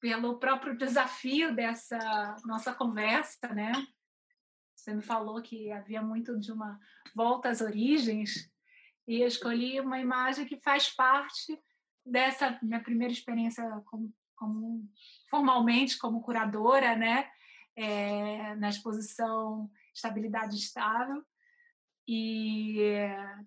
[0.00, 3.72] pelo próprio desafio dessa nossa conversa, né?
[4.74, 6.78] Você me falou que havia muito de uma
[7.14, 8.50] volta às origens
[9.06, 11.58] e eu escolhi uma imagem que faz parte
[12.04, 14.88] dessa minha primeira experiência como, como
[15.28, 17.30] formalmente como curadora, né?
[17.76, 21.22] É, na exposição Estabilidade Estável
[22.08, 22.78] e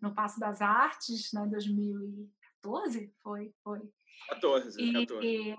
[0.02, 3.82] no Passo das Artes, né, 2014, foi, foi.
[4.30, 5.28] 14, 14.
[5.28, 5.56] E,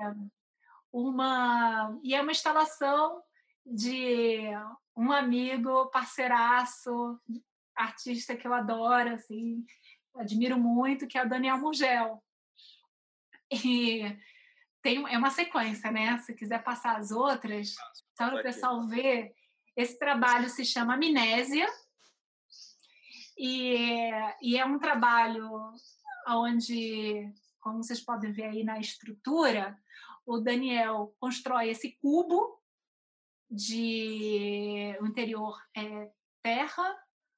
[0.92, 3.22] uma e é uma instalação
[3.64, 4.40] de
[4.97, 7.18] um amigo, parceiraço,
[7.74, 9.64] artista que eu adoro, assim,
[10.16, 12.22] admiro muito, que é o Daniel Mugel.
[13.51, 14.02] E
[14.82, 16.19] tem é uma sequência, né?
[16.19, 17.74] Se quiser passar as outras,
[18.16, 19.35] só para o pessoal ver,
[19.77, 21.69] esse trabalho se chama Amnésia.
[23.36, 24.11] E,
[24.43, 25.73] e é um trabalho
[26.28, 29.78] onde, como vocês podem ver aí na estrutura,
[30.27, 32.61] o Daniel constrói esse cubo
[33.51, 36.11] de o interior é
[36.43, 36.93] terra,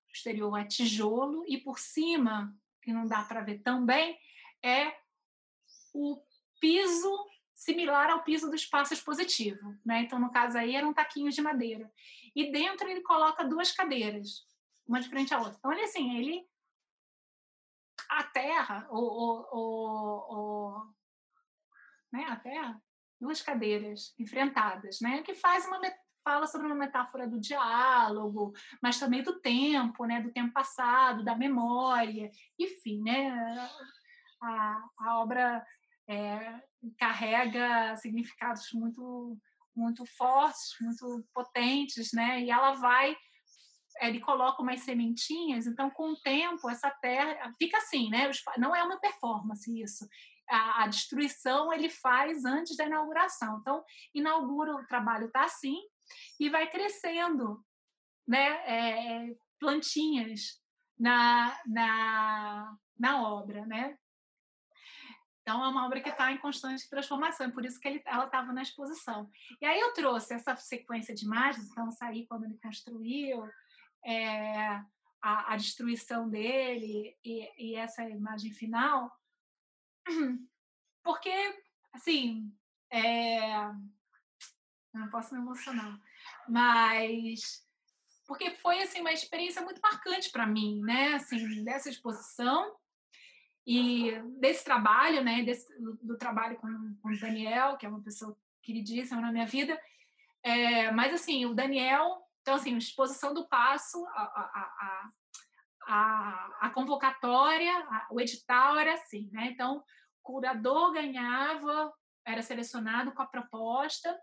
[0.09, 4.19] o exterior é tijolo e por cima, que não dá para ver tão bem,
[4.62, 4.93] é
[5.94, 6.20] o
[6.60, 7.31] piso
[7.62, 10.02] similar ao piso do espaço expositivo, né?
[10.02, 11.89] Então no caso aí eram taquinhos de madeira.
[12.34, 14.44] E dentro ele coloca duas cadeiras,
[14.84, 15.55] uma de frente à outra.
[15.59, 16.44] Então ele assim, ele
[18.09, 20.93] a terra, o, o, o, o
[22.12, 22.82] né, a Terra,
[23.20, 25.80] duas cadeiras enfrentadas, né, que faz uma
[26.24, 31.34] fala sobre uma metáfora do diálogo, mas também do tempo, né, do tempo passado, da
[31.34, 33.70] memória, enfim, né,
[34.40, 35.64] a, a obra
[36.12, 36.62] é,
[36.98, 39.39] carrega significados muito
[39.74, 43.16] muito fortes, muito potentes, né, e ela vai
[44.01, 48.30] ele coloca umas sementinhas, então com o tempo essa terra fica assim, né?
[48.59, 50.06] Não é uma performance isso
[50.48, 53.59] a, a, destruição ele faz antes da inauguração.
[53.60, 53.82] Então,
[54.14, 55.76] inaugura, o trabalho está assim
[56.39, 57.64] e vai crescendo
[58.28, 60.60] né, é, plantinhas
[60.98, 63.64] na, na, na obra.
[63.66, 63.97] Né?
[65.43, 68.52] Então, é uma obra que está em constante transformação, por isso que ele, ela estava
[68.52, 69.28] na exposição.
[69.60, 73.44] E aí eu trouxe essa sequência de imagens, então saí quando ele construiu,
[74.05, 74.81] é,
[75.20, 79.10] a, a, destruição dele e, e, essa imagem final,
[81.02, 81.62] porque,
[81.93, 82.52] assim,
[82.90, 83.51] é...
[84.94, 85.98] não posso me emocionar,
[86.48, 87.66] mas
[88.27, 91.14] porque foi assim uma experiência muito marcante para mim, né?
[91.14, 92.74] Assim, dessa exposição
[93.66, 95.43] e desse trabalho, né?
[95.43, 99.47] Desse, do, do trabalho com, com o Daniel, que é uma pessoa queridíssima na minha
[99.47, 99.80] vida.
[100.43, 105.10] É, mas assim, o Daniel, então assim, a exposição do passo, a, a,
[105.86, 107.72] a, a, convocatória,
[108.10, 109.51] o edital era assim, né?
[109.52, 109.82] Então
[110.22, 111.93] curador ganhava,
[112.24, 114.18] era selecionado com a proposta,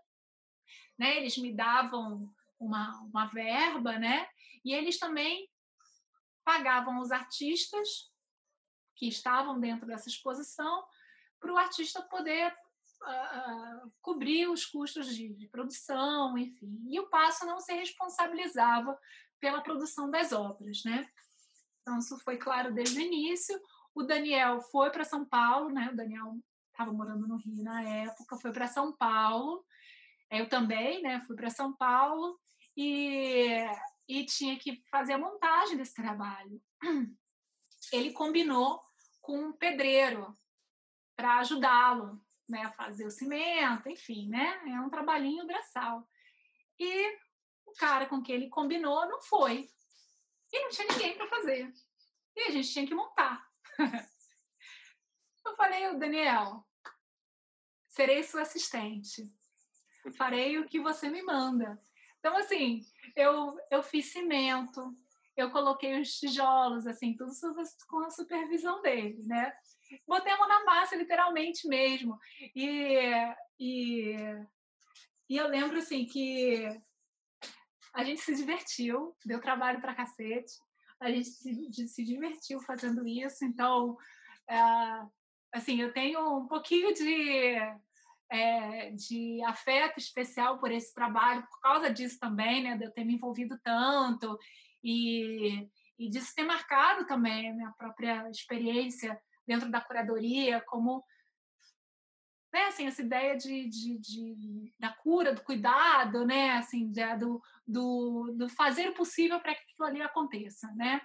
[0.98, 1.16] né?
[1.16, 4.26] Eles me davam uma, uma verba, né?
[4.62, 5.48] E eles também
[6.44, 8.09] pagavam os artistas
[9.00, 10.84] que estavam dentro dessa exposição
[11.40, 16.84] para o artista poder uh, cobrir os custos de, de, produção, enfim.
[16.86, 18.96] E o Passo não se responsabilizava
[19.40, 21.08] pela produção das obras, né?
[21.80, 23.58] Então, isso foi claro desde o início.
[23.94, 25.88] O Daniel foi para São Paulo, né?
[25.90, 26.36] O Daniel
[26.70, 29.64] estava morando no Rio na época, foi para São Paulo.
[30.30, 31.24] Eu também, né?
[31.26, 32.38] Fui para São Paulo
[32.76, 33.64] e,
[34.06, 36.60] e tinha que fazer a montagem desse trabalho.
[37.90, 38.89] Ele combinou
[39.30, 40.36] com um pedreiro
[41.16, 42.62] para ajudá-lo, né?
[42.62, 44.60] A fazer o cimento, enfim, né?
[44.66, 46.04] É um trabalhinho braçal.
[46.76, 47.16] E
[47.64, 49.70] o cara com quem ele combinou não foi.
[50.52, 51.72] E não tinha ninguém para fazer.
[52.34, 53.48] E a gente tinha que montar.
[55.46, 56.66] Eu falei, Daniel,
[57.88, 59.32] serei sua assistente.
[60.16, 61.80] Farei o que você me manda.
[62.18, 62.84] Então, assim,
[63.16, 64.94] eu, eu fiz cimento,
[65.36, 67.32] eu coloquei os tijolos, assim, tudo
[67.88, 69.52] com a supervisão dele, né?
[70.06, 72.18] Botei a mão na massa, literalmente mesmo.
[72.54, 73.08] E,
[73.58, 74.16] e,
[75.28, 76.68] e eu lembro, assim, que
[77.94, 80.52] a gente se divertiu, deu trabalho para cacete
[81.00, 83.44] a gente se, se divertiu fazendo isso.
[83.44, 83.96] Então,
[84.48, 84.60] é,
[85.52, 87.56] assim, eu tenho um pouquinho de
[88.32, 93.04] é, de afeto especial por esse trabalho, por causa disso também, né, de eu ter
[93.04, 94.38] me envolvido tanto
[94.82, 101.04] e, e disso ter marcado também a minha própria experiência dentro da curadoria, como
[102.52, 107.40] né, assim, essa ideia de, de, de, da cura, do cuidado, né, assim, de, do,
[107.66, 111.00] do, do fazer o possível para que aquilo ali aconteça, né?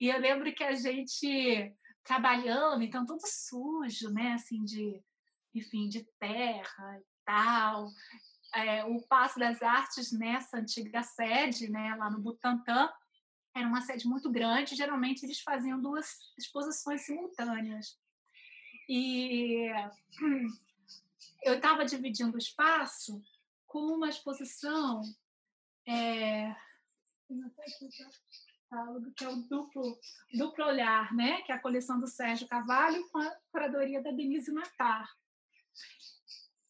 [0.00, 5.02] E eu lembro que a gente trabalhando, então tudo sujo, né, assim, de,
[5.54, 7.88] enfim, de terra e tal.
[8.54, 12.90] É, o Passo das Artes nessa antiga sede, né, lá no Butantã,
[13.54, 17.98] era uma sede muito grande, geralmente eles faziam duas exposições simultâneas.
[18.88, 19.68] E
[21.44, 23.22] eu estava dividindo o espaço
[23.66, 25.02] com uma exposição
[25.86, 26.54] é,
[29.16, 29.98] que é o duplo,
[30.34, 31.42] duplo olhar, né?
[31.42, 35.08] que é a coleção do Sérgio Carvalho com a curadoria da Denise Matar.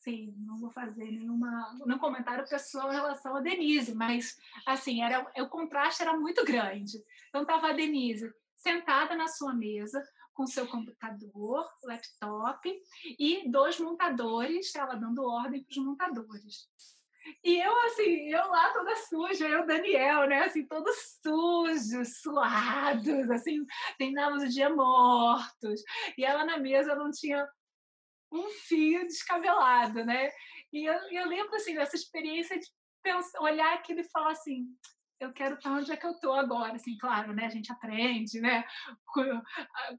[0.08, 5.30] Sim, não vou fazer nenhuma, nenhum comentário pessoal em relação a Denise, mas assim, era,
[5.36, 6.96] o contraste era muito grande.
[7.28, 10.02] Então estava a Denise sentada na sua mesa,
[10.32, 12.82] com seu computador, laptop
[13.18, 16.70] e dois montadores, ela dando ordem para os montadores.
[17.44, 23.66] E eu, assim, eu lá toda suja, eu, Daniel, né, assim, todos sujos, suados, assim,
[23.98, 25.82] terminávamos o dia mortos.
[26.16, 27.46] E ela na mesa não tinha
[28.32, 30.30] um fio descabelado, né?
[30.72, 32.66] E eu, eu lembro, assim, dessa experiência de
[33.02, 34.66] pensar, olhar aquilo e falar assim,
[35.20, 37.46] eu quero estar onde é que eu estou agora, assim, claro, né?
[37.46, 38.64] A gente aprende, né?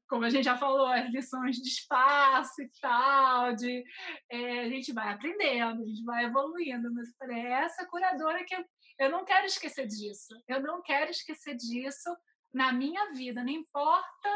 [0.07, 3.83] Como a gente já falou, as lições de espaço e tal, de
[4.29, 8.63] é, a gente vai aprendendo, a gente vai evoluindo, mas para essa curadora que eu,
[8.99, 12.09] eu não quero esquecer disso, eu não quero esquecer disso
[12.53, 14.29] na minha vida, não importa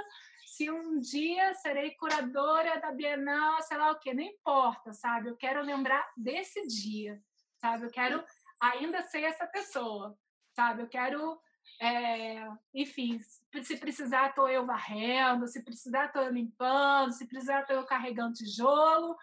[0.46, 5.30] se um dia serei curadora da Bienal, sei lá o quê, não importa, sabe?
[5.30, 7.20] Eu quero lembrar desse dia,
[7.58, 7.86] sabe?
[7.86, 8.24] Eu quero
[8.62, 10.16] ainda ser essa pessoa
[10.54, 10.84] sabe?
[10.84, 11.40] Eu quero,
[11.82, 13.20] é, enfim,
[13.62, 18.34] se precisar, estou eu varrendo, se precisar, estou eu limpando, se precisar, estou eu carregando
[18.34, 19.18] tijolo.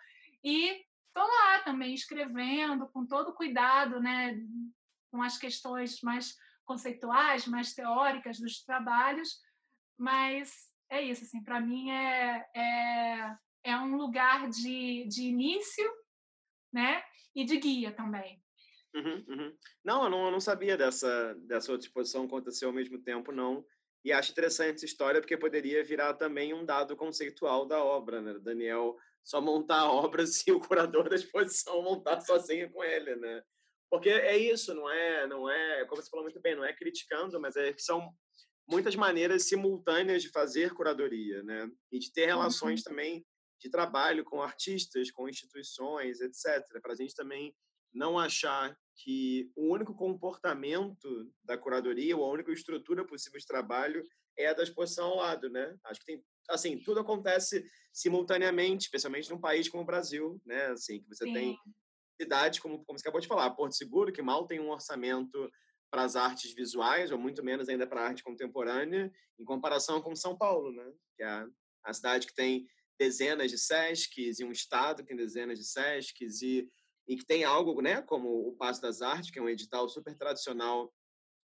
[0.44, 4.36] E estou lá também escrevendo com todo cuidado, né?
[5.10, 6.36] Com as questões mais
[6.70, 9.40] conceituais, mais teóricas dos trabalhos,
[9.98, 10.52] mas
[10.88, 15.90] é isso, assim, para mim é, é, é um lugar de, de início,
[16.72, 17.02] né,
[17.34, 18.40] e de guia também.
[18.94, 19.56] Uhum, uhum.
[19.84, 23.64] Não, eu não, não sabia dessa, dessa outra exposição acontecer ao mesmo tempo, não.
[24.04, 28.38] E acho interessante essa história, porque poderia virar também um dado conceitual da obra, né?
[28.38, 33.42] Daniel só montar a obra se o curador da exposição montar sozinho com ele, né?
[33.90, 37.40] Porque é isso, não é, não é, como você falou muito bem, não é criticando,
[37.40, 38.14] mas é que são
[38.68, 41.68] muitas maneiras simultâneas de fazer curadoria, né?
[41.90, 42.84] E de ter relações uhum.
[42.84, 43.26] também
[43.60, 46.80] de trabalho com artistas, com instituições, etc.
[46.80, 47.54] Para a gente também
[47.92, 54.04] não achar que o único comportamento da curadoria, ou a única estrutura possível de trabalho
[54.38, 55.76] é a da exposição ao lado, né?
[55.84, 60.66] Acho que tem, assim, tudo acontece simultaneamente, especialmente num país como o Brasil, né?
[60.66, 61.32] Assim, que você Sim.
[61.32, 61.58] tem
[62.20, 65.50] cidades como, como você acabou de falar, Porto Seguro, que mal tem um orçamento
[65.90, 70.14] para as artes visuais, ou muito menos ainda para a arte contemporânea, em comparação com
[70.14, 70.92] São Paulo, né?
[71.16, 71.46] Que é
[71.84, 72.66] a, cidade que tem
[72.98, 76.68] dezenas de SESCs e um estado que tem dezenas de SESCs e
[77.10, 80.16] e que tem algo, né, como o Passo das Artes, que é um edital super
[80.16, 80.94] tradicional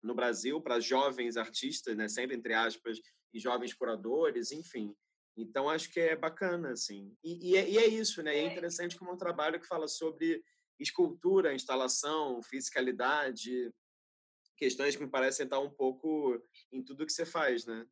[0.01, 2.97] no Brasil para jovens artistas, né, sempre entre aspas,
[3.33, 4.95] e jovens curadores, enfim.
[5.35, 7.13] Então acho que é bacana, assim.
[7.21, 8.37] E, e, é, e é, isso, né?
[8.37, 10.41] É, é interessante como é um trabalho que fala sobre
[10.79, 13.73] escultura, instalação, fiscalidade,
[14.57, 16.41] questões que me parecem estar um pouco
[16.71, 17.85] em tudo que você faz, né?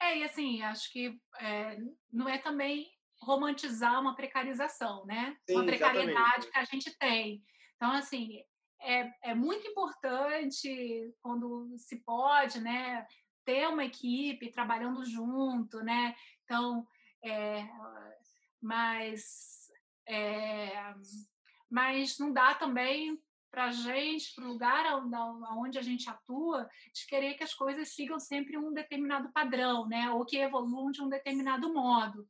[0.00, 1.76] É, e assim, acho que é,
[2.12, 2.88] não é também
[3.20, 5.36] romantizar uma precarização, né?
[5.48, 6.50] Sim, uma precariedade exatamente.
[6.50, 7.44] que a gente tem.
[7.76, 8.40] Então, assim,
[8.80, 13.06] é, é muito importante quando se pode, né?
[13.44, 16.14] Ter uma equipe trabalhando junto, né?
[16.44, 16.86] Então,
[17.24, 17.66] é,
[18.60, 19.68] mas,
[20.06, 20.94] é,
[21.70, 23.18] mas não dá também
[23.50, 24.84] para a gente, para o lugar
[25.56, 30.10] onde a gente atua, de querer que as coisas sigam sempre um determinado padrão, né?
[30.10, 32.28] Ou que evoluam de um determinado modo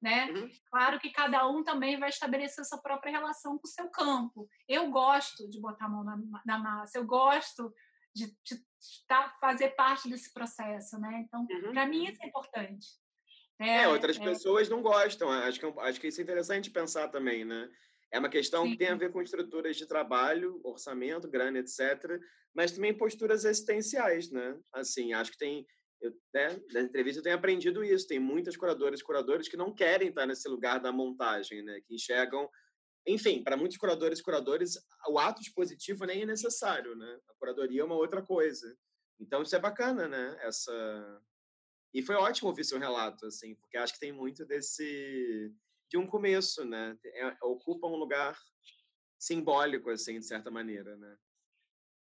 [0.00, 0.30] né?
[0.30, 0.50] Uhum.
[0.70, 4.48] Claro que cada um também vai estabelecer sua própria relação com o seu campo.
[4.68, 6.16] Eu gosto de botar a mão na,
[6.46, 7.72] na massa, eu gosto
[8.14, 8.62] de, de,
[9.06, 11.24] tá, fazer parte desse processo, né?
[11.26, 11.72] Então, uhum.
[11.72, 12.86] para mim isso é importante.
[13.60, 14.24] É, é outras é...
[14.24, 15.30] pessoas não gostam.
[15.30, 17.68] Acho que, é acho que isso é interessante pensar também, né?
[18.12, 18.70] É uma questão Sim.
[18.70, 22.20] que tem a ver com estruturas de trabalho, orçamento, grana, etc.,
[22.54, 24.58] mas também posturas existenciais, né?
[24.72, 25.66] Assim, acho que tem
[26.00, 28.06] eu, né, na entrevista eu tenho aprendido isso.
[28.06, 31.80] Tem muitas curadoras e curadores que não querem estar nesse lugar da montagem, né?
[31.84, 32.48] Que enxergam
[33.08, 34.74] enfim, para muitos curadores e curadores,
[35.08, 37.18] o ato expositivo nem é necessário, né?
[37.28, 38.76] A curadoria é uma outra coisa.
[39.18, 40.36] Então, isso é bacana, né?
[40.42, 41.22] Essa...
[41.94, 45.50] E foi ótimo ouvir seu relato, assim, porque acho que tem muito desse...
[45.88, 46.96] de um começo, né?
[47.04, 48.38] É, ocupa um lugar
[49.18, 51.16] simbólico, assim, de certa maneira, né?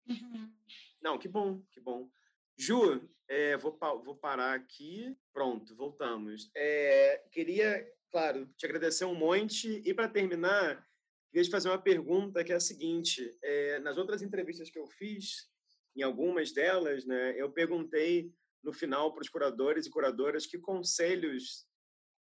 [0.09, 0.53] Uhum.
[1.01, 2.11] Não, que bom, que bom.
[2.57, 5.17] Ju, é, vou, vou parar aqui.
[5.33, 6.51] Pronto, voltamos.
[6.55, 9.83] É, queria, claro, te agradecer um monte.
[9.85, 10.87] E para terminar,
[11.31, 14.87] queria te fazer uma pergunta que é a seguinte: é, nas outras entrevistas que eu
[14.87, 15.51] fiz,
[15.97, 18.33] em algumas delas, né, eu perguntei
[18.63, 21.67] no final para os curadores e curadoras que conselhos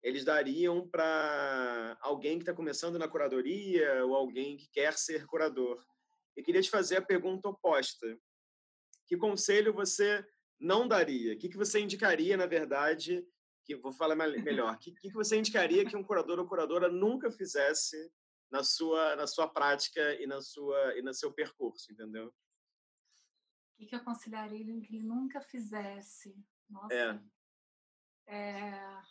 [0.02, 5.85] eles dariam para alguém que está começando na curadoria ou alguém que quer ser curador.
[6.36, 8.18] Eu queria te fazer a pergunta oposta.
[9.06, 10.27] Que conselho você
[10.59, 11.35] não daria?
[11.35, 13.27] O que, que você indicaria, na verdade,
[13.64, 17.31] que vou falar melhor, o que, que você indicaria que um curador ou curadora nunca
[17.31, 18.10] fizesse
[18.51, 22.35] na sua na sua prática e na sua e no seu percurso, entendeu?
[23.78, 26.36] O que, eu aconselharia que ele nunca fizesse?
[26.68, 26.94] Nossa.
[28.27, 28.35] É.
[28.35, 29.02] é...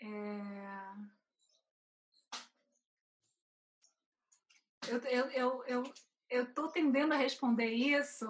[0.00, 1.14] É...
[4.86, 5.94] Eu, eu, eu, eu,
[6.28, 8.26] eu tô tendendo a responder isso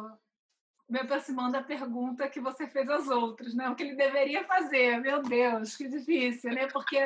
[0.88, 3.68] me aproximando da pergunta que você fez aos outros, né?
[3.68, 5.00] O que ele deveria fazer?
[5.00, 6.66] Meu Deus, que difícil, né?
[6.68, 6.98] Porque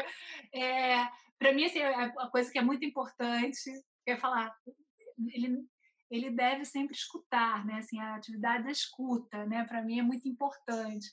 [0.53, 1.09] é,
[1.39, 3.71] para mim assim, é a coisa que é muito importante
[4.07, 4.55] é falar,
[5.33, 5.67] ele
[6.11, 7.75] ele deve sempre escutar, né?
[7.81, 9.65] Assim, a atividade da escuta, né?
[9.65, 11.07] Para mim é muito importante.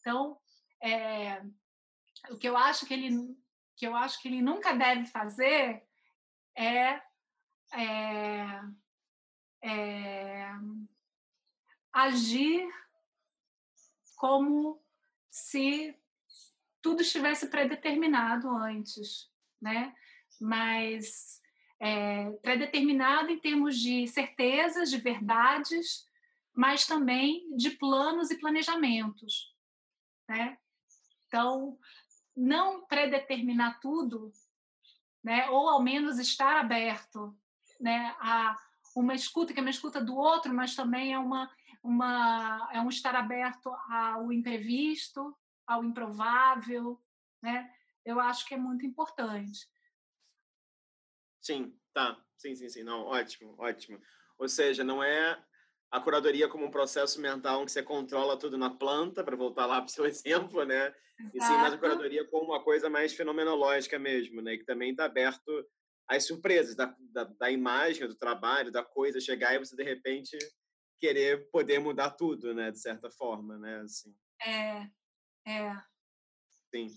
[0.00, 0.36] Então,
[0.82, 1.40] é,
[2.28, 3.36] o que eu acho que ele
[3.76, 5.82] que eu acho que ele nunca deve fazer
[6.54, 7.00] é,
[7.72, 8.60] é,
[9.62, 10.52] é
[11.90, 12.68] agir
[14.16, 14.78] como
[15.30, 15.96] se
[16.82, 19.96] tudo estivesse predeterminado antes, né?
[20.38, 21.40] Mas
[21.78, 26.06] é, predeterminado em termos de certezas, de verdades,
[26.54, 29.54] mas também de planos e planejamentos,
[30.28, 30.58] né?
[31.26, 31.78] Então,
[32.36, 34.32] não predeterminar tudo,
[35.22, 35.48] né?
[35.50, 37.36] Ou ao menos estar aberto,
[37.80, 38.14] né?
[38.20, 38.56] A
[38.96, 41.48] uma escuta que é uma escuta do outro, mas também é uma
[41.82, 45.36] uma, é um estar aberto ao imprevisto,
[45.66, 47.00] ao improvável,
[47.42, 47.72] né?
[48.04, 49.68] Eu acho que é muito importante.
[51.40, 52.22] Sim, tá.
[52.36, 52.82] Sim, sim, sim.
[52.82, 54.00] Não, ótimo, ótimo.
[54.38, 55.42] Ou seja, não é
[55.90, 59.66] a curadoria como um processo mental em que você controla tudo na planta, para voltar
[59.66, 60.94] lá para o seu exemplo, né?
[61.18, 61.36] Exato.
[61.36, 64.56] E sim, mas a curadoria como uma coisa mais fenomenológica mesmo, né?
[64.56, 65.66] Que também está aberto
[66.08, 70.38] às surpresas da, da, da, imagem, do trabalho, da coisa chegar e você, de repente,
[70.98, 72.70] querer poder mudar tudo, né?
[72.70, 73.80] De certa forma, né?
[73.80, 74.14] Assim.
[74.42, 74.90] É,
[75.46, 75.76] é.
[76.74, 76.88] Sim.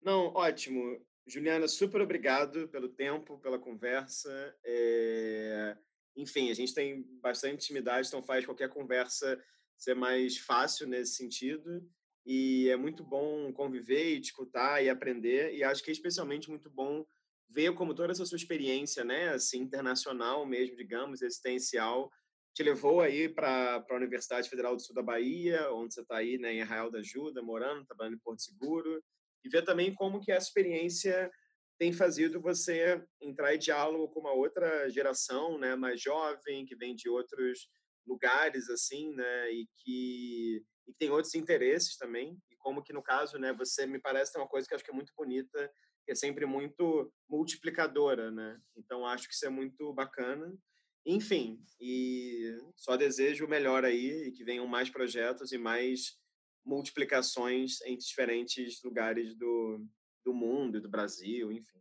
[0.00, 1.04] Não, ótimo.
[1.26, 4.56] Juliana, super obrigado pelo tempo, pela conversa.
[4.64, 5.76] É...
[6.16, 9.40] Enfim, a gente tem bastante intimidade, então faz qualquer conversa
[9.76, 11.86] ser mais fácil nesse sentido.
[12.24, 15.54] E é muito bom conviver e escutar e aprender.
[15.54, 17.04] E acho que é especialmente muito bom
[17.48, 22.10] ver como toda essa sua experiência, né, assim, internacional mesmo, digamos, existencial,
[22.52, 26.38] te levou aí para a Universidade Federal do Sul da Bahia, onde você está aí
[26.38, 29.02] né, em Arraial da Ajuda, morando, trabalhando em Porto Seguro,
[29.44, 31.30] e ver também como que essa experiência
[31.78, 36.94] tem fazido você entrar em diálogo com uma outra geração, né, mais jovem, que vem
[36.94, 37.68] de outros
[38.06, 43.38] lugares assim, né, e que, e tem outros interesses também, e como que no caso,
[43.38, 45.70] né, você me parece ter uma coisa que acho que é muito bonita,
[46.04, 48.60] que é sempre muito multiplicadora, né?
[48.76, 50.56] Então acho que isso é muito bacana.
[51.04, 56.16] Enfim, e só desejo o melhor aí e que venham mais projetos e mais
[56.64, 59.84] multiplicações em diferentes lugares do,
[60.26, 61.80] do mundo, do Brasil, enfim,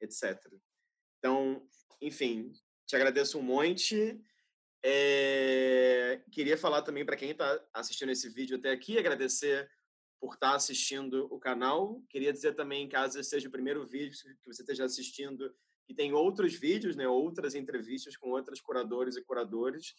[0.00, 0.40] etc.
[1.18, 1.68] Então,
[2.00, 2.50] enfim,
[2.86, 4.18] te agradeço um monte.
[4.82, 9.70] É, queria falar também para quem está assistindo esse vídeo até aqui, agradecer
[10.18, 12.02] por estar tá assistindo o canal.
[12.08, 15.54] Queria dizer também, caso esse seja o primeiro vídeo que você esteja assistindo,
[15.86, 19.94] que tem outros vídeos, né, outras entrevistas com outros curadores e curadores,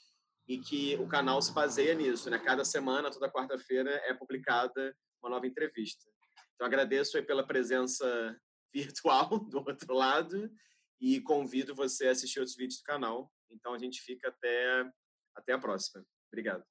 [0.48, 2.32] e que o canal se baseia nisso.
[2.32, 2.40] Né?
[2.40, 6.10] Cada semana, toda quarta-feira, é publicada uma nova entrevista.
[6.60, 8.38] Então, agradeço pela presença
[8.76, 10.52] virtual do outro lado
[11.00, 13.32] e convido você a assistir outros vídeos do canal.
[13.50, 14.84] Então, a gente fica até,
[15.34, 16.06] até a próxima.
[16.30, 16.66] Obrigado.